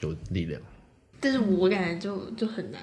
[0.00, 0.60] 有力量。
[1.20, 2.80] 但是我感觉就就很难，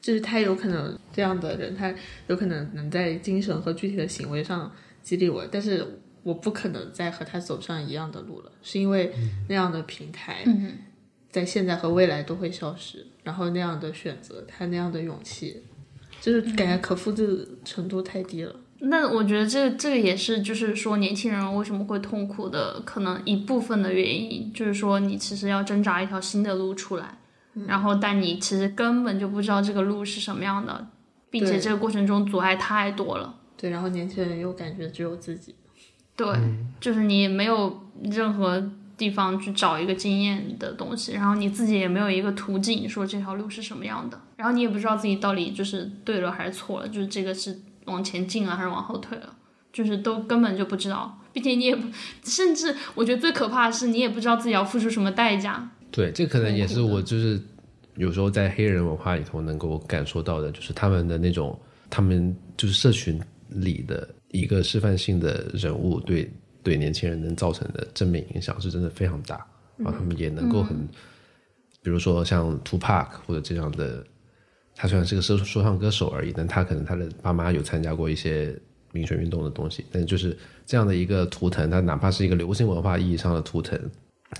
[0.00, 1.94] 就是他有可能这样的人，他
[2.26, 4.70] 有可能能在精神和具体的行为上
[5.04, 5.86] 激励我，但是
[6.26, 9.14] 我不可能再和他走上一样的路了，是因为
[9.48, 10.44] 那样的平台，
[11.30, 15.62] 在现在和未来都会消失，然后那样的选择，他那样的勇气，
[16.20, 18.56] 就是感觉可复制程度太低了。
[18.80, 27.18] 那我觉得这这个也是，就是说年轻人为什么会痛苦的可能一部分的原因，就是说你其实要挣扎一条新的路出来，
[27.68, 30.88] 然后但你其实根本就不知道这个路是什么样的，
[31.30, 33.38] 并且这个过程中阻碍太多了。
[33.56, 35.54] 对，然后年轻人又感觉只有自己，
[36.16, 36.26] 对，
[36.80, 49.36] 就是你没有任何地方去找一个经验的东西，然后你自己也没有一个途径说这条路是什么样的，然后你也不知道自己到底就是对了还是错了，就是这个是往前进了还是往后退了，
[49.72, 51.86] 就是都根本就不知道，并且你也不，
[52.24, 55.70] 甚至我觉得最可怕的是你也不知道自己要付出什么代价。
[55.90, 57.38] 对，这可能也是我就是
[57.96, 61.58] 有时候在黑人文化里头能够感受到的，就是他们的那种，
[61.90, 63.20] 他们就是社群
[63.50, 66.30] 里的一个示范性的人物对
[66.62, 69.46] 对年轻人能造成的正面影响是真的非常大，
[69.76, 70.76] 然后他们也能够很，
[71.82, 74.04] 比如说像 Tupac 或者这样的，
[74.74, 78.58] 他虽然是个说说唱歌手而已，但他可能他的爸妈有参加过一些
[78.92, 83.78] 民权运动的东西，但就是这样的一个图腾，他哪怕是一个流行文化意义上的图腾，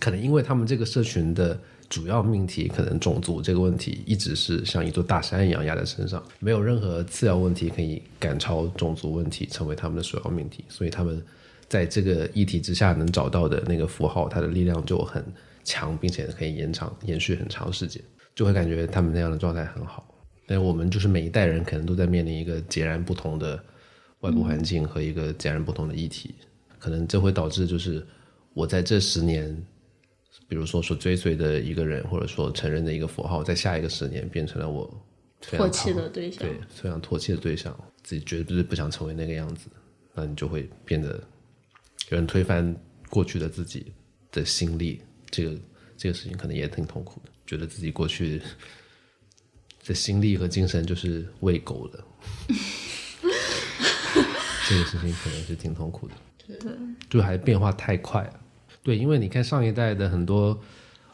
[0.00, 1.58] 可能因为他们这个社群的
[1.88, 11.22] 主要命题，可能种族这个问题一直是像一座大山一样压在身上，没有任何次要问题可以赶超种族问题成为他们的首要命题，所以他们
[11.68, 15.24] 在这个议题之下能找到的那个符号，它的力量就很
[15.64, 18.02] 强，并且可以延长延续很长时间，
[18.34, 20.06] 就会感觉他们那样的状态很好。
[20.46, 23.60] 但我们就是每一代人可能都在面临一个截然不同的
[24.20, 26.34] 外部环境和一个截然不同的议题，
[26.78, 28.06] 可能这会导致就是
[28.54, 29.56] 我在这十年，
[30.48, 34.89] 比如说所追随的一个人，或者说承认的一个符号，在下一个十年变成了我
[35.43, 36.40] 唾弃的对象。
[36.40, 39.68] 对非常唾弃的对象，自己绝对不想成为那个样子，
[40.14, 41.23] 那你就会变得
[42.10, 42.74] 有人推翻
[43.10, 43.93] 过去的自己
[44.31, 45.01] 的心力，
[45.31, 45.59] 这个
[45.97, 48.40] 这个事情可能也挺痛苦的，觉得自己过去
[49.85, 52.05] 的心力和精神就是喂狗的，
[54.68, 56.14] 这个事情可能是挺痛苦的。
[56.47, 56.56] 对，
[57.10, 58.40] 就还变化太快了。
[58.86, 60.56] 对，因为你看上一代的很多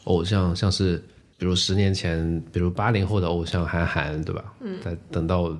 [0.03, 1.03] 偶像，像是
[1.39, 4.53] 比如十年前，比如八零后的偶像韩寒，对吧？
[4.59, 4.79] 嗯。
[4.79, 5.57] 在等到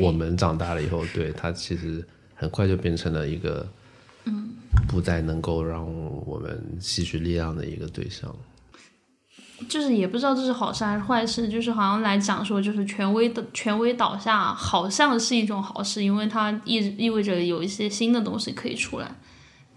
[0.00, 2.02] 我们长大了以后，对他其实
[2.34, 3.68] 很快就变成了一个，
[4.24, 4.48] 嗯，
[4.88, 5.86] 不再能够让
[6.24, 8.34] 我们吸取力量的一个对象。
[9.68, 19.14] 就是也不知道这是好事还是坏事，就是好像来讲说，就是权威的权威倒下，好像是一种好事，因为它意意味着有一些新的东西可以出来。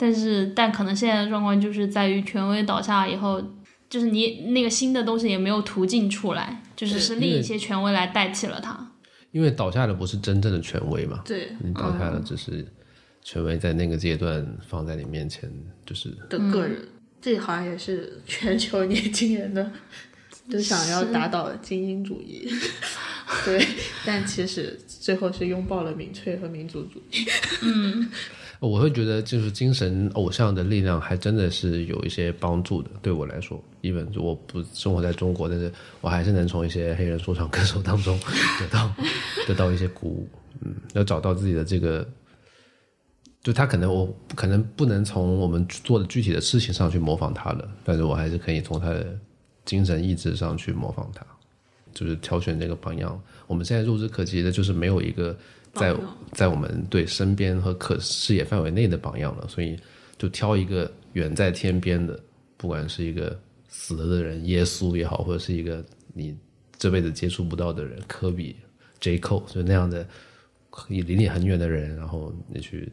[0.01, 3.43] 但是，但可能现在的状况就是在于权威倒下以后，
[3.89, 8.93] 就是你那个新的东西也没有途径出来，就是是另一些权威来代替了它。
[9.31, 12.65] 因为倒下的不是真正的权威嘛，对你倒下的只是
[13.21, 15.51] 权威在那个阶段放在你面前，
[15.85, 16.87] 就是的个人，
[17.21, 19.69] 这好像也是全球年轻人的，
[20.49, 22.49] 都想要打倒精英主义。
[23.45, 23.63] 对，
[24.05, 27.27] 但其实最后是拥抱了民粹和民族主义。
[28.59, 32.89] 我会觉得，就是精神偶像的力量还真的是有一些帮助的。
[33.01, 35.71] 对我来说，even 我不生活在中国，但是
[36.01, 38.19] 我还是能从一些黑人说唱歌手当中
[38.59, 38.93] 得到
[39.47, 40.27] 得到一些鼓舞。
[40.61, 42.05] 嗯，要找到自己的这个，
[43.41, 49.17] 就他可能我可能不能从我们做的具体的事情上去模仿他了，但是我还是可以从他的
[49.63, 51.25] 精神意志上去模仿他，
[51.93, 53.17] 就是挑选这个榜样。
[53.47, 55.37] 我们现在入之可及的就是没有一个
[55.79, 55.95] 在
[56.33, 59.79] 在我们对身边和可视野范围内的榜样了，所以
[60.17, 62.19] 就挑一个远在天边的，
[62.57, 65.83] 不管是一个死了的人，耶稣也好，或者是一个
[66.13, 66.37] 你
[66.77, 68.55] 这辈子接触不到的人，科比、
[68.99, 69.17] J.
[69.19, 70.05] Cole，就那样的
[70.69, 72.91] 可以离你很远的人，然后你去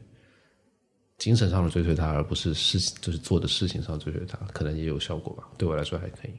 [1.19, 5.49] 精神上的追随他，而不是事就是做的事情上追随他，可能也有效果吧。
[5.59, 6.31] 对我来说还可以。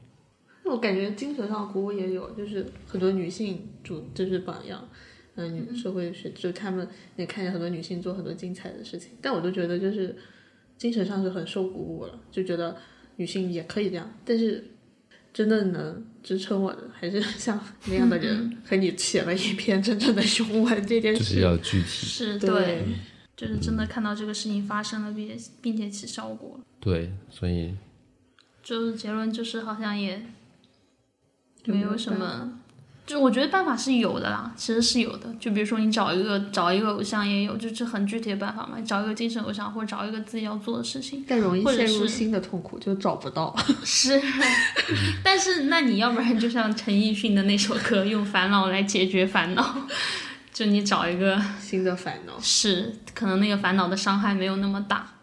[0.66, 4.86] 我感觉精神上鼓舞也有，就是很多女性主就是榜样，
[5.38, 10.16] 嗯，社会学就他们也看见很多女性做很多精彩的事情，但我都觉得就是
[10.78, 12.76] 精神上是很受鼓舞了，就觉得
[13.16, 14.64] 女性也可以这样，但是
[15.34, 22.84] 真的能支撑我的还是 像那样的人和你写了一篇真正的雄文这件事，就是要具体，是对
[23.36, 26.66] 就是真的看到这个事情发生了，并且并且起效果了。
[26.80, 27.76] 对，所以。
[28.64, 30.22] 就是结论就是好像也
[31.64, 32.60] 没有什么
[33.08, 35.34] 就我觉得办法是有的啦，其实是有的。
[35.40, 41.24] 就比如说你找一个找一个偶像也有，就是很具体的办法嘛，找一个精神偶像或者找一个自己要做的事情。
[41.26, 43.56] 但容易陷入新的痛苦，就找不到。
[43.86, 44.22] 是，
[45.24, 49.88] 但是那你要不然就像陈奕迅的那首歌，用烦恼来解决烦恼，
[50.52, 52.34] 就你找一个新的烦恼。
[52.42, 55.14] 是可能那个烦恼的伤害没有那么大。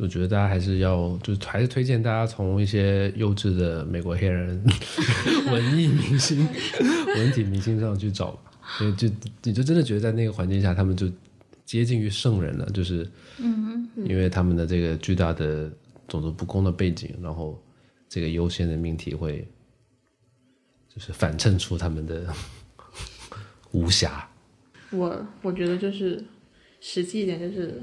[0.00, 4.62] 我觉得大家还是要，就是还是推荐大家从一些优质的美国黑人
[5.52, 6.48] 文艺明星、
[7.16, 8.50] 文体明星上去找吧，
[8.80, 9.08] 因为就
[9.42, 11.06] 你就真的觉得在那个环境下，他们就
[11.66, 13.06] 接近于圣人了，就是，
[13.38, 15.70] 嗯，因为他们的这个巨大的
[16.08, 17.62] 种族不公的背景，然后
[18.08, 19.46] 这个优先的命题会，
[20.88, 22.26] 就是反衬出他们的
[23.72, 24.10] 无暇。
[24.90, 26.24] 我我觉得就是
[26.80, 27.82] 实际一点，就是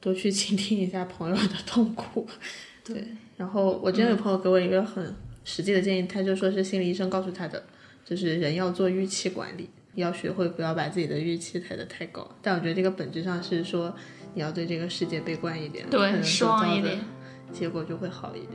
[0.00, 2.26] 多去倾听一下朋友的痛苦。
[2.84, 3.04] 对，
[3.36, 5.14] 然后我之前有朋友给我一个很
[5.44, 7.62] 实际的建议，他就说是心理医生告诉他的，
[8.04, 12.28] 就是人要做预期管理，要学会不要把自己的预期抬得太高。
[12.42, 13.94] 但我觉得这个本质上是说，
[14.34, 16.98] 你要对这个世界悲观一点，可对，能失望一点。
[17.52, 18.52] 结果就会好一点。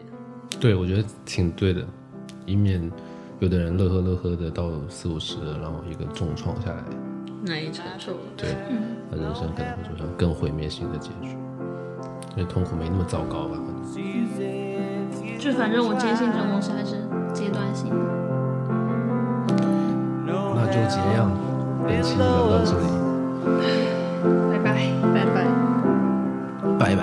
[0.60, 1.86] 对，我觉得挺对的，
[2.46, 2.90] 以免
[3.40, 6.84] 有的人乐呵乐呵的到四五十了，然后一个重创下来，
[7.46, 8.14] 难以承受。
[8.36, 8.56] 对，
[9.10, 11.38] 那人生可能会走向更毁灭性的结局。
[12.36, 13.58] 因为痛苦没那么糟糕吧？
[15.40, 16.96] 就反正我坚信这种东西还是
[17.34, 17.96] 阶段性的。
[20.56, 21.32] 那就这样，
[21.88, 22.88] 本期就聊到这里，
[24.52, 24.90] 拜拜。
[25.14, 25.38] 拜拜。
[26.80, 27.02] 拜拜。